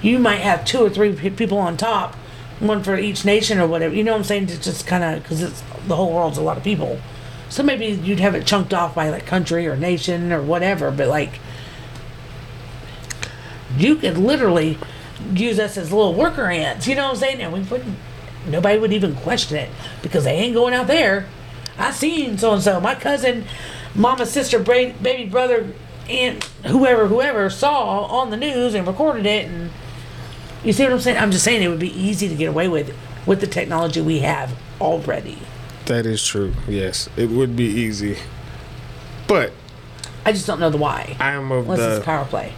You 0.00 0.18
might 0.18 0.40
have 0.40 0.64
two 0.64 0.78
or 0.78 0.88
three 0.88 1.14
people 1.14 1.58
on 1.58 1.76
top, 1.76 2.16
one 2.60 2.82
for 2.82 2.96
each 2.96 3.24
nation 3.24 3.58
or 3.58 3.66
whatever. 3.66 3.94
You 3.94 4.04
know 4.04 4.12
what 4.12 4.18
I'm 4.18 4.24
saying? 4.24 4.44
It's 4.44 4.64
just 4.64 4.86
kind 4.86 5.02
of 5.02 5.22
because 5.22 5.42
it's 5.42 5.62
the 5.86 5.96
whole 5.96 6.12
world's 6.12 6.38
a 6.38 6.42
lot 6.42 6.56
of 6.56 6.62
people. 6.62 7.00
So 7.48 7.62
maybe 7.62 7.86
you'd 7.86 8.20
have 8.20 8.34
it 8.34 8.46
chunked 8.46 8.72
off 8.72 8.94
by 8.94 9.10
like 9.10 9.26
country 9.26 9.66
or 9.66 9.76
nation 9.76 10.32
or 10.32 10.40
whatever, 10.40 10.90
but 10.90 11.08
like 11.08 11.40
you 13.76 13.96
could 13.96 14.18
literally 14.18 14.78
use 15.34 15.58
us 15.58 15.76
as 15.76 15.92
little 15.92 16.14
worker 16.14 16.46
ants. 16.46 16.86
You 16.86 16.94
know 16.94 17.04
what 17.04 17.14
I'm 17.14 17.16
saying? 17.16 17.40
And 17.40 17.52
we 17.52 17.60
wouldn't. 17.60 17.98
Nobody 18.46 18.78
would 18.78 18.92
even 18.92 19.14
question 19.16 19.58
it 19.58 19.68
because 20.02 20.24
they 20.24 20.32
ain't 20.32 20.54
going 20.54 20.74
out 20.74 20.86
there. 20.86 21.26
I 21.78 21.92
seen 21.92 22.38
so 22.38 22.52
and 22.52 22.62
so. 22.62 22.80
My 22.80 22.94
cousin, 22.94 23.44
mama, 23.94 24.26
sister, 24.26 24.58
baby 24.58 25.26
brother, 25.26 25.72
aunt, 26.08 26.44
whoever, 26.66 27.06
whoever 27.06 27.50
saw 27.50 28.04
on 28.04 28.30
the 28.30 28.36
news 28.36 28.74
and 28.74 28.86
recorded 28.86 29.26
it. 29.26 29.46
And 29.46 29.70
you 30.64 30.72
see 30.72 30.84
what 30.84 30.92
I'm 30.92 31.00
saying? 31.00 31.16
I'm 31.16 31.30
just 31.30 31.44
saying 31.44 31.62
it 31.62 31.68
would 31.68 31.78
be 31.78 31.98
easy 31.98 32.28
to 32.28 32.34
get 32.34 32.48
away 32.48 32.68
with 32.68 32.94
with 33.26 33.40
the 33.40 33.46
technology 33.46 34.00
we 34.00 34.20
have 34.20 34.56
already. 34.80 35.38
That 35.86 36.06
is 36.06 36.24
true. 36.24 36.54
Yes, 36.68 37.08
it 37.16 37.30
would 37.30 37.56
be 37.56 37.64
easy. 37.64 38.16
But 39.26 39.52
I 40.24 40.32
just 40.32 40.46
don't 40.46 40.60
know 40.60 40.70
the 40.70 40.76
why. 40.76 41.16
I 41.18 41.32
am 41.32 41.50
of 41.50 41.64
Unless 41.68 41.80
it's 41.80 41.98
the 42.00 42.04
power 42.04 42.24
play. 42.24 42.52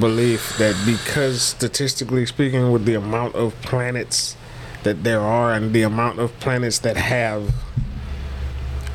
belief 0.00 0.56
that 0.58 0.80
because 0.86 1.42
statistically 1.42 2.26
speaking, 2.26 2.70
with 2.70 2.84
the 2.84 2.94
amount 2.94 3.34
of 3.34 3.60
planets 3.62 4.36
that 4.82 5.02
there 5.02 5.20
are 5.20 5.52
and 5.52 5.72
the 5.72 5.82
amount 5.82 6.18
of 6.18 6.38
planets 6.40 6.78
that 6.80 6.96
have 6.96 7.54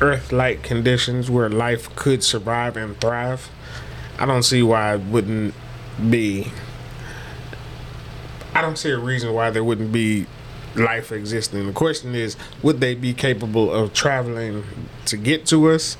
Earth-like 0.00 0.62
conditions 0.62 1.30
where 1.30 1.48
life 1.50 1.94
could 1.94 2.24
survive 2.24 2.76
and 2.76 2.98
thrive, 3.00 3.50
I 4.18 4.24
don't 4.26 4.42
see 4.42 4.62
why 4.62 4.94
it 4.94 5.00
wouldn't 5.02 5.54
be. 6.08 6.52
I 8.60 8.62
don't 8.62 8.76
see 8.76 8.90
a 8.90 8.98
reason 8.98 9.32
why 9.32 9.48
there 9.48 9.64
wouldn't 9.64 9.90
be 9.90 10.26
life 10.76 11.12
existing. 11.12 11.66
The 11.66 11.72
question 11.72 12.14
is, 12.14 12.36
would 12.62 12.78
they 12.78 12.94
be 12.94 13.14
capable 13.14 13.72
of 13.72 13.94
traveling 13.94 14.64
to 15.06 15.16
get 15.16 15.46
to 15.46 15.70
us? 15.70 15.96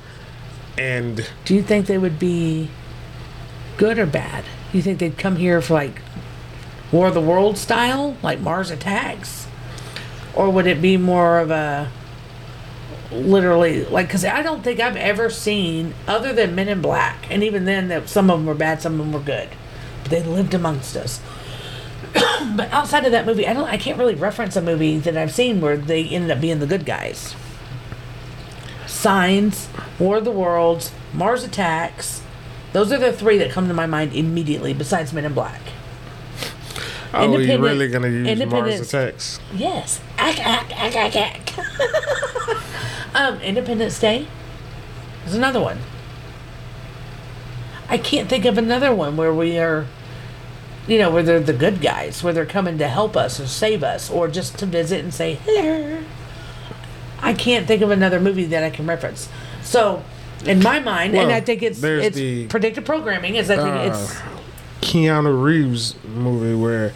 And 0.76 1.26
Do 1.46 1.54
you 1.54 1.62
think 1.62 1.86
they 1.86 1.96
would 1.96 2.18
be 2.18 2.68
good 3.78 3.98
or 3.98 4.04
bad? 4.04 4.44
You 4.74 4.82
think 4.82 4.98
they'd 4.98 5.16
come 5.16 5.36
here 5.36 5.62
for 5.62 5.72
like 5.72 6.02
War 6.92 7.06
of 7.06 7.14
the 7.14 7.22
World 7.22 7.56
style, 7.56 8.18
like 8.22 8.40
Mars 8.40 8.70
attacks? 8.70 9.46
Or 10.34 10.50
would 10.50 10.66
it 10.66 10.82
be 10.82 10.98
more 10.98 11.38
of 11.38 11.50
a 11.50 11.90
literally 13.11 13.86
like 13.86 14.06
because 14.06 14.26
I 14.26 14.42
don't 14.42 14.62
think 14.62 14.80
I've 14.80 14.96
ever 14.96 15.30
seen 15.30 15.94
other 16.06 16.34
than 16.34 16.54
Men 16.54 16.68
in 16.68 16.82
Black, 16.82 17.26
and 17.30 17.42
even 17.42 17.64
then 17.64 17.88
that 17.88 18.11
some 18.11 18.28
of 18.30 18.38
them 18.38 18.46
were 18.46 18.54
bad, 18.54 18.82
some 18.82 18.92
of 18.92 18.98
them 18.98 19.12
were 19.12 19.18
good, 19.18 19.48
but 20.02 20.11
they 20.11 20.22
lived 20.22 20.52
amongst 20.52 20.94
us. 20.94 21.22
but 22.56 22.70
outside 22.72 23.04
of 23.04 23.12
that 23.12 23.26
movie, 23.26 23.46
I 23.46 23.52
don't, 23.52 23.68
I 23.68 23.76
can't 23.76 23.98
really 23.98 24.14
reference 24.14 24.56
a 24.56 24.62
movie 24.62 24.98
that 24.98 25.16
I've 25.16 25.32
seen 25.32 25.61
where 25.61 25.76
they 25.76 26.04
ended 26.04 26.30
up 26.30 26.40
being 26.40 26.58
the 26.58 26.66
good 26.66 26.84
guys. 26.84 27.34
Signs, 28.86 29.68
War 29.98 30.18
of 30.18 30.24
the 30.24 30.32
Worlds, 30.32 30.92
Mars 31.12 31.44
Attacks. 31.44 32.22
Those 32.72 32.92
are 32.92 32.98
the 32.98 33.12
three 33.12 33.38
that 33.38 33.50
come 33.50 33.68
to 33.68 33.74
my 33.74 33.86
mind 33.86 34.12
immediately, 34.14 34.74
besides 34.74 35.12
Men 35.12 35.24
in 35.24 35.34
Black. 35.34 35.61
oh, 37.12 37.38
you 37.38 37.58
really 37.58 37.88
gonna 37.88 38.08
use 38.08 38.46
Mars 38.46 38.80
attacks? 38.80 39.40
Yes. 39.52 40.00
Ack, 40.18 40.38
ack, 40.44 40.70
ack, 40.78 40.96
ack, 40.96 41.16
ack. 41.16 41.58
um, 43.14 43.40
Independence 43.40 43.98
Day 43.98 44.28
is 45.26 45.34
another 45.34 45.61
one. 45.61 45.78
I 47.88 47.98
can't 47.98 48.28
think 48.28 48.44
of 48.44 48.56
another 48.56 48.94
one 48.94 49.16
where 49.16 49.34
we 49.34 49.58
are, 49.58 49.86
you 50.89 50.99
know, 50.99 51.11
where 51.11 51.22
they're 51.22 51.41
the 51.41 51.53
good 51.53 51.81
guys, 51.81 52.22
where 52.22 52.33
they're 52.33 52.47
coming 52.47 52.78
to 52.78 52.89
help 52.89 53.16
us 53.16 53.39
or 53.39 53.47
save 53.47 53.83
us 53.85 54.11
or 54.11 54.28
just 54.28 54.59
to 54.59 54.66
visit 54.66 55.01
and 55.05 55.12
say 55.14 55.35
hello. 55.45 56.03
I 57.20 57.35
can't 57.35 57.66
think 57.66 57.83
of 57.83 57.91
another 57.91 58.18
movie 58.20 58.47
that 58.47 58.62
I 58.64 58.70
can 58.70 58.87
reference. 58.87 59.28
So, 59.62 60.03
in 60.47 60.62
my 60.62 60.81
mind, 60.81 61.14
and 61.14 61.31
I 61.31 61.41
think 61.41 61.62
it's 61.62 61.83
it's 61.83 62.16
the- 62.16 62.47
predictive 62.47 62.85
programming. 62.85 63.37
Is 63.37 63.51
I 63.51 63.57
think 63.57 63.68
Uh, 63.68 63.91
it's 63.95 64.16
Keanu 64.81 65.43
Reeves 65.43 65.95
movie 66.05 66.55
where 66.55 66.93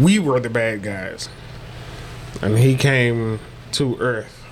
we 0.00 0.18
were 0.18 0.40
the 0.40 0.50
bad 0.50 0.82
guys, 0.82 1.28
and 2.42 2.58
he 2.58 2.74
came 2.74 3.38
to 3.72 3.96
Earth 4.00 4.42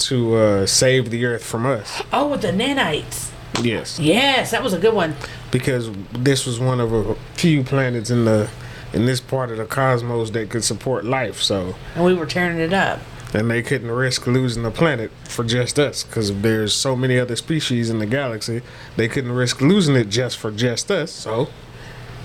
to 0.00 0.34
uh, 0.34 0.66
save 0.66 1.10
the 1.10 1.24
Earth 1.24 1.44
from 1.44 1.64
us. 1.64 2.02
oh 2.12 2.26
with 2.26 2.42
the 2.42 2.48
nanites. 2.52 3.30
Yes, 3.62 4.00
Yes, 4.00 4.50
that 4.50 4.64
was 4.64 4.72
a 4.72 4.78
good 4.78 4.94
one. 4.94 5.14
Because 5.52 5.90
this 6.12 6.44
was 6.46 6.58
one 6.58 6.80
of 6.80 6.92
a 6.92 7.14
few 7.34 7.62
planets 7.62 8.10
in 8.10 8.24
the 8.24 8.50
in 8.92 9.06
this 9.06 9.20
part 9.20 9.50
of 9.50 9.56
the 9.58 9.64
cosmos 9.64 10.30
that 10.32 10.50
could 10.50 10.64
support 10.64 11.04
life. 11.04 11.40
So, 11.40 11.76
And 11.94 12.04
we 12.04 12.12
were 12.12 12.26
tearing 12.26 12.58
it 12.58 12.72
up. 12.74 12.98
and 13.32 13.50
they 13.50 13.62
couldn't 13.62 13.90
risk 13.90 14.26
losing 14.26 14.64
the 14.64 14.70
planet 14.70 15.10
for 15.24 15.44
just 15.44 15.78
us 15.78 16.02
because 16.04 16.30
there's 16.42 16.74
so 16.74 16.94
many 16.94 17.18
other 17.18 17.34
species 17.36 17.88
in 17.88 18.00
the 18.00 18.06
galaxy. 18.06 18.60
They 18.96 19.08
couldn't 19.08 19.32
risk 19.32 19.60
losing 19.62 19.96
it 19.96 20.10
just 20.10 20.36
for 20.36 20.50
just 20.50 20.90
us. 20.90 21.10
So, 21.10 21.48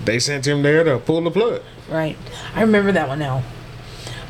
they 0.04 0.18
sent 0.18 0.46
him 0.46 0.62
there 0.62 0.84
to 0.84 0.98
pull 0.98 1.22
the 1.22 1.30
plug. 1.30 1.62
Right. 1.88 2.18
I 2.54 2.60
remember 2.60 2.92
that 2.92 3.08
one 3.08 3.18
now. 3.18 3.42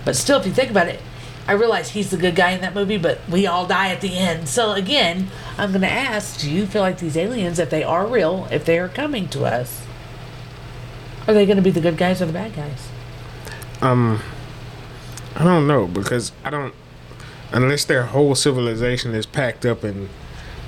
But 0.05 0.15
still, 0.15 0.39
if 0.39 0.47
you 0.47 0.53
think 0.53 0.71
about 0.71 0.87
it, 0.87 1.01
I 1.49 1.53
realize 1.53 1.89
he's 1.91 2.11
the 2.11 2.19
good 2.19 2.37
guy 2.37 2.51
in 2.51 2.61
that 2.61 2.75
movie, 2.75 2.99
but 2.99 3.27
we 3.27 3.47
all 3.47 3.67
die 3.67 3.89
at 3.89 4.03
the 4.03 4.19
end. 4.19 4.51
So 4.51 4.73
again, 4.73 5.29
I'm 5.57 5.71
going 5.71 5.81
to 5.81 5.91
ask 5.91 6.41
do 6.41 6.51
you 6.51 6.67
feel 6.67 6.83
like 6.83 6.99
these 6.99 7.17
aliens, 7.17 7.59
if 7.59 7.71
they 7.71 7.83
are 7.83 8.07
real, 8.07 8.47
if 8.51 8.67
they 8.67 8.79
are 8.79 8.89
coming 8.89 9.29
to 9.31 9.45
us, 9.47 9.87
are 11.27 11.33
they 11.33 11.47
going 11.47 11.57
to 11.57 11.63
be 11.63 11.71
the 11.71 11.81
good 11.81 11.97
guys 11.97 12.21
or 12.21 12.27
the 12.27 12.35
bad 12.35 12.55
guys? 12.55 12.89
Um, 13.81 14.21
I 15.35 15.45
don't 15.45 15.67
know 15.67 15.87
because 15.87 16.33
I 16.45 16.51
don't 16.51 16.75
unless 17.51 17.87
their 17.87 18.05
whole 18.05 18.35
civilization 18.35 19.15
is 19.15 19.25
packed 19.25 19.65
up 19.65 19.83
and 19.83 20.11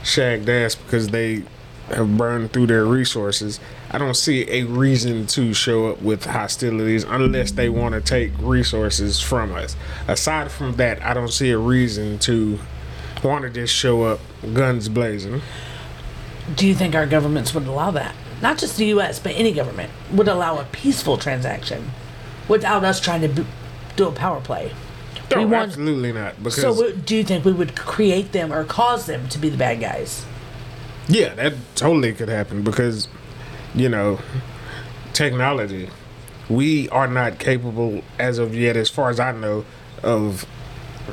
shagged 0.02 0.48
ass 0.48 0.74
because 0.74 1.08
they 1.08 1.42
have 1.88 2.16
burned 2.16 2.52
through 2.52 2.68
their 2.68 2.86
resources. 2.86 3.60
I 3.92 3.98
don't 3.98 4.14
see 4.14 4.48
a 4.60 4.64
reason 4.64 5.26
to 5.28 5.52
show 5.52 5.88
up 5.88 6.00
with 6.00 6.24
hostilities 6.24 7.02
unless 7.04 7.50
they 7.52 7.68
want 7.68 7.94
to 7.94 8.00
take 8.00 8.30
resources 8.40 9.20
from 9.20 9.52
us. 9.52 9.74
Aside 10.06 10.52
from 10.52 10.76
that, 10.76 11.02
I 11.02 11.12
don't 11.12 11.32
see 11.32 11.50
a 11.50 11.58
reason 11.58 12.18
to 12.20 12.58
want 13.24 13.42
to 13.42 13.50
just 13.50 13.74
show 13.74 14.04
up 14.04 14.20
guns 14.54 14.88
blazing. 14.88 15.42
Do 16.54 16.66
you 16.68 16.74
think 16.74 16.94
our 16.94 17.06
governments 17.06 17.52
would 17.52 17.66
allow 17.66 17.90
that? 17.92 18.14
Not 18.40 18.58
just 18.58 18.76
the 18.76 18.86
U.S., 18.86 19.18
but 19.18 19.32
any 19.34 19.52
government 19.52 19.90
would 20.12 20.28
allow 20.28 20.58
a 20.58 20.64
peaceful 20.66 21.16
transaction 21.18 21.90
without 22.48 22.84
us 22.84 23.00
trying 23.00 23.20
to 23.22 23.28
b- 23.28 23.46
do 23.96 24.06
a 24.08 24.12
power 24.12 24.40
play. 24.40 24.72
No, 25.30 25.38
We 25.38 25.44
want- 25.44 25.68
absolutely 25.70 26.12
not. 26.12 26.42
Because 26.42 26.60
So, 26.78 26.92
do 26.92 27.16
you 27.16 27.22
think 27.24 27.44
we 27.44 27.52
would 27.52 27.76
create 27.76 28.32
them 28.32 28.52
or 28.52 28.64
cause 28.64 29.06
them 29.06 29.28
to 29.28 29.38
be 29.38 29.48
the 29.48 29.58
bad 29.58 29.80
guys? 29.80 30.24
Yeah, 31.08 31.34
that 31.34 31.54
totally 31.74 32.12
could 32.14 32.28
happen 32.28 32.62
because, 32.62 33.08
you 33.74 33.88
know, 33.88 34.18
technology. 35.12 35.90
We 36.48 36.88
are 36.88 37.06
not 37.06 37.38
capable 37.38 38.02
as 38.18 38.38
of 38.38 38.54
yet, 38.54 38.76
as 38.76 38.90
far 38.90 39.10
as 39.10 39.20
I 39.20 39.32
know, 39.32 39.64
of 40.02 40.46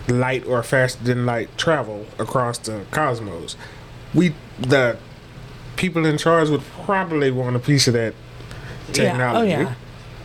light 0.08 0.46
or 0.46 0.64
faster 0.64 1.04
than 1.04 1.26
light 1.26 1.56
travel 1.58 2.06
across 2.18 2.58
the 2.58 2.86
cosmos. 2.92 3.56
We, 4.14 4.34
the 4.60 4.98
people 5.76 6.06
in 6.06 6.18
charge, 6.18 6.50
would 6.50 6.64
probably 6.84 7.32
want 7.32 7.56
a 7.56 7.60
piece 7.60 7.88
of 7.88 7.94
that 7.94 8.14
technology. 8.92 9.52
Yeah. 9.52 9.58
Oh, 9.58 9.62
yeah. 9.62 9.76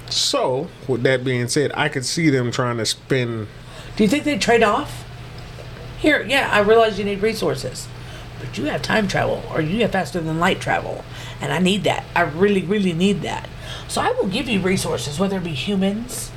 So, 0.08 0.68
with 0.88 1.02
that 1.04 1.24
being 1.24 1.48
said, 1.48 1.72
I 1.74 1.88
could 1.88 2.04
see 2.04 2.28
them 2.30 2.50
trying 2.50 2.78
to 2.78 2.86
spin. 2.86 3.48
Do 3.96 4.02
you 4.02 4.08
think 4.08 4.24
they 4.24 4.38
trade 4.38 4.62
off? 4.62 5.04
Here, 5.98 6.22
yeah, 6.22 6.48
I 6.50 6.60
realize 6.60 6.98
you 6.98 7.04
need 7.04 7.22
resources, 7.22 7.86
but 8.42 8.58
you 8.58 8.64
have 8.64 8.82
time 8.82 9.06
travel 9.06 9.42
or 9.54 9.60
you 9.60 9.82
have 9.82 9.92
faster 9.92 10.20
than 10.20 10.40
light 10.40 10.60
travel, 10.60 11.04
and 11.40 11.52
I 11.52 11.60
need 11.60 11.84
that. 11.84 12.04
I 12.14 12.22
really, 12.22 12.62
really 12.62 12.92
need 12.92 13.22
that. 13.22 13.48
So 13.86 14.00
I 14.00 14.10
will 14.10 14.26
give 14.26 14.48
you 14.48 14.60
resources, 14.60 15.18
whether 15.18 15.36
it 15.36 15.44
be 15.44 15.54
humans, 15.54 16.32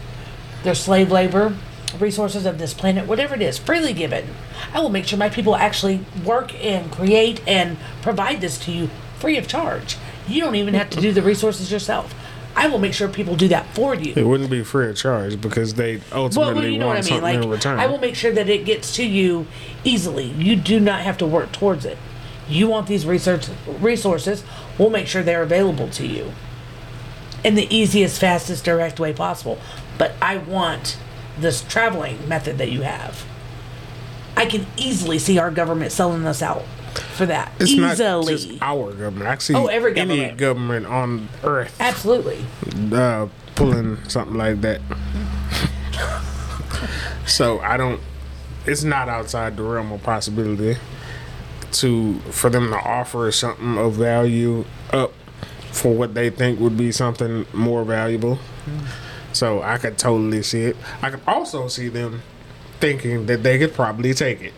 their 0.63 0.75
slave 0.75 1.11
labor, 1.11 1.55
resources 1.99 2.45
of 2.45 2.59
this 2.59 2.73
planet, 2.75 3.07
whatever 3.07 3.33
it 3.33 3.41
is, 3.41 3.57
freely 3.57 3.93
given. 3.93 4.27
I 4.71 4.81
will 4.81 4.89
make 4.89 5.05
sure 5.05 5.17
my 5.17 5.29
people 5.29 5.55
actually 5.55 6.05
work 6.23 6.53
and 6.63 6.91
create 6.91 7.41
and 7.47 7.77
provide 8.03 8.39
this 8.39 8.59
to 8.65 8.71
you 8.71 8.89
free 9.17 9.37
of 9.37 9.47
charge. 9.47 9.97
You 10.27 10.41
don't 10.41 10.55
even 10.55 10.75
have 10.75 10.89
to 10.91 11.01
do 11.01 11.11
the 11.11 11.21
resources 11.21 11.71
yourself. 11.71 12.13
I 12.55 12.67
will 12.67 12.79
make 12.79 12.93
sure 12.93 13.07
people 13.09 13.35
do 13.35 13.49
that 13.49 13.65
for 13.75 13.95
you. 13.95 14.13
It 14.15 14.25
wouldn't 14.25 14.49
be 14.49 14.63
free 14.63 14.89
of 14.89 14.95
charge 14.95 15.39
because 15.41 15.73
they 15.73 16.01
ultimately 16.11 16.53
Well, 16.53 16.55
well, 16.55 16.65
you 16.65 16.77
know 16.79 16.87
what 16.87 16.95
want 16.95 16.97
I 16.97 17.01
mean. 17.01 17.03
something 17.09 17.23
Like, 17.23 17.43
in 17.43 17.49
return. 17.49 17.79
I 17.79 17.87
will 17.87 17.99
make 17.99 18.15
sure 18.15 18.31
that 18.31 18.49
it 18.49 18.65
gets 18.65 18.95
to 18.95 19.05
you 19.05 19.45
easily. 19.83 20.25
You 20.25 20.55
do 20.55 20.79
not 20.79 21.01
have 21.01 21.17
to 21.17 21.25
work 21.25 21.51
towards 21.51 21.85
it. 21.85 21.97
You 22.47 22.67
want 22.67 22.87
these 22.87 23.05
research 23.05 23.47
resources, 23.79 24.43
we'll 24.77 24.89
make 24.89 25.07
sure 25.07 25.23
they're 25.23 25.43
available 25.43 25.89
to 25.89 26.05
you 26.07 26.31
in 27.43 27.55
the 27.55 27.73
easiest, 27.75 28.19
fastest, 28.19 28.63
direct 28.63 28.99
way 28.99 29.13
possible. 29.13 29.59
But 29.97 30.13
I 30.21 30.37
want 30.37 30.97
this 31.37 31.61
traveling 31.61 32.27
method 32.27 32.57
that 32.59 32.71
you 32.71 32.81
have. 32.81 33.25
I 34.37 34.45
can 34.45 34.65
easily 34.77 35.19
see 35.19 35.37
our 35.37 35.51
government 35.51 35.91
selling 35.91 36.25
us 36.25 36.41
out 36.41 36.63
for 36.99 37.25
that 37.25 37.51
It's 37.59 37.71
easily. 37.71 37.81
not 37.87 38.27
just 38.27 38.49
our 38.61 38.91
government. 38.93 39.27
I 39.29 39.37
see 39.37 39.53
Oh, 39.55 39.67
every 39.67 39.95
any 39.97 40.17
government. 40.17 40.37
government 40.37 40.85
on 40.87 41.29
earth 41.43 41.75
Absolutely. 41.79 42.45
uh, 42.93 43.27
pulling 43.55 43.97
something 44.09 44.35
like 44.37 44.61
that. 44.61 44.81
so 47.25 47.59
I 47.59 47.77
don't. 47.77 48.01
It's 48.65 48.83
not 48.83 49.09
outside 49.09 49.57
the 49.57 49.63
realm 49.63 49.91
of 49.91 50.01
possibility 50.03 50.77
to 51.73 52.19
for 52.31 52.49
them 52.49 52.69
to 52.71 52.77
offer 52.77 53.31
something 53.31 53.77
of 53.77 53.93
value 53.93 54.65
up 54.91 55.13
for 55.71 55.93
what 55.93 56.13
they 56.13 56.29
think 56.29 56.59
would 56.59 56.77
be 56.77 56.91
something 56.91 57.45
more 57.53 57.83
valuable. 57.83 58.39
So 59.33 59.61
I 59.61 59.77
could 59.77 59.97
totally 59.97 60.41
see 60.43 60.63
it. 60.63 60.77
I 61.01 61.09
could 61.11 61.21
also 61.27 61.67
see 61.67 61.89
them 61.89 62.21
thinking 62.79 63.25
that 63.25 63.43
they 63.43 63.57
could 63.59 63.73
probably 63.73 64.13
take 64.13 64.41
it. 64.41 64.53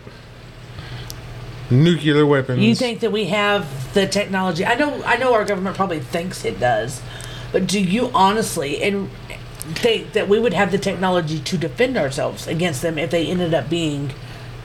Nuclear 1.70 2.26
weapons. 2.26 2.59
You 2.63 2.76
think 2.76 3.01
that 3.01 3.11
we 3.11 3.26
have 3.26 3.93
the 3.93 4.07
technology? 4.07 4.65
I 4.65 4.76
know, 4.76 5.03
I 5.03 5.18
know, 5.18 5.34
our 5.34 5.43
government 5.45 5.76
probably 5.76 5.99
thinks 5.99 6.45
it 6.45 6.59
does, 6.59 7.01
but 7.51 7.68
do 7.68 7.82
you 7.82 8.09
honestly 8.13 8.82
and 8.82 9.09
think 9.76 10.13
that 10.13 10.30
we 10.30 10.39
would 10.39 10.53
have 10.53 10.72
the 10.72 10.78
technology 10.78 11.39
to 11.39 11.57
defend 11.57 11.97
ourselves 11.97 12.47
against 12.47 12.82
them 12.82 12.97
if 12.97 13.11
they 13.11 13.28
ended 13.28 13.53
up 13.53 13.70
being 13.70 14.13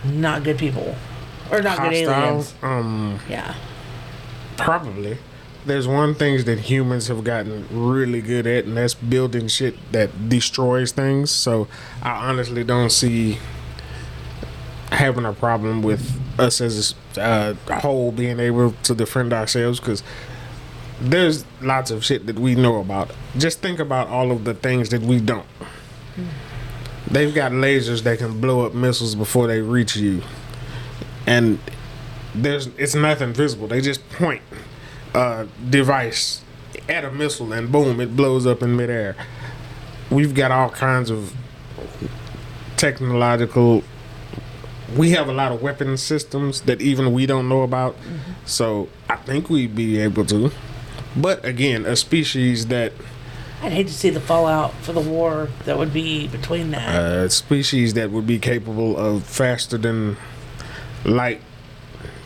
not 0.04 0.44
good 0.44 0.58
people 0.58 0.94
or 1.50 1.60
not 1.60 1.78
good 1.78 1.92
aliens? 1.92 2.54
Um, 2.62 3.18
Yeah, 3.28 3.54
Probably, 4.56 5.18
there's 5.66 5.88
one 5.88 6.14
things 6.14 6.44
that 6.44 6.60
humans 6.60 7.08
have 7.08 7.24
gotten 7.24 7.66
really 7.70 8.20
good 8.20 8.46
at, 8.46 8.64
and 8.64 8.76
that's 8.76 8.94
building 8.94 9.48
shit 9.48 9.74
that 9.92 10.28
destroys 10.28 10.92
things. 10.92 11.30
So 11.32 11.66
I 12.02 12.28
honestly 12.28 12.62
don't 12.62 12.90
see 12.90 13.38
having 14.92 15.24
a 15.24 15.32
problem 15.32 15.82
with 15.82 16.20
us 16.38 16.60
as 16.60 16.94
a 17.16 17.20
uh, 17.20 17.80
whole 17.80 18.12
being 18.12 18.38
able 18.38 18.72
to 18.82 18.94
defend 18.94 19.32
ourselves 19.32 19.80
because 19.80 20.02
there's 21.00 21.44
lots 21.60 21.90
of 21.90 22.04
shit 22.04 22.26
that 22.26 22.38
we 22.38 22.54
know 22.54 22.78
about. 22.78 23.10
Just 23.36 23.60
think 23.60 23.80
about 23.80 24.08
all 24.08 24.30
of 24.30 24.44
the 24.44 24.54
things 24.54 24.90
that 24.90 25.02
we 25.02 25.18
don't. 25.18 25.46
They've 27.10 27.34
got 27.34 27.52
lasers 27.52 28.02
that 28.04 28.18
can 28.18 28.40
blow 28.40 28.64
up 28.64 28.74
missiles 28.74 29.14
before 29.14 29.46
they 29.46 29.60
reach 29.60 29.96
you, 29.96 30.22
and 31.26 31.58
there's 32.34 32.68
it's 32.78 32.94
nothing 32.94 33.32
visible. 33.32 33.66
They 33.66 33.80
just 33.80 34.06
point 34.10 34.42
a 35.14 35.46
device 35.68 36.42
at 36.88 37.04
a 37.04 37.10
missile, 37.10 37.52
and 37.52 37.70
boom, 37.72 38.00
it 38.00 38.16
blows 38.16 38.46
up 38.46 38.62
in 38.62 38.76
midair. 38.76 39.16
We've 40.10 40.34
got 40.34 40.50
all 40.50 40.70
kinds 40.70 41.10
of 41.10 41.34
technological. 42.76 43.82
We 44.96 45.10
have 45.10 45.28
a 45.28 45.32
lot 45.32 45.52
of 45.52 45.62
weapon 45.62 45.96
systems 45.96 46.62
that 46.62 46.80
even 46.80 47.12
we 47.12 47.26
don't 47.26 47.48
know 47.48 47.62
about. 47.62 47.96
So 48.44 48.88
I 49.08 49.16
think 49.16 49.48
we'd 49.48 49.74
be 49.74 49.98
able 49.98 50.24
to. 50.26 50.50
But 51.16 51.44
again, 51.44 51.84
a 51.86 51.96
species 51.96 52.66
that 52.68 52.92
I'd 53.62 53.72
hate 53.72 53.86
to 53.86 53.92
see 53.94 54.10
the 54.10 54.20
fallout 54.20 54.74
for 54.82 54.92
the 54.92 55.00
war 55.00 55.48
that 55.66 55.78
would 55.78 55.92
be 55.92 56.26
between 56.26 56.72
that. 56.72 56.94
a 57.00 57.30
species 57.30 57.94
that 57.94 58.10
would 58.10 58.26
be 58.26 58.38
capable 58.38 58.96
of 58.96 59.22
faster 59.22 59.78
than 59.78 60.16
light 61.04 61.40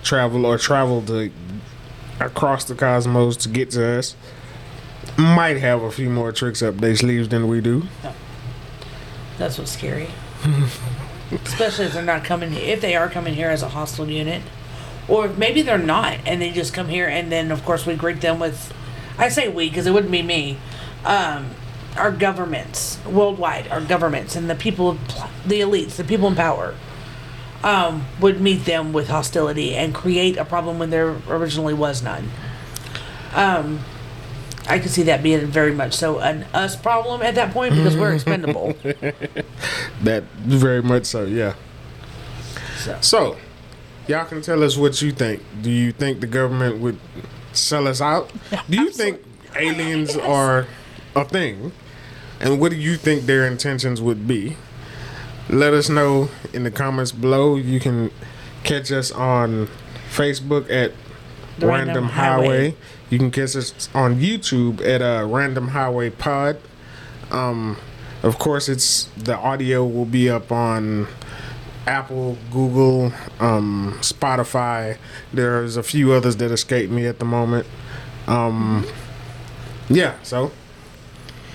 travel 0.03 0.47
or 0.47 0.57
travel 0.57 1.03
to 1.03 1.31
across 2.21 2.65
the 2.65 2.75
cosmos 2.75 3.37
to 3.37 3.49
get 3.51 3.71
to 3.73 3.99
us 3.99 4.17
might 5.19 5.59
have 5.59 5.83
a 5.83 5.91
few 5.91 6.09
more 6.09 6.33
tricks 6.33 6.63
up 6.63 6.79
their 6.79 6.97
sleeves 6.97 7.29
than 7.29 7.49
we 7.49 7.61
do. 7.61 7.83
That's 9.37 9.59
what's 9.59 9.73
scary. 9.73 10.09
Especially 11.31 11.87
if 11.87 11.95
they're 11.95 12.03
not 12.03 12.25
coming. 12.25 12.53
If 12.55 12.81
they 12.81 12.97
are 12.97 13.09
coming 13.09 13.35
here 13.35 13.51
as 13.51 13.63
a 13.63 13.69
hostile 13.69 14.09
unit, 14.09 14.43
or 15.09 15.29
maybe 15.29 15.63
they're 15.63 15.79
not, 15.79 16.19
and 16.27 16.41
they 16.41 16.51
just 16.51 16.73
come 16.73 16.89
here, 16.89 17.07
and 17.07 17.31
then 17.31 17.51
of 17.51 17.65
course 17.65 17.87
we 17.87 17.95
greet 17.95 18.21
them 18.21 18.39
with. 18.39 18.73
I 19.19 19.29
say 19.29 19.49
we 19.49 19.69
because 19.69 19.87
it 19.87 19.93
wouldn't 19.93 20.13
be 20.13 20.23
me. 20.23 20.59
Um, 21.05 21.51
our 21.97 22.13
governments 22.13 22.99
worldwide, 23.07 23.69
our 23.69 23.81
governments, 23.81 24.37
and 24.37 24.51
the 24.51 24.55
people, 24.55 24.99
the 25.47 25.61
elites, 25.61 25.97
the 25.97 26.05
people 26.05 26.29
in 26.29 26.35
power, 26.35 26.75
um, 27.63 28.07
would 28.21 28.41
meet 28.41 28.65
them 28.65 28.93
with 28.93 29.09
hostility 29.09 29.75
and 29.75 29.95
create 29.95 30.37
a 30.37 30.45
problem 30.45 30.79
when 30.79 30.91
there 30.91 31.17
originally 31.29 31.75
was 31.75 32.03
none. 32.03 32.31
Um, 33.35 33.81
I 34.69 34.79
could 34.79 34.91
see 34.91 35.05
that 35.05 35.23
being 35.23 35.47
very 35.47 35.73
much 35.73 35.95
so 35.95 36.19
an 36.19 36.43
us 36.53 36.77
problem 36.77 37.23
at 37.23 37.35
that 37.37 37.53
point 37.53 37.75
because 37.75 37.97
we're 37.97 38.15
expendable. 38.15 38.77
That 40.03 40.25
very 40.45 40.83
much 40.83 41.07
so, 41.07 41.25
yeah. 41.25 41.55
So. 42.79 42.99
So, 43.01 43.37
y'all 44.07 44.25
can 44.25 44.43
tell 44.43 44.63
us 44.63 44.77
what 44.77 45.01
you 45.03 45.13
think. 45.13 45.43
Do 45.63 45.71
you 45.71 45.93
think 45.93 46.21
the 46.21 46.27
government 46.27 46.81
would 46.81 46.99
sell 47.53 47.87
us 47.87 48.01
out? 48.01 48.31
Do 48.69 48.77
you 48.77 48.91
think 48.91 49.23
aliens 49.57 50.17
are 50.17 50.67
a 51.15 51.25
thing? 51.25 51.73
And 52.41 52.61
what 52.61 52.71
do 52.71 52.77
you 52.77 52.97
think 52.97 53.23
their 53.27 53.47
intentions 53.47 54.01
would 54.03 54.27
be? 54.27 54.57
Let 55.49 55.73
us 55.73 55.89
know 55.89 56.29
in 56.53 56.65
the 56.65 56.71
comments 56.71 57.13
below. 57.13 57.57
You 57.57 57.81
can 57.81 58.11
catch 58.65 58.91
us 58.93 59.11
on 59.13 59.69
Facebook 60.11 60.71
at 60.71 60.93
The 61.59 61.67
Random, 61.67 61.69
Random 61.69 62.05
Highway. 62.05 62.47
Highway. 62.47 62.77
You 63.11 63.19
can 63.19 63.31
catch 63.31 63.55
us 63.57 63.89
on 63.95 64.17
YouTube 64.19 64.85
at 64.87 65.01
uh, 65.01 65.27
Random 65.29 65.69
Highway 65.69 66.11
Pod. 66.11 66.59
Um, 67.31 67.77
of 68.23 68.39
course, 68.39 68.69
it's 68.69 69.05
the 69.17 69.37
audio 69.37 69.85
will 69.87 70.05
be 70.07 70.29
up 70.29 70.51
on 70.51 71.07
Apple, 71.87 72.37
Google, 72.51 73.13
um, 73.39 73.97
Spotify. 74.01 74.99
There's 75.33 75.77
a 75.77 75.83
few 75.83 76.13
others 76.13 76.37
that 76.39 76.51
escape 76.51 76.91
me 76.91 77.07
at 77.07 77.19
the 77.21 77.25
moment. 77.25 77.67
Um, 78.27 78.85
yeah, 79.89 80.17
so 80.25 80.51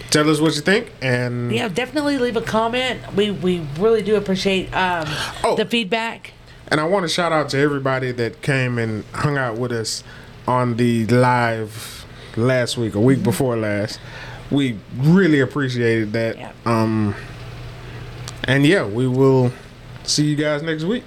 tell 0.09 0.29
us 0.29 0.39
what 0.39 0.55
you 0.55 0.61
think, 0.61 0.93
and 1.01 1.51
Yeah, 1.51 1.67
definitely 1.67 2.17
leave 2.17 2.37
a 2.37 2.41
comment. 2.41 3.01
We 3.13 3.31
we 3.31 3.67
really 3.77 4.01
do 4.01 4.15
appreciate 4.15 4.73
um, 4.73 5.05
Oh. 5.43 5.55
the 5.57 5.65
feedback. 5.65 6.31
And 6.69 6.79
I 6.79 6.85
want 6.85 7.03
to 7.03 7.09
shout 7.09 7.33
out 7.33 7.49
to 7.49 7.57
everybody 7.59 8.13
that 8.13 8.41
came 8.41 8.77
and 8.77 9.03
hung 9.13 9.37
out 9.37 9.57
with 9.57 9.73
us 9.73 10.05
on 10.51 10.75
the 10.77 11.05
live 11.07 12.05
last 12.35 12.77
week, 12.77 12.95
a 12.95 12.99
week 12.99 13.23
before 13.23 13.55
last. 13.57 13.99
We 14.49 14.77
really 14.97 15.39
appreciated 15.39 16.11
that. 16.13 16.37
Yeah. 16.37 16.51
Um, 16.65 17.15
and 18.43 18.65
yeah, 18.65 18.85
we 18.85 19.07
will 19.07 19.53
see 20.03 20.25
you 20.25 20.35
guys 20.35 20.61
next 20.61 20.83
week. 20.83 21.03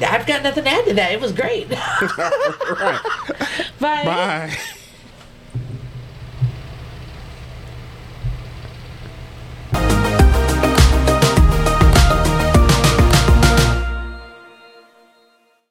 I've 0.00 0.26
got 0.26 0.42
nothing 0.42 0.64
to 0.64 0.70
add 0.70 0.84
to 0.86 0.94
that. 0.94 1.12
It 1.12 1.20
was 1.20 1.32
great. 1.32 1.68
Right. 2.80 3.00
Bye. 3.78 4.04
Bye. 4.04 4.56